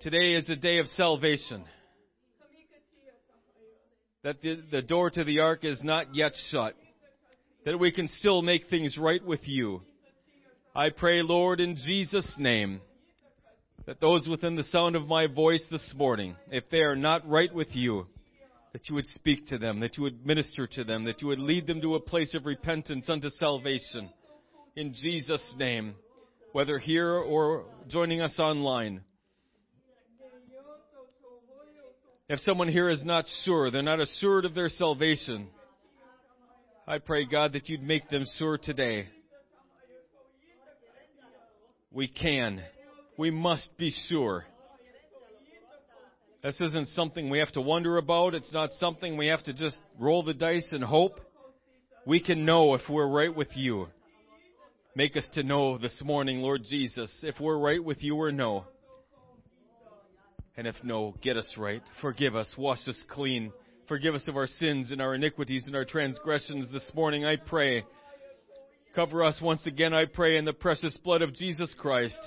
today 0.00 0.34
is 0.34 0.48
a 0.48 0.56
day 0.56 0.78
of 0.78 0.86
salvation. 0.88 1.64
That 4.22 4.40
the, 4.42 4.62
the 4.70 4.82
door 4.82 5.10
to 5.10 5.24
the 5.24 5.40
ark 5.40 5.64
is 5.64 5.82
not 5.82 6.14
yet 6.14 6.32
shut. 6.50 6.74
That 7.64 7.78
we 7.78 7.90
can 7.90 8.08
still 8.08 8.42
make 8.42 8.68
things 8.68 8.96
right 8.96 9.24
with 9.24 9.40
you 9.44 9.82
I 10.76 10.90
pray, 10.90 11.22
Lord, 11.22 11.58
in 11.58 11.74
Jesus' 11.74 12.36
name, 12.38 12.82
that 13.86 13.98
those 13.98 14.28
within 14.28 14.56
the 14.56 14.62
sound 14.64 14.94
of 14.94 15.06
my 15.06 15.26
voice 15.26 15.64
this 15.70 15.94
morning, 15.96 16.36
if 16.48 16.64
they 16.70 16.80
are 16.80 16.94
not 16.94 17.26
right 17.26 17.52
with 17.54 17.74
you, 17.74 18.06
that 18.76 18.90
you 18.90 18.94
would 18.94 19.06
speak 19.06 19.46
to 19.46 19.56
them, 19.56 19.80
that 19.80 19.96
you 19.96 20.02
would 20.02 20.26
minister 20.26 20.66
to 20.66 20.84
them, 20.84 21.04
that 21.04 21.22
you 21.22 21.28
would 21.28 21.38
lead 21.38 21.66
them 21.66 21.80
to 21.80 21.94
a 21.94 22.00
place 22.00 22.34
of 22.34 22.44
repentance 22.44 23.08
unto 23.08 23.30
salvation. 23.30 24.10
In 24.76 24.92
Jesus' 24.92 25.54
name, 25.56 25.94
whether 26.52 26.78
here 26.78 27.14
or 27.14 27.64
joining 27.88 28.20
us 28.20 28.38
online. 28.38 29.00
If 32.28 32.40
someone 32.40 32.68
here 32.68 32.90
is 32.90 33.02
not 33.02 33.24
sure, 33.46 33.70
they're 33.70 33.80
not 33.80 33.98
assured 34.00 34.44
of 34.44 34.54
their 34.54 34.68
salvation, 34.68 35.48
I 36.86 36.98
pray, 36.98 37.24
God, 37.24 37.54
that 37.54 37.70
you'd 37.70 37.82
make 37.82 38.10
them 38.10 38.26
sure 38.36 38.58
today. 38.58 39.08
We 41.90 42.08
can. 42.08 42.60
We 43.16 43.30
must 43.30 43.70
be 43.78 43.90
sure. 44.10 44.44
This 46.46 46.60
isn't 46.60 46.86
something 46.90 47.28
we 47.28 47.40
have 47.40 47.50
to 47.54 47.60
wonder 47.60 47.96
about. 47.96 48.32
It's 48.36 48.52
not 48.52 48.70
something 48.78 49.16
we 49.16 49.26
have 49.26 49.42
to 49.42 49.52
just 49.52 49.78
roll 49.98 50.22
the 50.22 50.32
dice 50.32 50.68
and 50.70 50.84
hope. 50.84 51.18
We 52.06 52.20
can 52.20 52.44
know 52.44 52.74
if 52.74 52.82
we're 52.88 53.08
right 53.08 53.34
with 53.34 53.48
you. 53.56 53.88
Make 54.94 55.16
us 55.16 55.28
to 55.34 55.42
know 55.42 55.76
this 55.76 56.00
morning, 56.04 56.38
Lord 56.38 56.62
Jesus, 56.62 57.12
if 57.24 57.40
we're 57.40 57.58
right 57.58 57.82
with 57.82 58.00
you 58.00 58.14
or 58.14 58.30
no. 58.30 58.64
And 60.56 60.68
if 60.68 60.76
no, 60.84 61.16
get 61.20 61.36
us 61.36 61.52
right. 61.56 61.82
Forgive 62.00 62.36
us. 62.36 62.54
Wash 62.56 62.86
us 62.86 63.02
clean. 63.10 63.52
Forgive 63.88 64.14
us 64.14 64.28
of 64.28 64.36
our 64.36 64.46
sins 64.46 64.92
and 64.92 65.02
our 65.02 65.16
iniquities 65.16 65.64
and 65.66 65.74
our 65.74 65.84
transgressions 65.84 66.70
this 66.70 66.88
morning, 66.94 67.24
I 67.24 67.34
pray. 67.34 67.82
Cover 68.94 69.24
us 69.24 69.40
once 69.42 69.66
again, 69.66 69.92
I 69.92 70.04
pray, 70.04 70.36
in 70.36 70.44
the 70.44 70.52
precious 70.52 70.96
blood 70.98 71.22
of 71.22 71.34
Jesus 71.34 71.74
Christ. 71.76 72.20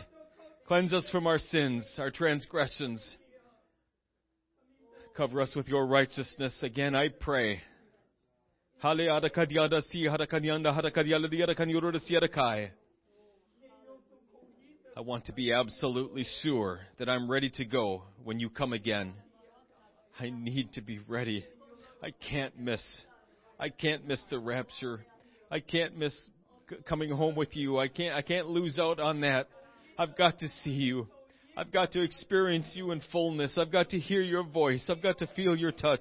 Cleanse 0.68 0.92
us 0.92 1.08
from 1.10 1.26
our 1.26 1.40
sins, 1.40 1.90
our 1.98 2.12
transgressions. 2.12 3.16
Cover 5.20 5.42
us 5.42 5.54
with 5.54 5.68
your 5.68 5.86
righteousness. 5.86 6.58
Again, 6.62 6.96
I 6.96 7.10
pray. 7.10 7.62
I 14.96 15.02
want 15.02 15.26
to 15.26 15.34
be 15.34 15.52
absolutely 15.52 16.26
sure 16.42 16.80
that 17.00 17.10
I'm 17.10 17.30
ready 17.30 17.50
to 17.56 17.66
go 17.66 18.04
when 18.24 18.40
you 18.40 18.50
come 18.50 18.72
again. 18.72 19.12
I 20.18 20.30
need 20.30 20.72
to 20.76 20.82
be 20.82 21.00
ready. 21.00 21.46
I 22.02 22.12
can't 22.12 22.58
miss. 22.58 22.82
I 23.60 23.68
can't 23.68 24.08
miss 24.08 24.24
the 24.30 24.40
rapture. 24.40 25.06
I 25.52 25.60
can't 25.60 25.98
miss 25.98 26.16
coming 26.88 27.12
home 27.12 27.36
with 27.36 27.58
you. 27.58 27.78
I 27.78 27.90
can't, 27.90 28.16
I 28.16 28.22
can't 28.22 28.48
lose 28.48 28.80
out 28.80 29.02
on 29.02 29.20
that. 29.20 29.50
I've 29.98 30.16
got 30.16 30.40
to 30.40 30.48
see 30.64 30.72
you. 30.72 31.10
I've 31.60 31.74
got 31.74 31.92
to 31.92 32.02
experience 32.02 32.72
you 32.74 32.92
in 32.92 33.02
fullness. 33.12 33.58
I've 33.58 33.70
got 33.70 33.90
to 33.90 34.00
hear 34.00 34.22
your 34.22 34.44
voice. 34.44 34.86
I've 34.90 35.04
got 35.04 35.18
to 35.18 35.28
feel 35.36 35.58
your 35.58 35.74
touch. 35.74 36.00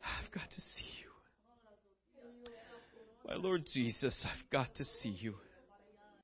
I've 0.00 0.30
got 0.30 0.48
to 0.48 0.60
see 0.60 0.86
you. 1.00 1.10
My 3.26 3.34
Lord 3.34 3.64
Jesus, 3.72 4.14
I've 4.24 4.50
got 4.50 4.72
to 4.76 4.84
see 5.02 5.16
you. 5.18 5.34